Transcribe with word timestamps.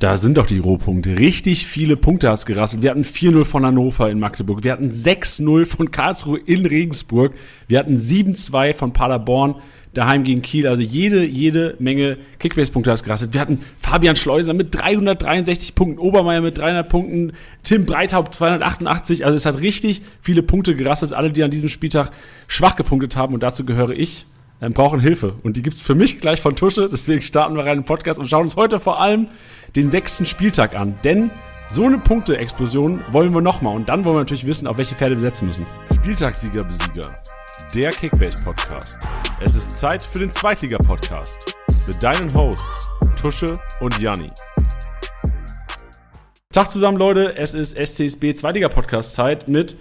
Da 0.00 0.16
sind 0.16 0.38
doch 0.38 0.46
die 0.46 0.58
Rohpunkte. 0.58 1.18
Richtig 1.18 1.66
viele 1.66 1.94
Punkte 1.94 2.30
hast 2.30 2.46
gerasselt. 2.46 2.82
Wir 2.82 2.88
hatten 2.88 3.04
4-0 3.04 3.44
von 3.44 3.66
Hannover 3.66 4.10
in 4.10 4.18
Magdeburg. 4.18 4.64
Wir 4.64 4.72
hatten 4.72 4.90
6-0 4.90 5.66
von 5.66 5.90
Karlsruhe 5.90 6.38
in 6.38 6.64
Regensburg. 6.64 7.34
Wir 7.68 7.78
hatten 7.78 7.98
7-2 7.98 8.72
von 8.72 8.94
Paderborn 8.94 9.56
daheim 9.92 10.24
gegen 10.24 10.40
Kiel. 10.40 10.66
Also 10.66 10.82
jede, 10.82 11.26
jede 11.26 11.76
Menge 11.80 12.16
Kickbase-Punkte 12.38 12.90
hast 12.90 13.04
gerasselt. 13.04 13.34
Wir 13.34 13.42
hatten 13.42 13.58
Fabian 13.76 14.16
Schleuser 14.16 14.54
mit 14.54 14.74
363 14.74 15.74
Punkten, 15.74 15.98
Obermeier 15.98 16.40
mit 16.40 16.56
300 16.56 16.88
Punkten, 16.88 17.32
Tim 17.62 17.84
Breithaupt 17.84 18.34
288. 18.34 19.26
Also 19.26 19.36
es 19.36 19.44
hat 19.44 19.60
richtig 19.60 20.00
viele 20.22 20.42
Punkte 20.42 20.76
gerasselt. 20.76 21.12
Alle, 21.12 21.30
die 21.30 21.42
an 21.42 21.50
diesem 21.50 21.68
Spieltag 21.68 22.10
schwach 22.48 22.76
gepunktet 22.76 23.16
haben. 23.16 23.34
Und 23.34 23.42
dazu 23.42 23.66
gehöre 23.66 23.90
ich 23.90 24.24
ähm, 24.60 24.72
brauchen 24.72 25.00
Hilfe. 25.00 25.34
Und 25.42 25.56
die 25.56 25.62
gibt's 25.62 25.80
für 25.80 25.94
mich 25.94 26.20
gleich 26.20 26.40
von 26.40 26.56
Tusche. 26.56 26.88
Deswegen 26.88 27.22
starten 27.22 27.56
wir 27.56 27.64
rein 27.64 27.78
im 27.78 27.84
Podcast 27.84 28.18
und 28.18 28.26
schauen 28.26 28.42
uns 28.42 28.56
heute 28.56 28.80
vor 28.80 29.00
allem 29.00 29.28
den 29.76 29.90
sechsten 29.90 30.26
Spieltag 30.26 30.74
an. 30.74 30.98
Denn 31.04 31.30
so 31.70 31.86
eine 31.86 31.98
Punkteexplosion 31.98 33.00
wollen 33.10 33.32
wir 33.32 33.40
nochmal. 33.40 33.76
Und 33.76 33.88
dann 33.88 34.04
wollen 34.04 34.16
wir 34.16 34.20
natürlich 34.20 34.46
wissen, 34.46 34.66
auf 34.66 34.78
welche 34.78 34.94
Pferde 34.94 35.16
wir 35.16 35.22
setzen 35.22 35.46
müssen. 35.46 35.66
Spieltagssieger, 35.94 36.64
Besieger. 36.64 37.22
Der 37.74 37.90
Kickbase-Podcast. 37.90 38.98
Es 39.40 39.54
ist 39.54 39.78
Zeit 39.78 40.02
für 40.02 40.18
den 40.18 40.32
Zweitliga-Podcast. 40.32 41.54
Mit 41.86 42.02
deinen 42.02 42.32
Hosts 42.34 42.90
Tusche 43.20 43.60
und 43.80 43.98
Janni. 44.00 44.30
Tag 46.52 46.72
zusammen, 46.72 46.96
Leute. 46.98 47.36
Es 47.36 47.54
ist 47.54 47.76
SCSB 47.76 48.34
Zweitliga-Podcast-Zeit 48.34 49.46
mit 49.46 49.76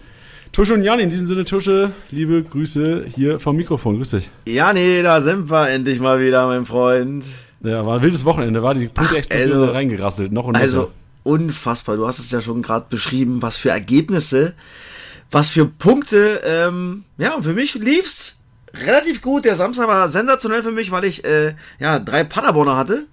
Tusche 0.51 0.73
und 0.73 0.83
Jan, 0.83 0.99
in 0.99 1.09
diesem 1.09 1.27
Sinne, 1.27 1.45
Tusche, 1.45 1.91
liebe 2.09 2.43
Grüße 2.43 3.05
hier 3.07 3.39
vom 3.39 3.55
Mikrofon. 3.55 3.97
Grüß 3.97 4.09
dich. 4.11 4.29
Ja, 4.47 4.73
nee, 4.73 5.03
da 5.03 5.21
sind 5.21 5.49
wir 5.49 5.69
endlich 5.69 5.99
mal 5.99 6.19
wieder, 6.19 6.47
mein 6.47 6.65
Freund. 6.65 7.25
Ja, 7.61 7.85
war 7.85 7.97
ein 7.97 8.01
wildes 8.01 8.25
Wochenende, 8.25 8.63
war 8.63 8.73
die 8.73 8.87
Punkte-Explosion 8.87 9.61
also, 9.61 9.71
reingerasselt, 9.71 10.31
noch 10.31 10.45
und 10.45 10.53
noch. 10.53 10.61
Also, 10.61 10.91
unfassbar. 11.23 11.97
Du 11.97 12.07
hast 12.07 12.19
es 12.19 12.31
ja 12.31 12.41
schon 12.41 12.61
gerade 12.61 12.87
beschrieben, 12.89 13.41
was 13.41 13.57
für 13.57 13.69
Ergebnisse, 13.69 14.53
was 15.29 15.49
für 15.49 15.65
Punkte. 15.65 16.41
Ähm, 16.43 17.03
ja, 17.17 17.35
und 17.35 17.43
für 17.43 17.53
mich 17.53 17.75
lief's 17.75 18.39
relativ 18.73 19.21
gut. 19.21 19.45
Der 19.45 19.55
Samstag 19.55 19.87
war 19.87 20.09
sensationell 20.09 20.63
für 20.63 20.71
mich, 20.71 20.89
weil 20.89 21.05
ich 21.05 21.23
äh, 21.25 21.53
ja 21.79 21.99
drei 21.99 22.23
Paderborner 22.23 22.75
hatte 22.75 23.05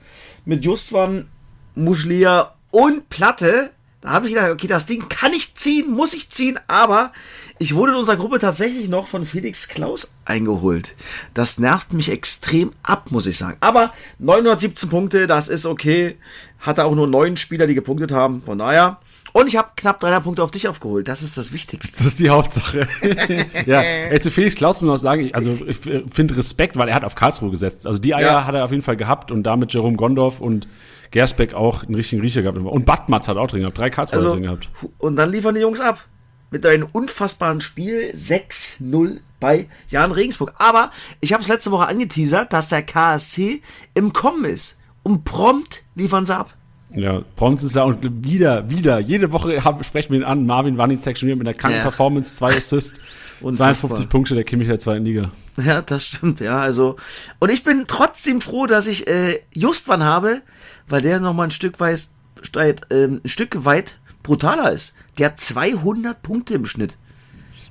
mit 0.46 0.64
Justwan, 0.64 1.27
Muschlia 1.74 2.55
und 2.70 3.11
Platte. 3.11 3.70
Da 4.06 4.12
habe 4.12 4.28
ich 4.28 4.34
gedacht, 4.34 4.52
okay, 4.52 4.68
das 4.68 4.86
Ding 4.86 5.08
kann 5.08 5.32
ich 5.32 5.56
ziehen, 5.56 5.90
muss 5.90 6.14
ich 6.14 6.30
ziehen, 6.30 6.60
aber 6.68 7.10
ich 7.58 7.74
wurde 7.74 7.90
in 7.90 7.98
unserer 7.98 8.14
Gruppe 8.14 8.38
tatsächlich 8.38 8.88
noch 8.88 9.08
von 9.08 9.26
Felix 9.26 9.66
Klaus 9.66 10.12
eingeholt. 10.24 10.94
Das 11.34 11.58
nervt 11.58 11.92
mich 11.92 12.12
extrem 12.12 12.70
ab, 12.84 13.10
muss 13.10 13.27
ich 13.27 13.36
sagen. 13.36 13.56
Aber 13.58 13.92
917 14.20 14.90
Punkte, 14.90 15.27
das 15.27 15.48
ist 15.48 15.66
okay. 15.66 16.14
Hatte 16.60 16.84
auch 16.84 16.94
nur 16.94 17.08
neun 17.08 17.36
Spieler, 17.36 17.66
die 17.66 17.74
gepunktet 17.74 18.12
haben. 18.12 18.42
Von 18.46 18.58
daher. 18.58 19.00
Und 19.32 19.48
ich 19.48 19.56
habe 19.56 19.70
knapp 19.74 19.98
300 19.98 20.22
Punkte 20.22 20.44
auf 20.44 20.52
dich 20.52 20.68
aufgeholt. 20.68 21.08
Das 21.08 21.24
ist 21.24 21.36
das 21.36 21.52
Wichtigste. 21.52 21.96
Das 21.96 22.06
ist 22.06 22.20
die 22.20 22.30
Hauptsache. 22.30 22.86
ja, 23.66 23.80
ey, 23.80 24.20
zu 24.20 24.30
Felix 24.30 24.54
Klaus 24.54 24.80
muss 24.82 25.00
ich 25.00 25.02
noch 25.02 25.02
sagen, 25.02 25.30
also 25.32 25.58
ich 25.66 25.78
finde 25.78 26.36
Respekt, 26.36 26.77
weil 26.77 26.88
er 26.88 26.94
hat 26.94 27.02
auf 27.02 27.16
Karlsruhe 27.16 27.50
gesetzt. 27.50 27.88
Also 27.88 27.98
die 27.98 28.14
Eier 28.14 28.30
ja. 28.30 28.46
hat 28.46 28.54
er 28.54 28.64
auf 28.64 28.70
jeden 28.70 28.84
Fall 28.84 28.96
gehabt 28.96 29.32
und 29.32 29.42
damit 29.42 29.74
Jerome 29.74 29.96
Gondorf 29.96 30.40
und 30.40 30.68
Gersbeck 31.10 31.54
auch 31.54 31.84
einen 31.84 31.94
richtigen 31.94 32.22
Riecher 32.22 32.42
gehabt. 32.42 32.58
Und 32.58 32.86
Badmatz 32.86 33.28
hat 33.28 33.36
auch 33.36 33.46
drin 33.46 33.60
gehabt. 33.60 33.78
Drei 33.78 33.90
Karlsruhe 33.90 34.18
also, 34.18 34.32
drin 34.32 34.42
gehabt. 34.42 34.68
Und 34.98 35.16
dann 35.16 35.30
liefern 35.30 35.54
die 35.54 35.60
Jungs 35.60 35.80
ab. 35.80 36.04
Mit 36.50 36.64
einem 36.64 36.88
unfassbaren 36.92 37.60
Spiel 37.60 38.12
6-0 38.14 39.18
bei 39.40 39.68
Jan 39.88 40.12
Regensburg. 40.12 40.54
Aber 40.58 40.90
ich 41.20 41.32
habe 41.32 41.42
es 41.42 41.48
letzte 41.48 41.70
Woche 41.72 41.88
angeteasert, 41.88 42.52
dass 42.52 42.68
der 42.68 42.82
KSC 42.82 43.62
im 43.94 44.12
Kommen 44.12 44.44
ist. 44.44 44.80
Und 45.02 45.24
prompt 45.24 45.82
liefern 45.94 46.24
sie 46.24 46.36
ab. 46.36 46.54
Ja, 46.94 47.22
prompt 47.34 47.62
ist 47.62 47.77
ja 47.77 47.82
und 47.82 48.24
wieder, 48.24 48.70
wieder, 48.70 49.00
jede 49.00 49.32
Woche 49.32 49.62
haben, 49.64 49.82
sprechen 49.84 50.12
wir 50.12 50.20
ihn 50.20 50.24
an. 50.24 50.46
Marvin 50.46 50.78
Wanicek 50.78 51.18
schon 51.18 51.27
wieder 51.27 51.36
mit 51.36 51.46
einer 51.46 51.56
kranken 51.56 51.78
ja. 51.78 51.82
Performance, 51.82 52.36
zwei 52.36 52.46
Assists 52.56 52.98
und 53.40 53.54
52 53.54 54.08
Punkte, 54.08 54.34
der 54.34 54.44
Kimmich 54.44 54.68
der 54.68 54.78
zweiten 54.78 55.05
Liga. 55.05 55.30
Ja, 55.56 55.83
das 55.83 56.06
stimmt, 56.06 56.40
ja, 56.40 56.58
also. 56.58 56.96
Und 57.39 57.50
ich 57.50 57.64
bin 57.64 57.84
trotzdem 57.86 58.40
froh, 58.40 58.66
dass 58.66 58.86
ich 58.86 59.06
äh, 59.08 59.40
Justwan 59.52 60.05
habe, 60.05 60.42
weil 60.89 61.02
der 61.02 61.20
nochmal 61.20 61.48
ein 61.48 61.51
Stück 61.51 61.80
weit, 61.80 62.08
äh, 62.55 63.05
ein 63.05 63.20
Stück 63.24 63.64
weit 63.64 63.98
brutaler 64.23 64.73
ist. 64.73 64.97
Der 65.19 65.27
hat 65.27 65.41
200 65.41 66.23
Punkte 66.23 66.55
im 66.55 66.67
Schnitt. 66.67 66.97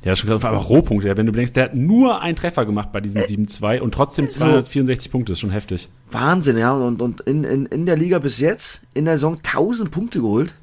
Ja, 0.03 0.15
schon 0.15 0.31
einfach 0.31 0.69
Rohpunkte. 0.69 1.17
Wenn 1.17 1.25
du 1.25 1.31
denkst, 1.31 1.53
der 1.53 1.63
hat 1.65 1.75
nur 1.75 2.21
einen 2.21 2.35
Treffer 2.35 2.65
gemacht 2.65 2.91
bei 2.91 3.01
diesen 3.01 3.21
7-2 3.21 3.79
und 3.79 3.91
trotzdem 3.91 4.29
264 4.29 5.05
so. 5.05 5.11
Punkte, 5.11 5.31
ist 5.31 5.39
schon 5.39 5.49
heftig. 5.49 5.89
Wahnsinn, 6.11 6.59
ja. 6.59 6.73
Und, 6.73 7.01
und 7.01 7.21
in, 7.21 7.43
in, 7.43 7.65
in 7.65 7.87
der 7.87 7.97
Liga 7.97 8.19
bis 8.19 8.39
jetzt, 8.39 8.85
in 8.93 9.05
der 9.05 9.17
Saison 9.17 9.37
1000 9.37 9.89
Punkte 9.89 10.21
geholt. 10.21 10.53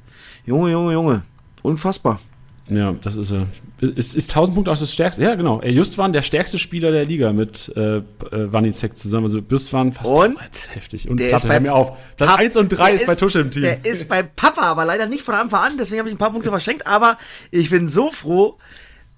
Junge, 0.45 0.71
Junge, 0.71 0.93
Junge. 0.93 1.23
Unfassbar. 1.61 2.21
Ja, 2.69 2.93
das 2.93 3.17
ist 3.17 3.31
er. 3.31 3.47
Äh, 3.83 3.87
ist, 3.95 4.15
ist 4.15 4.29
1000 4.29 4.55
Punkte 4.55 4.71
auch 4.71 4.77
das 4.77 4.91
stärkste? 4.91 5.23
Ja, 5.23 5.35
genau. 5.35 5.61
Er 5.61 5.71
Justwan, 5.71 6.13
der 6.13 6.21
stärkste 6.21 6.57
Spieler 6.57 6.91
der 6.91 7.05
Liga 7.05 7.33
mit 7.33 7.71
äh, 7.75 7.97
äh 7.97 8.03
Wanizek 8.31 8.97
zusammen. 8.97 9.25
Also 9.25 9.39
Justwan 9.39 9.93
fast 9.93 10.09
und 10.09 10.37
heftig. 10.73 11.09
Und 11.09 11.17
Platte, 11.17 11.49
hör 11.49 11.59
mir 11.59 11.73
auf. 11.73 11.97
Platz 12.17 12.39
1 12.39 12.57
und 12.57 12.69
3 12.69 12.93
ist, 12.93 13.01
ist, 13.01 13.07
bei 13.07 13.15
Tusche 13.15 13.39
im 13.39 13.51
Team. 13.51 13.63
Der 13.63 13.85
ist 13.85 14.07
bei 14.07 14.23
Papa, 14.23 14.61
aber 14.61 14.85
leider 14.85 15.07
nicht 15.07 15.23
von 15.23 15.35
Anfang 15.35 15.61
an. 15.63 15.77
Deswegen 15.77 15.99
habe 15.99 16.09
ich 16.09 16.15
ein 16.15 16.19
paar 16.19 16.31
Punkte 16.31 16.49
verschenkt. 16.49 16.87
Aber 16.87 17.17
ich 17.51 17.69
bin 17.69 17.87
so 17.87 18.11
froh, 18.11 18.57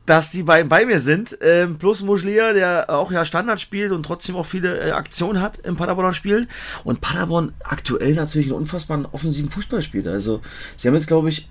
dass 0.05 0.31
die 0.31 0.43
beiden 0.43 0.69
bei 0.69 0.85
mir 0.85 0.99
sind. 0.99 1.37
Ähm, 1.41 1.77
plus 1.77 2.01
Muschlia, 2.01 2.53
der 2.53 2.89
auch 2.89 3.11
ja 3.11 3.25
Standard 3.25 3.59
spielt 3.59 3.91
und 3.91 4.03
trotzdem 4.03 4.35
auch 4.35 4.45
viele 4.45 4.79
äh, 4.79 4.91
Aktionen 4.91 5.41
hat 5.41 5.57
im 5.59 5.75
Paderborner 5.75 6.13
Spiel. 6.13 6.47
Und 6.83 7.01
Paderborn 7.01 7.53
aktuell 7.63 8.13
natürlich 8.13 8.47
einen 8.47 8.57
unfassbaren 8.57 9.05
offensiven 9.11 9.49
Fußball 9.49 9.81
spielt. 9.81 10.07
Also 10.07 10.41
sie 10.77 10.87
haben 10.87 10.95
jetzt, 10.95 11.07
glaube 11.07 11.29
ich, 11.29 11.49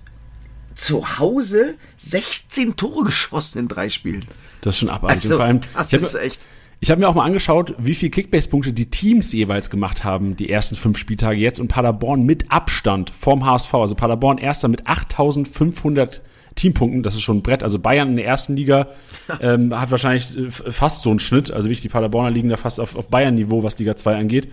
zu 0.74 1.18
Hause 1.18 1.74
16 1.96 2.76
Tore 2.76 3.04
geschossen 3.04 3.60
in 3.60 3.68
drei 3.68 3.88
Spielen. 3.88 4.24
Das 4.60 4.74
ist 4.74 4.80
schon 4.80 4.88
abartig. 4.88 5.24
Also, 5.24 5.36
vor 5.36 5.44
allem, 5.44 5.60
das 5.74 5.92
ich 5.92 6.02
ist 6.02 6.14
echt. 6.14 6.40
Ich 6.80 6.90
habe 6.90 7.00
mir 7.00 7.08
auch 7.08 7.14
mal 7.14 7.24
angeschaut, 7.24 7.74
wie 7.78 7.94
viel 7.94 8.10
Kickbase-Punkte 8.10 8.72
die 8.74 8.90
Teams 8.90 9.32
jeweils 9.32 9.70
gemacht 9.70 10.04
haben, 10.04 10.36
die 10.36 10.50
ersten 10.50 10.76
fünf 10.76 10.98
Spieltage 10.98 11.40
jetzt 11.40 11.58
und 11.58 11.68
Paderborn 11.68 12.24
mit 12.24 12.50
Abstand 12.50 13.10
vorm 13.10 13.46
HSV. 13.46 13.72
Also 13.72 13.94
Paderborn 13.94 14.36
erster 14.36 14.68
mit 14.68 14.86
8500 14.86 16.20
Teampunkten, 16.56 17.02
das 17.02 17.14
ist 17.14 17.22
schon 17.22 17.38
ein 17.38 17.42
Brett. 17.42 17.62
Also 17.62 17.78
Bayern 17.78 18.10
in 18.10 18.16
der 18.16 18.26
ersten 18.26 18.54
Liga 18.54 18.88
ähm, 19.40 19.78
hat 19.78 19.90
wahrscheinlich 19.90 20.36
äh, 20.36 20.50
fast 20.50 21.02
so 21.02 21.10
einen 21.10 21.20
Schnitt. 21.20 21.50
Also 21.50 21.70
wie 21.70 21.74
die 21.74 21.88
Paderborner 21.88 22.30
liegen 22.30 22.48
da 22.50 22.56
fast 22.56 22.78
auf, 22.80 22.96
auf 22.96 23.08
Bayern-Niveau, 23.08 23.62
was 23.62 23.78
Liga 23.78 23.96
2 23.96 24.16
angeht. 24.16 24.48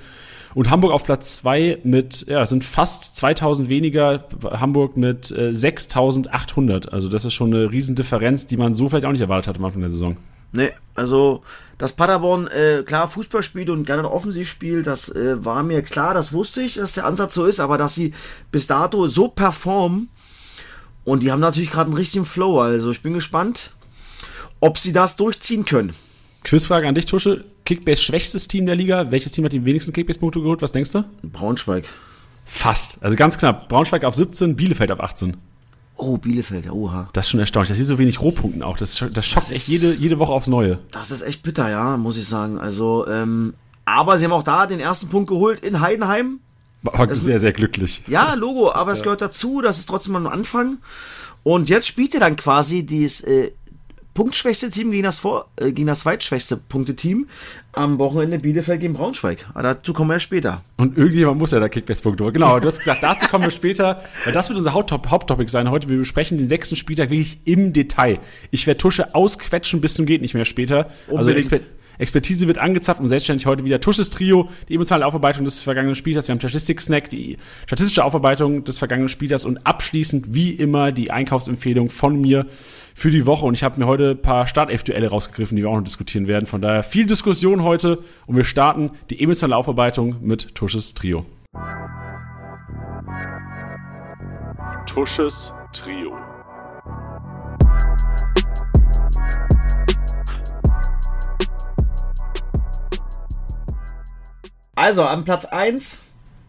Und 0.53 0.69
Hamburg 0.69 0.91
auf 0.91 1.03
Platz 1.03 1.37
2 1.37 1.79
mit, 1.83 2.25
ja, 2.27 2.45
sind 2.45 2.65
fast 2.65 3.15
2000 3.15 3.69
weniger, 3.69 4.25
Hamburg 4.43 4.97
mit 4.97 5.31
äh, 5.31 5.53
6800. 5.53 6.91
Also 6.91 7.09
das 7.09 7.25
ist 7.25 7.33
schon 7.33 7.53
eine 7.53 7.71
Riesendifferenz, 7.71 8.47
die 8.47 8.57
man 8.57 8.75
so 8.75 8.89
vielleicht 8.89 9.05
auch 9.05 9.11
nicht 9.11 9.21
erwartet 9.21 9.47
hat 9.47 9.57
am 9.57 9.65
Anfang 9.65 9.81
der 9.81 9.91
Saison. 9.91 10.17
Nee, 10.53 10.71
also 10.95 11.43
dass 11.77 11.93
Paderborn 11.93 12.47
äh, 12.47 12.83
klar 12.83 13.07
Fußball 13.07 13.41
spielt 13.41 13.69
und 13.69 13.85
gerne 13.85 14.11
offensiv 14.11 14.49
spielt, 14.49 14.85
das 14.85 15.09
äh, 15.09 15.43
war 15.43 15.63
mir 15.63 15.81
klar, 15.81 16.13
das 16.13 16.33
wusste 16.33 16.61
ich, 16.61 16.75
dass 16.75 16.93
der 16.93 17.05
Ansatz 17.05 17.33
so 17.33 17.45
ist, 17.45 17.59
aber 17.59 17.77
dass 17.77 17.95
sie 17.95 18.13
bis 18.51 18.67
dato 18.67 19.07
so 19.07 19.29
performen, 19.29 20.09
und 21.03 21.23
die 21.23 21.31
haben 21.31 21.39
natürlich 21.39 21.71
gerade 21.71 21.87
einen 21.87 21.97
richtigen 21.97 22.25
Flow. 22.25 22.59
Also 22.59 22.91
ich 22.91 23.01
bin 23.01 23.13
gespannt, 23.13 23.71
ob 24.59 24.77
sie 24.77 24.93
das 24.93 25.15
durchziehen 25.15 25.65
können. 25.65 25.93
Quizfrage 26.43 26.87
an 26.87 26.95
dich, 26.95 27.05
Tusche. 27.05 27.45
Kickbase 27.65 28.01
schwächstes 28.01 28.47
Team 28.47 28.65
der 28.65 28.75
Liga. 28.75 29.11
Welches 29.11 29.31
Team 29.31 29.45
hat 29.45 29.53
die 29.53 29.65
wenigsten 29.65 29.93
Kickbase-Punkte 29.93 30.41
geholt? 30.41 30.61
Was 30.61 30.71
denkst 30.71 30.91
du? 30.91 31.03
Braunschweig. 31.23 31.85
Fast. 32.45 33.03
Also 33.03 33.15
ganz 33.15 33.37
knapp. 33.37 33.69
Braunschweig 33.69 34.03
auf 34.03 34.15
17, 34.15 34.55
Bielefeld 34.55 34.91
auf 34.91 34.99
18. 34.99 35.37
Oh, 35.95 36.17
Bielefeld, 36.17 36.69
oha. 36.71 37.09
Das 37.13 37.27
ist 37.27 37.31
schon 37.31 37.39
erstaunlich. 37.39 37.69
Das 37.69 37.79
ist 37.79 37.87
so 37.87 37.99
wenig 37.99 38.21
Rohpunkten 38.21 38.63
auch. 38.63 38.75
Das, 38.75 38.95
das 39.13 39.25
schockt 39.25 39.47
das 39.47 39.51
echt 39.51 39.67
jede, 39.67 39.93
jede 39.93 40.17
Woche 40.17 40.31
aufs 40.31 40.47
Neue. 40.47 40.79
Das 40.91 41.11
ist 41.11 41.21
echt 41.21 41.43
bitter, 41.43 41.69
ja, 41.69 41.95
muss 41.95 42.17
ich 42.17 42.27
sagen. 42.27 42.57
Also, 42.57 43.07
ähm, 43.07 43.53
aber 43.85 44.17
sie 44.17 44.25
haben 44.25 44.31
auch 44.31 44.43
da 44.43 44.65
den 44.65 44.79
ersten 44.79 45.09
Punkt 45.09 45.29
geholt 45.29 45.59
in 45.59 45.79
Heidenheim. 45.79 46.39
War 46.81 47.13
sehr, 47.13 47.37
sehr 47.39 47.53
glücklich. 47.53 48.01
Ja, 48.07 48.33
Logo, 48.33 48.71
aber 48.71 48.91
es 48.91 48.99
ja. 48.99 49.03
gehört 49.03 49.21
dazu, 49.21 49.61
das 49.61 49.77
ist 49.77 49.85
trotzdem 49.85 50.13
mal 50.13 50.25
ein 50.25 50.33
Anfang. 50.33 50.79
Und 51.43 51.69
jetzt 51.69 51.87
spielt 51.87 52.13
er 52.15 52.19
dann 52.19 52.35
quasi 52.35 52.85
dieses 52.85 53.21
äh, 53.21 53.51
punktschwächste 54.13 54.69
Team 54.69 54.91
gegen 54.91 55.03
das, 55.03 55.19
vor, 55.19 55.49
äh, 55.57 55.71
gegen 55.71 55.87
das 55.87 56.01
zweitschwächste 56.01 56.57
Punkteteam 56.57 57.27
am 57.73 57.99
Wochenende 57.99 58.39
Bielefeld 58.39 58.81
gegen 58.81 58.93
Braunschweig. 58.93 59.47
Aber 59.53 59.63
dazu 59.63 59.93
kommen 59.93 60.09
wir 60.09 60.19
später. 60.19 60.63
Und 60.77 60.97
irgendjemand 60.97 61.39
muss 61.39 61.51
ja 61.51 61.59
da 61.59 61.69
Kickbase-Punkte 61.69 62.23
holen. 62.23 62.33
Genau, 62.33 62.59
du 62.59 62.67
hast 62.67 62.79
gesagt, 62.79 63.01
dazu 63.03 63.27
kommen 63.27 63.45
wir 63.45 63.51
später, 63.51 64.03
weil 64.25 64.33
das 64.33 64.49
wird 64.49 64.57
unser 64.57 64.73
Haupttopic 64.73 65.49
sein 65.49 65.69
heute. 65.69 65.87
Wir 65.89 65.97
besprechen 65.97 66.37
den 66.37 66.49
sechsten 66.49 66.75
Spieltag 66.75 67.09
wirklich 67.09 67.39
im 67.45 67.73
Detail. 67.73 68.19
Ich 68.51 68.67
werde 68.67 68.77
Tusche 68.77 69.15
ausquetschen 69.15 69.79
bis 69.81 69.93
zum 69.93 70.05
geht 70.05 70.21
nicht 70.21 70.33
mehr 70.33 70.45
später. 70.45 70.89
Also 71.07 71.19
Unbedingt. 71.19 71.51
Also 71.51 71.65
Expertise 72.01 72.47
wird 72.47 72.57
angezapft 72.57 72.99
und 72.99 73.09
selbstständig 73.09 73.45
heute 73.45 73.63
wieder 73.63 73.79
Tusches 73.79 74.09
Trio, 74.09 74.49
die 74.67 74.73
emotionale 74.75 75.05
Aufarbeitung 75.05 75.45
des 75.45 75.61
vergangenen 75.61 75.95
Spielers. 75.95 76.27
Wir 76.27 76.33
haben 76.33 76.39
Statistik-Snack, 76.39 77.11
die 77.11 77.37
statistische 77.67 78.03
Aufarbeitung 78.03 78.63
des 78.63 78.79
vergangenen 78.79 79.07
Spielers 79.07 79.45
und 79.45 79.67
abschließend 79.67 80.33
wie 80.33 80.49
immer 80.49 80.91
die 80.91 81.11
Einkaufsempfehlung 81.11 81.91
von 81.91 82.19
mir 82.19 82.47
für 82.95 83.11
die 83.11 83.25
Woche. 83.25 83.45
Und 83.45 83.53
ich 83.53 83.63
habe 83.63 83.79
mir 83.79 83.87
heute 83.87 84.11
ein 84.11 84.21
paar 84.21 84.47
Startelf-Duelle 84.47 85.09
rausgegriffen, 85.09 85.55
die 85.55 85.63
wir 85.63 85.69
auch 85.69 85.75
noch 85.75 85.83
diskutieren 85.83 86.27
werden. 86.27 86.45
Von 86.45 86.61
daher 86.61 86.83
viel 86.83 87.05
Diskussion 87.05 87.63
heute 87.63 88.03
und 88.25 88.35
wir 88.35 88.43
starten 88.43 88.91
die 89.09 89.21
emotionale 89.21 89.57
Aufarbeitung 89.57 90.17
mit 90.21 90.55
Tusches 90.55 90.93
Trio. 90.93 91.25
Tusches 94.85 95.53
Trio. 95.73 96.17
Also 104.75 105.03
am 105.03 105.23
Platz 105.25 105.45
1 105.45 106.01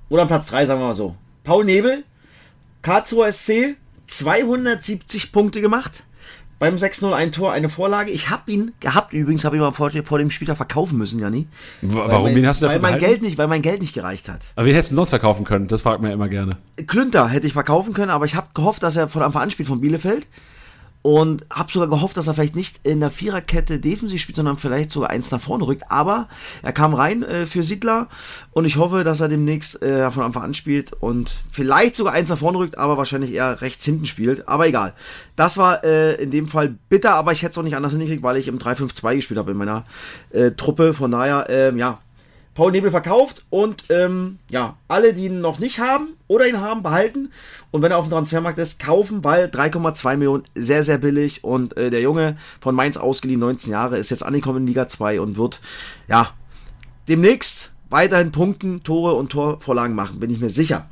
oder 0.09 0.23
am 0.23 0.29
Platz 0.29 0.47
3, 0.47 0.67
sagen 0.67 0.81
wir 0.81 0.87
mal 0.87 0.94
so. 0.94 1.17
Paul 1.44 1.65
Nebel, 1.65 2.05
Karlsruher 2.81 3.31
SC, 3.31 3.77
270 4.06 5.33
Punkte 5.33 5.61
gemacht. 5.61 6.05
Beim 6.62 6.76
6-0 6.76 7.12
ein 7.12 7.32
Tor, 7.32 7.50
eine 7.50 7.69
Vorlage. 7.69 8.12
Ich 8.12 8.31
habe 8.31 8.49
ihn 8.49 8.70
gehabt, 8.79 9.12
übrigens 9.12 9.44
habe 9.44 9.56
ich 9.56 9.61
mal 9.61 9.73
vor, 9.73 9.91
vor 10.05 10.19
dem 10.19 10.31
Spieltag 10.31 10.56
verkaufen 10.56 10.97
müssen, 10.97 11.19
Janni. 11.19 11.49
Warum? 11.81 12.26
Weil 12.26 12.37
wen 12.37 12.47
hast 12.47 12.62
du 12.62 12.67
Weil 12.67 12.75
dafür 12.75 12.82
mein 12.82 12.99
behalten? 13.00 13.05
Geld 13.05 13.23
nicht, 13.23 13.37
weil 13.37 13.49
mein 13.49 13.62
Geld 13.62 13.81
nicht 13.81 13.93
gereicht 13.94 14.29
hat. 14.29 14.43
Aber 14.55 14.67
wen 14.67 14.73
hättest 14.73 14.93
du 14.93 14.94
sonst 14.94 15.09
verkaufen 15.09 15.44
können? 15.44 15.67
Das 15.67 15.82
fragt 15.82 16.00
man 16.00 16.11
ja 16.11 16.14
immer 16.14 16.29
gerne. 16.29 16.59
Klünter 16.87 17.26
hätte 17.26 17.49
ich 17.49 17.53
verkaufen 17.53 17.94
können, 17.94 18.12
aber 18.12 18.26
ich 18.26 18.37
habe 18.37 18.47
gehofft, 18.55 18.85
dass 18.85 18.94
er 18.94 19.09
von 19.09 19.25
Anfang 19.25 19.43
an 19.43 19.50
spielt 19.50 19.69
von 19.69 19.81
Bielefeld. 19.81 20.29
Und 21.03 21.45
habe 21.53 21.73
sogar 21.73 21.89
gehofft, 21.89 22.17
dass 22.17 22.29
er 22.29 22.35
vielleicht 22.35 22.55
nicht 22.55 22.81
in 22.85 23.01
der 23.01 23.11
Viererkette 23.11 23.81
defensiv 23.81 24.21
spielt, 24.21 24.37
sondern 24.37 24.57
vielleicht 24.57 24.93
sogar 24.93 25.11
eins 25.11 25.33
nach 25.33 25.41
vorne 25.41 25.67
rückt. 25.67 25.91
Aber 25.91 26.29
er 26.63 26.73
kam 26.73 26.95
rein 26.95 27.25
äh, 27.25 27.47
für 27.47 27.65
Siedler 27.65 28.09
und 28.53 28.67
ich 28.67 28.77
hoffe, 28.77 29.03
dass 29.03 29.21
er 29.21 29.29
demnächst 29.29 29.83
äh, 29.83 30.09
von 30.13 30.23
Anfang 30.23 30.45
an 30.45 30.55
spielt 30.55 30.93
und 30.93 31.35
vielleicht 31.51 31.97
sogar 31.97 32.13
eins 32.13 32.31
nach 32.31 32.39
vorne 32.39 32.59
rückt, 32.59 32.79
aber 32.79 32.99
wahrscheinlich 32.99 33.33
eher 33.35 33.61
rechts 33.63 33.85
hinten 33.85 34.07
spielt. 34.07 34.49
Aber 34.49 34.69
egal. 34.69 34.95
Das 35.35 35.59
war 35.59 35.85
äh, 35.85 36.15
in 36.23 36.31
dem 36.31 36.47
Fall 36.47 36.77
bitter, 36.89 37.15
aber 37.15 37.33
ich 37.33 37.43
hätte 37.43 37.53
es 37.53 37.59
auch 37.59 37.63
nicht 37.63 37.77
anders 37.77 37.93
hingekriegt, 37.93 38.23
weil 38.23 38.37
ich 38.37 38.47
im 38.47 38.59
3-5-2 38.59 39.17
gespielt 39.17 39.39
habe 39.39 39.51
in 39.51 39.57
meiner 39.57 39.85
äh, 40.31 40.53
Truppe. 40.53 40.95
Von 40.95 41.11
daher, 41.11 41.47
ähm, 41.49 41.79
ja, 41.79 41.99
Paul 42.55 42.73
Nebel 42.73 42.91
verkauft 42.91 43.45
und 43.49 43.85
ähm, 43.89 44.39
ja, 44.51 44.77
alle, 44.87 45.15
die 45.15 45.25
ihn 45.27 45.41
noch 45.41 45.59
nicht 45.59 45.79
haben 45.79 46.17
oder 46.29 46.47
ihn 46.47 46.61
haben, 46.61 46.83
behalten. 46.83 47.31
Und 47.71 47.81
wenn 47.81 47.91
er 47.91 47.99
auf 47.99 48.07
dem 48.07 48.11
Transfermarkt 48.11 48.59
ist, 48.59 48.79
kaufen, 48.79 49.25
weil 49.25 49.47
3,2 49.47 50.17
Millionen 50.17 50.45
sehr, 50.55 50.83
sehr 50.83 50.99
billig. 50.99 51.45
Und 51.45 51.77
äh, 51.79 51.91
der 51.91 52.03
Junge 52.03 52.37
von 52.61 52.75
Mainz 52.75 52.99
ausgeliehen, 52.99 53.41
19 53.41 53.73
Jahre, 53.73 53.97
ist 53.97 54.11
jetzt 54.11 54.25
angekommen 54.25 54.59
in 54.59 54.67
Liga 54.67 54.87
2 54.87 55.21
und 55.21 55.39
wird 55.39 55.61
ja 56.09 56.31
demnächst 57.09 57.73
weiterhin 57.89 58.33
Punkten, 58.33 58.83
Tore 58.83 59.15
und 59.15 59.31
Torvorlagen 59.31 59.95
machen, 59.95 60.21
bin 60.21 60.31
ich 60.31 60.41
mir 60.41 60.51
sicher. 60.51 60.89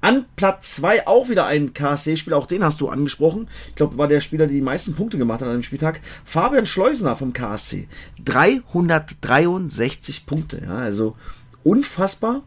An 0.00 0.24
Platz 0.34 0.76
2 0.76 1.06
auch 1.06 1.28
wieder 1.28 1.44
ein 1.46 1.74
KSC-Spieler, 1.74 2.38
auch 2.38 2.46
den 2.46 2.64
hast 2.64 2.80
du 2.80 2.88
angesprochen. 2.88 3.48
Ich 3.68 3.74
glaube, 3.74 3.98
war 3.98 4.08
der 4.08 4.20
Spieler, 4.20 4.46
der 4.46 4.54
die 4.54 4.62
meisten 4.62 4.94
Punkte 4.94 5.18
gemacht 5.18 5.42
hat 5.42 5.48
an 5.48 5.58
dem 5.58 5.62
Spieltag. 5.62 6.00
Fabian 6.24 6.64
Schleusener 6.64 7.16
vom 7.16 7.34
KSC. 7.34 7.86
363 8.24 10.24
Punkte, 10.24 10.62
ja, 10.64 10.76
also 10.76 11.16
unfassbar. 11.64 12.40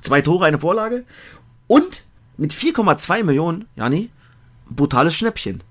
Zwei 0.00 0.22
Tore, 0.22 0.46
eine 0.46 0.58
Vorlage. 0.58 1.04
Und 1.66 2.06
mit 2.38 2.54
4,2 2.54 3.24
Millionen, 3.24 3.66
Jani, 3.76 4.08
brutales 4.70 5.14
Schnäppchen. 5.14 5.62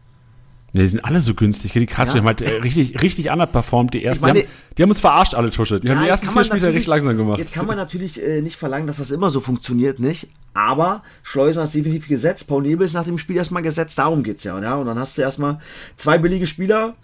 Ja, 0.78 0.84
die 0.84 0.90
sind 0.90 1.04
alle 1.04 1.20
so 1.20 1.34
günstig. 1.34 1.74
Die 1.74 1.86
Karlsruhe 1.86 2.18
Ja. 2.18 2.22
haben 2.22 2.28
halt 2.28 2.42
äh, 2.42 2.62
richtig, 2.62 3.02
richtig 3.02 3.30
underperformt. 3.30 3.94
Die 3.94 4.04
ersten. 4.04 4.22
Meine- 4.22 4.42
die, 4.42 4.46
haben, 4.46 4.52
die 4.78 4.84
haben 4.84 4.90
uns 4.90 5.00
verarscht, 5.00 5.34
alle 5.34 5.50
Tusche. 5.50 5.80
Die 5.80 5.90
haben 5.90 6.04
die 6.04 6.08
ersten 6.10 6.30
vier 6.30 6.44
Spiele 6.44 6.68
richtig 6.68 6.88
langsam 6.88 7.18
gemacht. 7.18 7.40
Jetzt 7.40 7.54
kann 7.54 7.66
man 7.66 7.78
natürlich 7.78 8.22
äh, 8.22 8.42
nicht 8.42 8.56
verlangen, 8.58 8.88
dass 8.88 8.98
das 8.98 9.12
immer 9.12 9.30
so 9.30 9.42
funktioniert, 9.42 10.00
nicht? 10.00 10.30
Aber 10.54 11.04
Schleuser 11.24 11.64
ist 11.64 11.76
definitiv 11.76 12.08
gesetzt. 12.08 12.48
Paul 12.48 12.64
Nebel 12.64 12.86
ist 12.86 12.94
nach 12.94 13.06
dem 13.06 13.18
Spiel 13.18 13.36
erstmal 13.38 13.64
gesetzt. 13.64 13.98
Darum 13.98 14.24
geht's 14.24 14.44
ja. 14.44 14.60
ja? 14.60 14.76
Und 14.76 14.86
dann 14.88 14.98
hast 15.00 15.18
du 15.18 15.22
erstmal 15.22 15.60
zwei 15.96 16.18
billige 16.18 16.48
Spieler. 16.48 16.96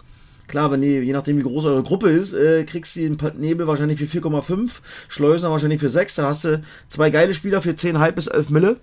Klar, 0.46 0.70
wenn 0.70 0.82
die, 0.82 0.98
je 0.98 1.12
nachdem 1.12 1.38
wie 1.38 1.42
groß 1.42 1.64
eure 1.64 1.82
Gruppe 1.82 2.10
ist, 2.10 2.32
äh, 2.34 2.64
kriegst 2.64 2.96
du 2.96 3.00
den 3.00 3.16
Nebel 3.38 3.66
wahrscheinlich 3.66 3.98
für 3.98 4.04
4,5, 4.20 4.70
Schleusner 5.08 5.50
wahrscheinlich 5.50 5.80
für 5.80 5.88
6. 5.88 6.16
Dann 6.16 6.26
hast 6.26 6.44
du 6.44 6.62
zwei 6.88 7.10
geile 7.10 7.32
Spieler 7.32 7.62
für 7.62 7.70
10,5 7.70 8.12
bis 8.12 8.26
11 8.26 8.50
Mille, 8.50 8.76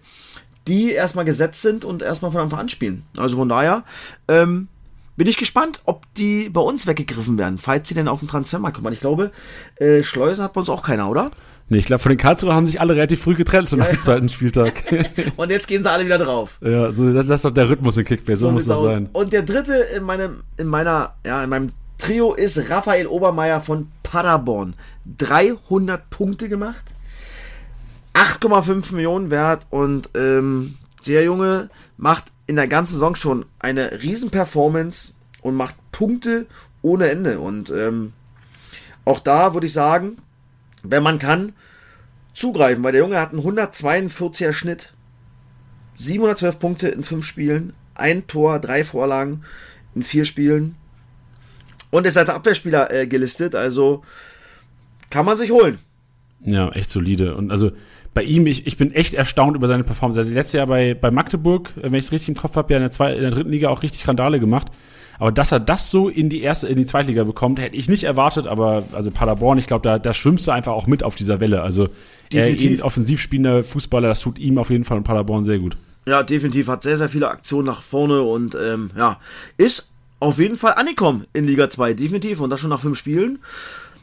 die 0.68 0.92
erstmal 0.92 1.26
gesetzt 1.26 1.62
sind 1.62 1.86
und 1.86 2.02
erstmal 2.02 2.32
von 2.32 2.42
Anfang 2.42 2.60
an 2.60 2.70
spielen. 2.70 3.04
Also 3.16 3.38
von 3.38 3.48
daher, 3.50 3.84
ähm, 4.28 4.70
bin 5.16 5.28
ich 5.28 5.38
gespannt, 5.38 5.82
ob 5.86 6.12
die 6.16 6.50
bei 6.50 6.62
uns 6.62 6.88
weggegriffen 6.88 7.38
werden, 7.38 7.58
falls 7.58 7.88
sie 7.88 7.96
denn 7.96 8.08
auf 8.08 8.20
den 8.20 8.30
Transfermarkt 8.30 8.78
kommen. 8.78 8.94
Ich 8.94 9.00
glaube, 9.00 9.32
äh, 9.78 10.04
Schleusen 10.04 10.44
hat 10.44 10.54
bei 10.54 10.60
uns 10.60 10.70
auch 10.70 10.84
keiner, 10.84 11.10
oder? 11.10 11.32
Nee, 11.70 11.78
ich 11.78 11.86
glaube, 11.86 12.04
von 12.04 12.10
den 12.10 12.18
Karlsruher 12.18 12.54
haben 12.54 12.68
sich 12.68 12.82
alle 12.82 12.96
relativ 12.96 13.22
früh 13.22 13.36
getrennt 13.36 13.70
zum 13.70 13.82
zweiten 14.02 14.28
Spieltag. 14.28 14.74
Und 15.38 15.52
jetzt 15.52 15.70
gehen 15.70 15.84
sie 15.84 15.90
alle 15.90 16.06
wieder 16.06 16.18
drauf. 16.18 16.58
ja, 16.62 16.92
so, 16.92 17.14
das, 17.14 17.28
das 17.28 17.40
ist 17.40 17.46
doch 17.46 17.52
der 17.52 17.70
Rhythmus 17.70 17.96
in 17.96 18.04
Kickbase, 18.04 18.42
so, 18.42 18.52
muss 18.52 18.64
sieht's 18.64 18.68
das 18.68 18.78
aus. 18.78 18.92
sein. 18.92 19.10
Und 19.14 19.32
der 19.32 19.44
dritte 19.44 19.76
in 19.76 20.04
meinem, 20.04 20.44
in 20.58 20.68
meiner, 20.68 21.16
ja, 21.26 21.42
in 21.44 21.50
meinem 21.50 21.72
Trio 21.98 22.34
ist 22.34 22.70
Raphael 22.70 23.08
Obermeier 23.08 23.62
von 23.62 23.88
Paderborn. 24.04 24.74
300 25.18 26.10
Punkte 26.10 26.50
gemacht, 26.50 26.84
8,5 28.14 28.94
Millionen 28.94 29.30
wert 29.30 29.66
und 29.70 30.10
ähm, 30.16 30.76
der 31.06 31.24
Junge 31.24 31.70
macht 31.98 32.26
in 32.52 32.58
der 32.58 32.68
ganzen 32.68 32.96
Saison 32.96 33.16
schon 33.16 33.46
eine 33.60 34.04
riesen 34.04 34.30
Performance 34.30 35.14
und 35.42 35.56
macht 35.56 35.76
Punkte 35.94 36.48
ohne 36.82 37.10
Ende. 37.10 37.40
Und 37.40 37.70
ähm, 37.70 38.12
auch 39.06 39.22
da 39.22 39.54
würde 39.54 39.68
ich 39.68 39.74
sagen, 39.74 40.18
wenn 40.84 41.02
man 41.02 41.18
kann, 41.18 41.54
zugreifen, 42.34 42.84
weil 42.84 42.92
der 42.92 43.04
Junge 43.04 43.22
hat 43.22 43.32
einen 43.32 43.42
142er 43.42 44.52
Schnitt. 44.52 44.92
712 45.96 46.60
Punkte 46.60 46.88
in 46.90 47.06
fünf 47.06 47.26
Spielen, 47.26 47.72
ein 47.96 48.28
Tor, 48.28 48.60
drei 48.60 48.84
Vorlagen 48.84 49.46
in 49.96 50.04
vier 50.04 50.26
Spielen 50.26 50.76
und 51.90 52.06
ist 52.06 52.18
als 52.18 52.30
Abwehrspieler 52.30 52.92
äh, 52.92 53.08
gelistet, 53.08 53.56
also 53.56 54.04
kann 55.10 55.26
man 55.26 55.38
sich 55.38 55.52
holen. 55.52 55.80
Ja, 56.42 56.70
echt 56.72 56.92
solide. 56.92 57.34
Und 57.36 57.50
also 57.50 57.72
bei 58.14 58.24
ihm, 58.24 58.46
ich, 58.46 58.68
ich 58.68 58.78
bin 58.78 58.92
echt 58.92 59.14
erstaunt 59.14 59.56
über 59.56 59.68
seine 59.68 59.84
Performance. 59.84 60.20
Er 60.20 60.26
hat 60.26 60.34
letztes 60.34 60.54
Jahr 60.54 60.68
bei, 60.68 60.94
bei 60.94 61.12
Magdeburg, 61.12 61.72
äh, 61.78 61.84
wenn 61.84 61.96
ich 61.96 62.06
es 62.06 62.12
richtig 62.12 62.30
im 62.30 62.36
Kopf 62.36 62.56
habe, 62.56 62.74
ja 62.74 62.78
in 62.78 62.84
der, 62.84 62.92
zwei, 62.92 63.14
in 63.14 63.22
der 63.22 63.32
dritten 63.32 63.52
Liga 63.52 63.70
auch 63.70 63.84
richtig 63.84 64.08
Randale 64.08 64.40
gemacht. 64.40 64.68
Aber 65.20 65.32
dass 65.32 65.52
er 65.52 65.60
das 65.60 65.92
so 65.92 66.10
in 66.10 66.30
die 66.30 66.42
erste, 66.42 66.68
in 66.68 66.78
die 66.78 66.86
Zweitliga 66.86 67.24
bekommt, 67.24 67.60
hätte 67.60 67.76
ich 67.76 67.88
nicht 67.88 68.06
erwartet. 68.06 68.48
Aber 68.48 68.84
also 68.92 69.12
Paderborn, 69.12 69.60
ich 69.60 69.68
glaube, 69.68 69.84
da, 69.84 70.00
da 70.00 70.14
schwimmst 70.14 70.48
du 70.48 70.52
einfach 70.52 70.72
auch 70.72 70.88
mit 70.88 71.04
auf 71.04 71.16
dieser 71.16 71.40
Welle. 71.40 71.62
Also 71.62 71.90
er 72.34 72.48
Definitiv. 72.48 72.80
ein 72.80 72.84
offensiv 72.84 73.22
spielender 73.22 73.64
Fußballer, 73.64 74.08
das 74.08 74.22
tut 74.22 74.40
ihm 74.40 74.58
auf 74.58 74.72
jeden 74.72 74.84
Fall 74.84 74.98
in 74.98 75.04
Paderborn 75.04 75.44
sehr 75.44 75.60
gut. 75.60 75.78
Ja, 76.08 76.24
definitiv, 76.24 76.68
hat 76.68 76.82
sehr, 76.82 76.98
sehr 76.98 77.10
viele 77.10 77.30
Aktionen 77.30 77.68
nach 77.68 77.84
vorne 77.84 78.24
und 78.24 78.56
ähm, 78.56 78.90
ja, 78.98 79.20
ist 79.58 79.92
auf 80.20 80.40
jeden 80.40 80.56
Fall 80.56 80.74
angekommen 80.74 81.26
in 81.34 81.46
Liga 81.46 81.70
2, 81.70 81.94
definitiv. 81.94 82.40
Und 82.40 82.50
das 82.50 82.60
schon 82.60 82.70
nach 82.70 82.82
fünf 82.82 82.98
Spielen. 82.98 83.40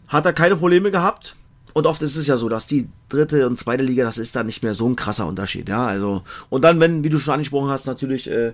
Hat 0.06 0.25
er 0.25 0.32
keine 0.32 0.56
Probleme 0.56 0.90
gehabt. 0.90 1.34
Und 1.78 1.86
oft 1.86 2.02
ist 2.02 2.16
es 2.16 2.26
ja 2.26 2.36
so, 2.36 2.48
dass 2.48 2.66
die 2.66 2.88
dritte 3.08 3.46
und 3.46 3.56
zweite 3.56 3.84
Liga, 3.84 4.02
das 4.02 4.19
ist 4.19 4.34
dann 4.34 4.46
nicht 4.46 4.64
mehr 4.64 4.75
so 4.75 4.88
ein 4.88 4.96
krasser 4.96 5.26
Unterschied. 5.26 5.69
Ja, 5.69 5.86
also, 5.86 6.25
und 6.50 6.62
dann, 6.62 6.80
wenn, 6.80 7.04
wie 7.04 7.08
du 7.08 7.20
schon 7.20 7.34
angesprochen 7.34 7.70
hast, 7.70 7.86
natürlich 7.86 8.28
äh, 8.28 8.52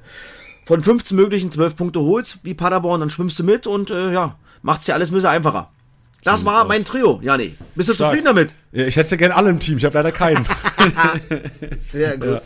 von 0.66 0.82
15 0.82 1.16
möglichen 1.16 1.50
12 1.50 1.74
Punkte 1.74 2.00
holst, 2.00 2.40
wie 2.42 2.52
Paderborn, 2.52 3.00
dann 3.00 3.08
schwimmst 3.08 3.38
du 3.38 3.44
mit 3.44 3.66
und 3.66 3.88
äh, 3.88 4.12
ja, 4.12 4.36
macht's 4.60 4.84
dir 4.84 4.92
alles 4.92 5.10
ein 5.10 5.14
bisschen 5.14 5.30
einfacher. 5.30 5.70
Das 6.22 6.44
war 6.44 6.66
mein 6.66 6.82
aus. 6.82 6.88
Trio, 6.88 7.18
Jani. 7.22 7.56
Bist 7.74 7.88
du 7.88 7.94
Stark. 7.94 8.10
zufrieden 8.10 8.26
damit? 8.26 8.54
Ja, 8.72 8.84
Ich 8.84 8.96
hätte 8.96 9.12
ja 9.12 9.16
gerne 9.16 9.36
alle 9.36 9.48
im 9.48 9.58
Team, 9.58 9.78
ich 9.78 9.86
habe 9.86 9.94
leider 9.94 10.12
keinen. 10.12 10.46
Sehr 11.78 12.18
gut. 12.18 12.28
Ja. 12.28 12.42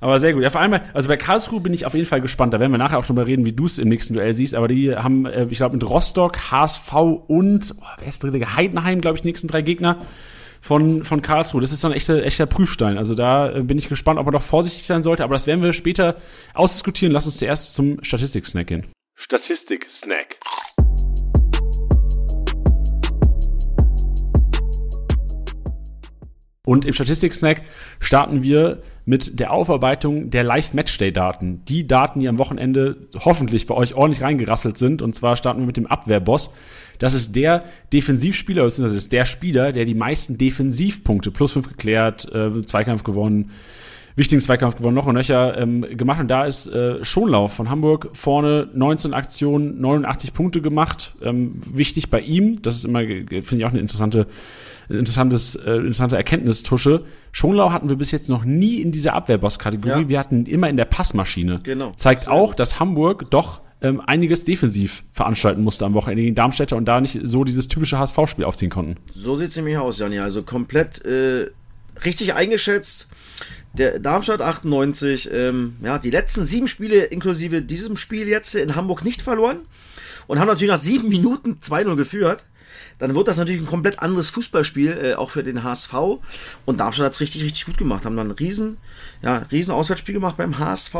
Aber 0.00 0.18
sehr 0.18 0.34
gut. 0.34 0.42
Ja, 0.42 0.50
vor 0.50 0.60
allem, 0.60 0.78
also 0.92 1.08
bei 1.08 1.16
Karlsruhe 1.16 1.60
bin 1.60 1.72
ich 1.72 1.86
auf 1.86 1.94
jeden 1.94 2.06
Fall 2.06 2.20
gespannt. 2.20 2.52
Da 2.52 2.60
werden 2.60 2.72
wir 2.72 2.78
nachher 2.78 2.98
auch 2.98 3.04
schon 3.04 3.16
mal 3.16 3.24
reden, 3.24 3.44
wie 3.46 3.52
du 3.52 3.66
es 3.66 3.78
im 3.78 3.88
nächsten 3.88 4.14
Duell 4.14 4.34
siehst. 4.34 4.54
Aber 4.54 4.68
die 4.68 4.94
haben, 4.94 5.26
äh, 5.26 5.46
ich 5.48 5.58
glaube, 5.58 5.76
mit 5.76 5.88
Rostock, 5.88 6.50
HSV 6.50 6.92
und, 7.26 7.74
oh, 7.80 7.84
wer 7.98 8.08
ist 8.08 8.22
dritte? 8.22 8.56
Heidenheim, 8.56 9.00
glaube 9.00 9.16
ich, 9.16 9.22
die 9.22 9.28
nächsten 9.28 9.48
drei 9.48 9.62
Gegner 9.62 9.98
von, 10.60 11.04
von 11.04 11.22
Karlsruhe. 11.22 11.60
Das 11.60 11.72
ist 11.72 11.82
so 11.82 11.88
ein 11.88 11.92
echter, 11.92 12.22
echter 12.24 12.46
Prüfstein. 12.46 12.98
Also 12.98 13.14
da 13.14 13.50
äh, 13.50 13.62
bin 13.62 13.78
ich 13.78 13.88
gespannt, 13.88 14.18
ob 14.18 14.26
man 14.26 14.32
doch 14.32 14.42
vorsichtig 14.42 14.86
sein 14.86 15.02
sollte. 15.02 15.22
Aber 15.24 15.34
das 15.34 15.46
werden 15.46 15.62
wir 15.62 15.72
später 15.72 16.16
ausdiskutieren. 16.54 17.12
Lass 17.12 17.26
uns 17.26 17.36
zuerst 17.36 17.74
zum 17.74 18.02
Statistik-Snack 18.02 18.66
gehen. 18.66 18.86
Statistik-Snack. 19.14 20.38
Und 26.66 26.86
im 26.86 26.94
Statistik-Snack 26.94 27.62
starten 28.00 28.42
wir 28.42 28.82
mit 29.06 29.38
der 29.38 29.52
Aufarbeitung 29.52 30.30
der 30.30 30.44
Live-Matchday-Daten. 30.44 31.64
Die 31.66 31.86
Daten, 31.86 32.20
die 32.20 32.28
am 32.28 32.38
Wochenende 32.38 32.96
hoffentlich 33.18 33.66
bei 33.66 33.74
euch 33.74 33.94
ordentlich 33.94 34.22
reingerasselt 34.22 34.78
sind. 34.78 35.02
Und 35.02 35.14
zwar 35.14 35.36
starten 35.36 35.60
wir 35.60 35.66
mit 35.66 35.76
dem 35.76 35.86
Abwehrboss. 35.86 36.54
Das 36.98 37.14
ist 37.14 37.36
der 37.36 37.64
Defensivspieler, 37.92 38.64
beziehungsweise 38.64 38.96
ist 38.96 39.12
der 39.12 39.26
Spieler, 39.26 39.72
der 39.72 39.84
die 39.84 39.94
meisten 39.94 40.38
Defensivpunkte, 40.38 41.30
plus 41.30 41.52
fünf 41.52 41.68
geklärt, 41.68 42.32
äh, 42.32 42.62
Zweikampf 42.62 43.02
gewonnen, 43.02 43.50
wichtigen 44.16 44.40
Zweikampf 44.40 44.76
gewonnen, 44.76 44.94
noch 44.94 45.06
und 45.06 45.16
nöcher 45.16 45.58
ähm, 45.58 45.82
gemacht. 45.82 46.20
Und 46.20 46.28
da 46.28 46.44
ist 46.44 46.66
äh, 46.68 47.04
Schonlauf 47.04 47.52
von 47.52 47.68
Hamburg 47.68 48.10
vorne 48.14 48.68
19 48.72 49.12
Aktionen, 49.12 49.80
89 49.80 50.32
Punkte 50.32 50.62
gemacht. 50.62 51.14
Ähm, 51.20 51.60
wichtig 51.66 52.08
bei 52.10 52.20
ihm, 52.20 52.62
das 52.62 52.76
ist 52.76 52.84
immer, 52.84 53.02
äh, 53.02 53.42
finde 53.42 53.56
ich 53.56 53.64
auch 53.64 53.70
eine 53.70 53.80
interessante 53.80 54.26
interessantes, 54.88 55.54
äh, 55.54 55.76
interessante 55.76 56.16
Erkenntnistusche. 56.16 57.04
Schonlau 57.32 57.72
hatten 57.72 57.88
wir 57.88 57.96
bis 57.96 58.10
jetzt 58.10 58.28
noch 58.28 58.44
nie 58.44 58.80
in 58.80 58.92
dieser 58.92 59.14
Abwehrboss-Kategorie. 59.14 60.02
Ja. 60.02 60.08
Wir 60.08 60.18
hatten 60.18 60.46
immer 60.46 60.68
in 60.68 60.76
der 60.76 60.84
Passmaschine. 60.84 61.60
Genau. 61.62 61.92
Zeigt 61.96 62.28
auch, 62.28 62.54
dass 62.54 62.80
Hamburg 62.80 63.30
doch 63.30 63.60
ähm, 63.80 64.00
einiges 64.00 64.44
defensiv 64.44 65.04
veranstalten 65.12 65.62
musste 65.62 65.84
am 65.84 65.94
Wochenende 65.94 66.22
gegen 66.22 66.34
Darmstädter 66.34 66.76
und 66.76 66.86
da 66.86 67.00
nicht 67.00 67.20
so 67.24 67.44
dieses 67.44 67.68
typische 67.68 67.98
HSV-Spiel 67.98 68.44
aufziehen 68.44 68.70
konnten. 68.70 68.96
So 69.14 69.36
sieht's 69.36 69.56
nämlich 69.56 69.76
aus, 69.76 69.98
Janni. 69.98 70.18
Also 70.18 70.42
komplett 70.42 71.04
äh, 71.04 71.50
richtig 72.04 72.34
eingeschätzt. 72.34 73.08
Der 73.74 73.98
Darmstadt 73.98 74.40
98, 74.40 75.28
ähm, 75.32 75.76
ja, 75.82 75.98
die 75.98 76.10
letzten 76.10 76.46
sieben 76.46 76.68
Spiele 76.68 77.04
inklusive 77.04 77.60
diesem 77.60 77.96
Spiel 77.96 78.28
jetzt 78.28 78.54
in 78.54 78.76
Hamburg 78.76 79.04
nicht 79.04 79.20
verloren 79.20 79.62
und 80.28 80.38
haben 80.38 80.46
natürlich 80.46 80.70
nach 80.70 80.78
sieben 80.78 81.08
Minuten 81.08 81.58
2-0 81.60 81.96
geführt. 81.96 82.44
Dann 83.04 83.14
wird 83.14 83.28
das 83.28 83.36
natürlich 83.36 83.60
ein 83.60 83.66
komplett 83.66 83.98
anderes 83.98 84.30
Fußballspiel, 84.30 84.90
äh, 84.90 85.14
auch 85.16 85.28
für 85.28 85.44
den 85.44 85.62
HSV. 85.62 85.92
Und 86.64 86.80
Darmstadt 86.80 87.04
hat 87.04 87.12
es 87.12 87.20
richtig, 87.20 87.44
richtig 87.44 87.66
gut 87.66 87.76
gemacht. 87.76 88.06
Haben 88.06 88.16
dann 88.16 88.28
ein 88.28 88.30
riesen, 88.30 88.78
ja, 89.20 89.44
riesen 89.52 89.72
Auswärtsspiel 89.74 90.14
gemacht 90.14 90.38
beim 90.38 90.58
HSV. 90.58 90.94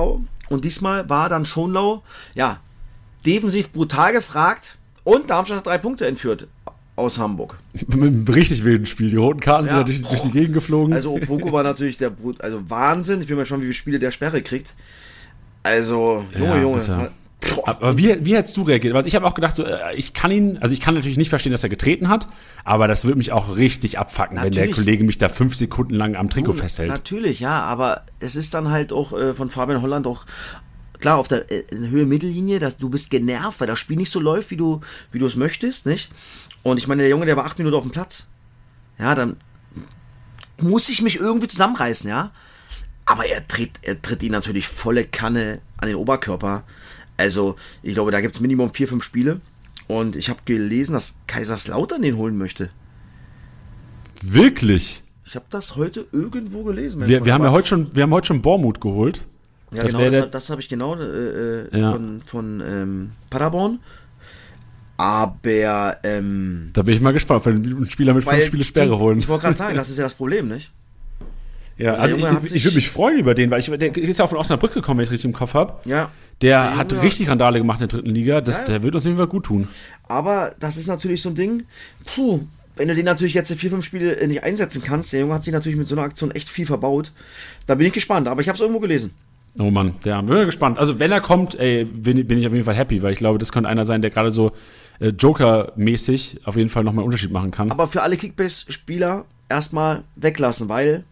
Und 0.50 0.66
diesmal 0.66 1.08
war 1.08 1.30
dann 1.30 1.46
Schonlau, 1.46 2.02
ja, 2.34 2.60
defensiv 3.24 3.70
brutal 3.70 4.12
gefragt. 4.12 4.76
Und 5.02 5.30
Darmstadt 5.30 5.56
hat 5.56 5.66
drei 5.66 5.78
Punkte 5.78 6.06
entführt 6.06 6.46
aus 6.94 7.18
Hamburg. 7.18 7.56
Mit 7.72 7.94
einem 7.94 8.28
richtig 8.28 8.64
wilden 8.64 8.84
Spiel. 8.84 9.08
Die 9.08 9.16
roten 9.16 9.40
Karten 9.40 9.64
ja. 9.64 9.70
sind 9.72 9.80
natürlich 9.80 10.02
durch 10.02 10.22
die 10.24 10.32
Gegend 10.32 10.52
geflogen. 10.52 10.92
Also 10.92 11.14
Opoko 11.14 11.52
war 11.52 11.62
natürlich 11.62 11.96
der 11.96 12.12
also 12.40 12.68
Wahnsinn. 12.68 13.22
Ich 13.22 13.28
bin 13.28 13.36
mal 13.36 13.44
gespannt, 13.44 13.62
wie 13.62 13.68
viele 13.68 13.74
Spiele 13.74 13.98
der 13.98 14.10
Sperre 14.10 14.42
kriegt. 14.42 14.74
Also, 15.62 16.26
Junge, 16.34 16.48
ja, 16.48 16.60
Junge. 16.60 16.80
Bitte. 16.80 17.10
Aber 17.64 17.98
wie, 17.98 18.24
wie 18.24 18.36
hättest 18.36 18.56
du 18.56 18.62
reagiert? 18.62 18.94
Also 18.94 19.06
ich 19.06 19.14
habe 19.14 19.26
auch 19.26 19.34
gedacht, 19.34 19.56
so, 19.56 19.64
äh, 19.64 19.94
ich 19.94 20.12
kann 20.12 20.30
ihn, 20.30 20.58
also 20.58 20.72
ich 20.72 20.80
kann 20.80 20.94
natürlich 20.94 21.16
nicht 21.16 21.28
verstehen, 21.28 21.52
dass 21.52 21.62
er 21.62 21.68
getreten 21.68 22.08
hat, 22.08 22.26
aber 22.64 22.88
das 22.88 23.04
würde 23.04 23.18
mich 23.18 23.32
auch 23.32 23.56
richtig 23.56 23.98
abfacken, 23.98 24.36
natürlich. 24.36 24.56
wenn 24.56 24.66
der 24.66 24.74
Kollege 24.74 25.04
mich 25.04 25.18
da 25.18 25.28
fünf 25.28 25.54
Sekunden 25.54 25.94
lang 25.94 26.16
am 26.16 26.30
Trikot 26.30 26.54
festhält. 26.54 26.90
Natürlich, 26.90 27.40
ja, 27.40 27.62
aber 27.62 28.02
es 28.20 28.36
ist 28.36 28.54
dann 28.54 28.70
halt 28.70 28.92
auch 28.92 29.12
äh, 29.12 29.34
von 29.34 29.50
Fabian 29.50 29.82
Holland 29.82 30.06
auch 30.06 30.26
klar 31.00 31.18
auf 31.18 31.28
der 31.28 31.50
äh, 31.50 31.64
Höhe 31.72 32.06
Mittellinie, 32.06 32.58
dass 32.58 32.78
du 32.78 32.88
bist 32.88 33.10
genervt, 33.10 33.60
weil 33.60 33.66
das 33.66 33.78
Spiel 33.78 33.96
nicht 33.96 34.12
so 34.12 34.20
läuft, 34.20 34.50
wie 34.50 34.56
du 34.56 34.80
wie 35.10 35.18
du 35.18 35.26
es 35.26 35.36
möchtest, 35.36 35.86
nicht? 35.86 36.10
Und 36.62 36.78
ich 36.78 36.86
meine, 36.86 37.02
der 37.02 37.10
Junge, 37.10 37.26
der 37.26 37.36
war 37.36 37.44
acht 37.44 37.58
Minuten 37.58 37.76
auf 37.76 37.82
dem 37.82 37.92
Platz. 37.92 38.28
Ja, 38.98 39.14
dann 39.14 39.36
muss 40.60 40.88
ich 40.88 41.02
mich 41.02 41.16
irgendwie 41.16 41.48
zusammenreißen, 41.48 42.08
ja. 42.08 42.30
Aber 43.04 43.26
er 43.26 43.46
tritt, 43.46 43.72
er 43.82 44.00
tritt 44.00 44.22
ihn 44.22 44.32
natürlich 44.32 44.66
volle 44.66 45.04
Kanne 45.04 45.60
an 45.76 45.88
den 45.88 45.96
Oberkörper. 45.96 46.64
Also, 47.16 47.56
ich 47.82 47.94
glaube, 47.94 48.10
da 48.10 48.20
gibt 48.20 48.34
es 48.34 48.40
Minimum 48.40 48.72
vier, 48.72 48.88
fünf 48.88 49.04
Spiele. 49.04 49.40
Und 49.86 50.16
ich 50.16 50.30
habe 50.30 50.40
gelesen, 50.44 50.94
dass 50.94 51.18
Kaiserslautern 51.26 52.02
den 52.02 52.16
holen 52.16 52.38
möchte. 52.38 52.70
Wirklich? 54.22 55.02
Ich 55.26 55.34
habe 55.34 55.46
das 55.50 55.76
heute 55.76 56.06
irgendwo 56.12 56.64
gelesen. 56.64 57.06
Wir, 57.06 57.24
wir 57.24 57.34
haben 57.34 57.44
ja 57.44 57.50
heute 57.50 57.68
schon, 57.68 57.94
wir 57.94 58.02
haben 58.04 58.12
heute 58.12 58.28
schon 58.28 58.42
Bormut 58.42 58.80
geholt. 58.80 59.26
Ja, 59.72 59.82
das 59.82 59.92
genau, 59.92 60.10
das, 60.10 60.30
das 60.30 60.50
habe 60.50 60.60
ich 60.60 60.68
genau 60.68 60.96
äh, 60.96 61.02
äh, 61.02 61.78
ja. 61.78 61.92
von, 61.92 62.22
von 62.24 62.62
ähm, 62.64 63.12
Paderborn. 63.30 63.80
Aber 64.96 65.96
ähm, 66.04 66.70
da 66.72 66.82
bin 66.82 66.94
ich 66.94 67.00
mal 67.00 67.12
gespannt, 67.12 67.44
wenn 67.46 67.64
ein 67.64 67.86
Spieler 67.86 68.14
mit 68.14 68.24
fünf 68.24 68.44
Spiele 68.44 68.64
Sperre 68.64 68.98
holen. 68.98 69.18
Ich 69.18 69.28
wollte 69.28 69.42
gerade 69.42 69.56
sagen, 69.56 69.76
das 69.76 69.90
ist 69.90 69.98
ja 69.98 70.04
das 70.04 70.14
Problem, 70.14 70.48
nicht? 70.48 70.70
Ja, 71.76 71.94
also, 71.94 72.16
also 72.16 72.40
ich, 72.44 72.54
ich 72.54 72.64
würde 72.64 72.76
mich 72.76 72.88
freuen 72.88 73.18
über 73.18 73.34
den, 73.34 73.50
weil 73.50 73.60
ich, 73.60 73.66
der 73.66 73.96
ist 73.96 74.18
ja 74.18 74.24
auch 74.24 74.28
von 74.28 74.38
Osnabrück 74.38 74.74
gekommen, 74.74 74.98
wenn 74.98 75.04
ich 75.04 75.08
es 75.08 75.12
richtig 75.12 75.30
im 75.30 75.36
Kopf 75.36 75.54
habe. 75.54 75.74
Ja. 75.84 76.10
Der, 76.42 76.62
der 76.62 76.76
hat 76.76 77.02
richtig 77.02 77.28
Randale 77.28 77.58
gemacht 77.58 77.80
in 77.80 77.88
der 77.88 77.98
dritten 77.98 78.14
Liga. 78.14 78.40
Das, 78.40 78.60
ja, 78.60 78.66
Der 78.66 78.82
wird 78.82 78.94
uns 78.94 79.04
auf 79.04 79.06
jeden 79.06 79.18
Fall 79.18 79.26
gut 79.26 79.44
tun. 79.44 79.68
Aber 80.08 80.54
das 80.60 80.76
ist 80.76 80.86
natürlich 80.86 81.22
so 81.22 81.30
ein 81.30 81.34
Ding, 81.34 81.64
puh, 82.04 82.40
wenn 82.76 82.88
du 82.88 82.94
den 82.94 83.04
natürlich 83.04 83.34
jetzt 83.34 83.52
vier, 83.54 83.70
fünf 83.70 83.84
Spiele 83.84 84.26
nicht 84.26 84.42
einsetzen 84.42 84.82
kannst, 84.84 85.12
der 85.12 85.20
Junge 85.20 85.34
hat 85.34 85.44
sich 85.44 85.52
natürlich 85.52 85.78
mit 85.78 85.88
so 85.88 85.94
einer 85.94 86.04
Aktion 86.04 86.30
echt 86.32 86.48
viel 86.48 86.66
verbaut. 86.66 87.12
Da 87.66 87.74
bin 87.74 87.86
ich 87.86 87.92
gespannt, 87.92 88.28
aber 88.28 88.40
ich 88.40 88.48
habe 88.48 88.56
es 88.56 88.60
irgendwo 88.60 88.80
gelesen. 88.80 89.12
Oh 89.58 89.70
Mann, 89.70 89.94
ja, 90.04 90.20
bin 90.20 90.36
ich 90.36 90.46
gespannt. 90.46 90.78
Also 90.78 90.98
wenn 90.98 91.12
er 91.12 91.20
kommt, 91.20 91.58
ey, 91.58 91.84
bin, 91.84 92.26
bin 92.26 92.38
ich 92.38 92.46
auf 92.46 92.52
jeden 92.52 92.64
Fall 92.64 92.74
happy, 92.74 93.02
weil 93.02 93.12
ich 93.12 93.18
glaube, 93.18 93.38
das 93.38 93.52
könnte 93.52 93.68
einer 93.68 93.84
sein, 93.84 94.02
der 94.02 94.10
gerade 94.10 94.32
so 94.32 94.52
äh, 94.98 95.08
Joker-mäßig 95.10 96.40
auf 96.44 96.56
jeden 96.56 96.68
Fall 96.68 96.82
nochmal 96.82 97.02
einen 97.02 97.06
Unterschied 97.06 97.30
machen 97.30 97.52
kann. 97.52 97.70
Aber 97.70 97.86
für 97.86 98.02
alle 98.02 98.16
Kickbase-Spieler 98.16 99.24
erstmal 99.48 100.02
weglassen, 100.16 100.68
weil 100.68 101.04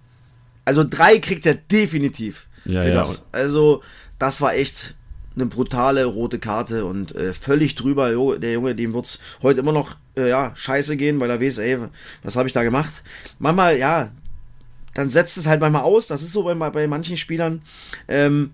also 0.65 0.85
drei 0.85 1.19
kriegt 1.19 1.47
er 1.47 1.55
definitiv 1.55 2.47
ja, 2.65 2.83
für 2.83 2.89
ja. 2.89 2.95
das. 2.95 3.27
Also 3.33 3.83
das 4.19 4.41
war 4.41 4.55
echt 4.55 4.95
eine 5.35 5.47
brutale 5.47 6.05
rote 6.05 6.39
Karte 6.39 6.85
und 6.85 7.15
äh, 7.15 7.33
völlig 7.33 7.75
drüber. 7.75 8.39
Der 8.39 8.53
Junge, 8.53 8.75
dem 8.75 8.93
wird's 8.93 9.19
heute 9.43 9.61
immer 9.61 9.73
noch 9.73 9.97
äh, 10.17 10.29
ja, 10.29 10.53
scheiße 10.55 10.97
gehen, 10.97 11.21
weil 11.21 11.31
er 11.31 11.41
weiß, 11.41 11.59
ey, 11.59 11.79
was 12.23 12.37
habe 12.37 12.49
ich 12.49 12.53
da 12.53 12.63
gemacht? 12.63 13.03
Manchmal, 13.39 13.79
ja, 13.79 14.11
dann 14.95 15.11
setzt 15.11 15.39
es 15.39 15.47
halt 15.47 15.61
manchmal 15.61 15.83
aus. 15.83 16.07
Das 16.07 16.23
ist 16.23 16.33
so 16.33 16.43
bei, 16.43 16.55
bei 16.55 16.87
manchen 16.87 17.17
Spielern. 17.17 17.63
Ähm, 18.09 18.53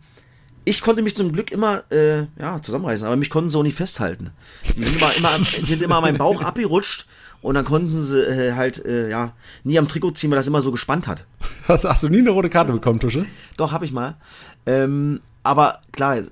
ich 0.65 0.83
konnte 0.83 1.03
mich 1.03 1.17
zum 1.17 1.33
Glück 1.33 1.50
immer 1.50 1.85
äh, 1.91 2.27
ja, 2.38 2.61
zusammenreißen, 2.62 3.07
aber 3.07 3.17
mich 3.17 3.31
konnten 3.31 3.50
sie 3.50 3.59
auch 3.59 3.62
nicht 3.62 3.77
festhalten. 3.77 4.31
Die 4.77 4.85
sind 4.85 4.97
immer, 4.97 5.17
immer, 5.17 5.31
sind 5.38 5.83
immer 5.83 5.97
an 5.97 6.03
meinem 6.03 6.19
Bauch 6.19 6.43
abgerutscht 6.43 7.07
und 7.40 7.54
dann 7.54 7.64
konnten 7.64 8.02
sie 8.02 8.21
äh, 8.21 8.52
halt 8.54 8.85
äh, 8.85 9.11
ja 9.11 9.33
nie 9.64 9.78
am 9.78 9.88
Trikot 9.88 10.12
ziehen, 10.12 10.30
weil 10.30 10.37
das 10.37 10.47
immer 10.47 10.61
so 10.61 10.73
gespannt 10.73 11.07
hat. 11.07 11.25
Hast, 11.68 11.85
hast 11.85 12.02
du 12.02 12.09
nie 12.09 12.21
eine 12.21 12.30
rote 12.30 12.49
Karte 12.49 12.73
bekommen, 12.73 12.99
Tusche? 12.99 13.26
Doch, 13.59 13.73
habe 13.73 13.85
ich 13.85 13.92
mal. 13.92 14.16
Ähm, 14.64 15.21
aber 15.42 15.80
klar, 15.92 16.23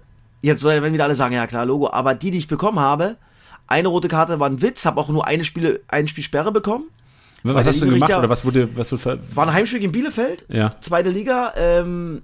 jetzt 0.40 0.64
werden 0.64 0.94
wieder 0.94 1.04
alle 1.04 1.14
sagen, 1.14 1.34
ja 1.34 1.46
klar, 1.46 1.66
Logo, 1.66 1.90
aber 1.90 2.14
die, 2.14 2.30
die 2.30 2.38
ich 2.38 2.48
bekommen 2.48 2.80
habe, 2.80 3.16
eine 3.66 3.88
rote 3.88 4.08
Karte 4.08 4.40
war 4.40 4.48
ein 4.48 4.62
Witz, 4.62 4.86
habe 4.86 4.98
auch 4.98 5.08
nur 5.08 5.26
eine 5.26 5.44
Spiele, 5.44 5.80
ein 5.88 6.08
Spiel 6.08 6.24
Sperre 6.24 6.52
bekommen. 6.52 6.84
Was 7.42 7.66
hast 7.66 7.82
du 7.82 7.86
gemacht 7.86 8.10
oder 8.10 8.28
was 8.28 8.44
wurde, 8.44 8.74
was 8.76 8.90
wurde 8.92 9.20
Es 9.28 9.36
war 9.36 9.46
ein 9.46 9.52
Heimspiel 9.52 9.82
in 9.82 9.92
Bielefeld, 9.92 10.44
ja. 10.48 10.70
zweite 10.80 11.10
Liga. 11.10 11.52
Ähm, 11.56 12.22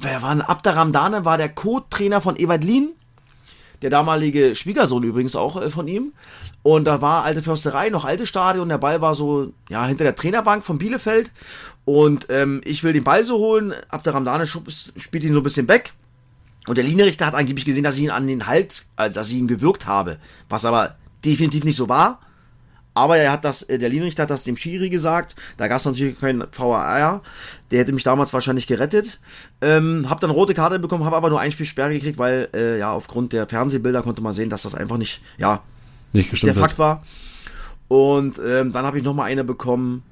wer 0.00 0.22
war 0.22 0.34
denn? 0.34 0.42
Abder 0.42 0.76
Ramdane 0.76 1.24
war 1.24 1.36
der 1.36 1.50
Co-Trainer 1.50 2.20
von 2.20 2.36
Ewald 2.36 2.64
Lien, 2.64 2.90
der 3.82 3.90
damalige 3.90 4.54
Schwiegersohn 4.54 5.02
übrigens 5.02 5.36
auch 5.36 5.60
äh, 5.60 5.70
von 5.70 5.88
ihm. 5.88 6.12
Und 6.62 6.84
da 6.84 7.00
war 7.00 7.24
alte 7.24 7.42
Försterei, 7.42 7.88
noch 7.88 8.04
alte 8.04 8.26
Stadion. 8.26 8.68
Der 8.68 8.78
Ball 8.78 9.00
war 9.00 9.14
so, 9.14 9.52
ja, 9.68 9.86
hinter 9.86 10.04
der 10.04 10.14
Trainerbank 10.14 10.64
von 10.64 10.78
Bielefeld. 10.78 11.30
Und 11.84 12.26
ähm, 12.28 12.60
ich 12.64 12.84
will 12.84 12.92
den 12.92 13.04
Ball 13.04 13.24
so 13.24 13.38
holen. 13.38 13.72
Abder 13.88 14.14
Ramdane 14.14 14.46
spielt 14.46 15.24
ihn 15.24 15.32
so 15.32 15.40
ein 15.40 15.44
bisschen 15.44 15.68
weg. 15.68 15.92
Und 16.66 16.76
der 16.76 16.84
Linienrichter 16.84 17.26
hat 17.26 17.34
angeblich 17.34 17.64
gesehen, 17.64 17.84
dass 17.84 17.96
ich 17.96 18.02
ihn 18.02 18.10
an 18.10 18.26
den 18.26 18.46
Hals, 18.46 18.90
also 18.96 19.14
dass 19.14 19.30
ich 19.30 19.36
ihn 19.36 19.48
gewürgt 19.48 19.86
habe. 19.86 20.18
Was 20.48 20.64
aber 20.66 20.96
definitiv 21.24 21.64
nicht 21.64 21.76
so 21.76 21.88
war. 21.88 22.20
Aber 22.94 23.16
er 23.16 23.30
hat 23.30 23.44
das, 23.44 23.62
äh, 23.62 23.78
der 23.78 23.88
Linienrichter 23.88 24.24
hat 24.24 24.30
das 24.30 24.44
dem 24.44 24.56
Schiri 24.56 24.90
gesagt. 24.90 25.36
Da 25.56 25.68
gab 25.68 25.78
es 25.78 25.84
natürlich 25.84 26.18
keinen 26.18 26.44
VAR. 26.52 27.22
Der 27.70 27.78
hätte 27.78 27.92
mich 27.92 28.02
damals 28.02 28.32
wahrscheinlich 28.32 28.66
gerettet. 28.66 29.20
Ähm, 29.60 30.06
hab 30.10 30.20
dann 30.20 30.30
rote 30.30 30.54
Karte 30.54 30.78
bekommen, 30.78 31.04
habe 31.04 31.16
aber 31.16 31.30
nur 31.30 31.40
ein 31.40 31.52
Spiel 31.52 31.66
Sperre 31.66 31.92
gekriegt, 31.92 32.18
weil 32.18 32.48
äh, 32.54 32.78
ja 32.78 32.92
aufgrund 32.92 33.32
der 33.32 33.46
Fernsehbilder 33.46 34.02
konnte 34.02 34.22
man 34.22 34.32
sehen, 34.32 34.50
dass 34.50 34.62
das 34.62 34.74
einfach 34.74 34.96
nicht, 34.96 35.22
ja, 35.38 35.62
nicht 36.12 36.30
gestimmt 36.30 36.56
der 36.56 36.62
Fakt 36.62 36.78
war. 36.78 37.04
Und 37.88 38.40
ähm, 38.44 38.72
dann 38.72 38.84
habe 38.84 38.98
ich 38.98 39.04
noch 39.04 39.14
mal 39.14 39.24
eine 39.24 39.44
bekommen, 39.44 40.02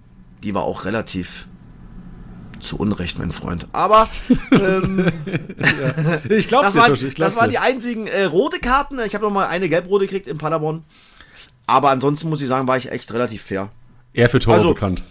die 0.42 0.54
war 0.54 0.62
auch 0.62 0.84
relativ 0.84 1.46
zu 2.60 2.76
Unrecht, 2.76 3.18
mein 3.18 3.32
Freund. 3.32 3.66
Aber 3.72 4.08
ähm, 4.50 5.06
ja. 5.58 6.20
ich 6.28 6.48
glaube, 6.48 6.64
das, 6.64 6.74
war, 6.74 6.88
das 6.90 7.36
waren 7.36 7.50
die 7.50 7.58
einzigen 7.58 8.06
äh, 8.06 8.24
rote 8.24 8.58
Karten. 8.58 8.98
Ich 9.00 9.14
habe 9.14 9.24
noch 9.24 9.32
mal 9.32 9.46
eine 9.46 9.68
gelb-rote 9.68 10.06
gekriegt 10.06 10.26
in 10.26 10.38
Paderborn. 10.38 10.84
Aber 11.68 11.90
ansonsten 11.90 12.28
muss 12.28 12.42
ich 12.42 12.48
sagen, 12.48 12.66
war 12.66 12.76
ich 12.76 12.90
echt 12.90 13.12
relativ 13.12 13.42
fair. 13.42 13.70
Er 14.12 14.28
für 14.28 14.40
Tore 14.40 14.56
also, 14.56 14.74
bekannt 14.74 15.04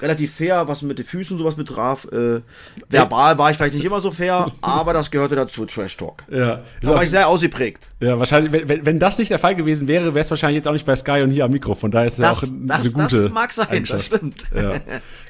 relativ 0.00 0.34
fair, 0.34 0.68
was 0.68 0.82
mit 0.82 0.98
den 0.98 1.04
Füßen 1.04 1.38
sowas 1.38 1.56
betraf. 1.56 2.06
Äh, 2.12 2.40
verbal 2.88 3.38
war 3.38 3.50
ich 3.50 3.56
vielleicht 3.56 3.74
nicht 3.74 3.84
immer 3.84 4.00
so 4.00 4.10
fair, 4.10 4.46
aber 4.60 4.92
das 4.92 5.10
gehörte 5.10 5.36
dazu, 5.36 5.66
Trash 5.66 5.96
Talk. 5.96 6.24
Ja. 6.30 6.62
Da 6.82 6.94
war 6.94 7.02
ich 7.02 7.10
sehr 7.10 7.28
ausgeprägt. 7.28 7.88
Ja, 8.00 8.18
wahrscheinlich, 8.18 8.68
wenn, 8.68 8.86
wenn 8.86 8.98
das 8.98 9.18
nicht 9.18 9.30
der 9.30 9.38
Fall 9.38 9.56
gewesen 9.56 9.88
wäre, 9.88 10.14
wäre 10.14 10.20
es 10.20 10.30
wahrscheinlich 10.30 10.56
jetzt 10.56 10.68
auch 10.68 10.72
nicht 10.72 10.86
bei 10.86 10.96
Sky 10.96 11.22
und 11.22 11.30
hier 11.30 11.44
am 11.44 11.50
Mikro. 11.50 11.74
Von 11.74 11.90
daher 11.90 12.06
ist 12.06 12.18
das, 12.18 12.42
ja 12.42 12.48
auch 12.48 12.52
das, 12.66 12.84
eine 12.84 12.92
gute 12.92 13.22
Das 13.22 13.32
mag 13.32 13.52
sein, 13.52 13.84
das 13.88 14.04
stimmt. 14.04 14.44
Ja. 14.54 14.72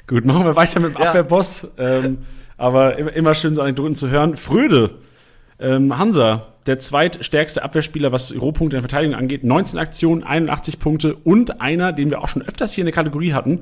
Gut, 0.07 0.25
machen 0.25 0.43
wir 0.43 0.55
weiter 0.55 0.79
mit 0.79 0.95
dem 0.95 1.01
ja. 1.01 1.09
Abwehrboss. 1.09 1.67
Ähm, 1.77 2.19
aber 2.57 2.97
immer, 2.97 3.13
immer 3.13 3.35
schön 3.35 3.53
so 3.53 3.61
Anekdoten 3.61 3.95
zu 3.95 4.09
hören. 4.09 4.35
Fröde, 4.35 4.91
ähm, 5.59 5.97
Hansa, 5.97 6.47
der 6.69 6.77
zweitstärkste 6.77 7.63
Abwehrspieler, 7.63 8.11
was 8.11 8.31
Rohpunkte 8.31 8.77
in 8.77 8.81
der 8.83 8.89
Verteidigung 8.89 9.15
angeht. 9.15 9.43
19 9.43 9.79
Aktionen, 9.79 10.21
81 10.21 10.77
Punkte 10.77 11.15
und 11.15 11.61
einer, 11.61 11.93
den 11.93 12.11
wir 12.11 12.21
auch 12.21 12.27
schon 12.27 12.43
öfters 12.43 12.73
hier 12.73 12.83
in 12.83 12.85
der 12.85 12.93
Kategorie 12.93 13.33
hatten, 13.33 13.61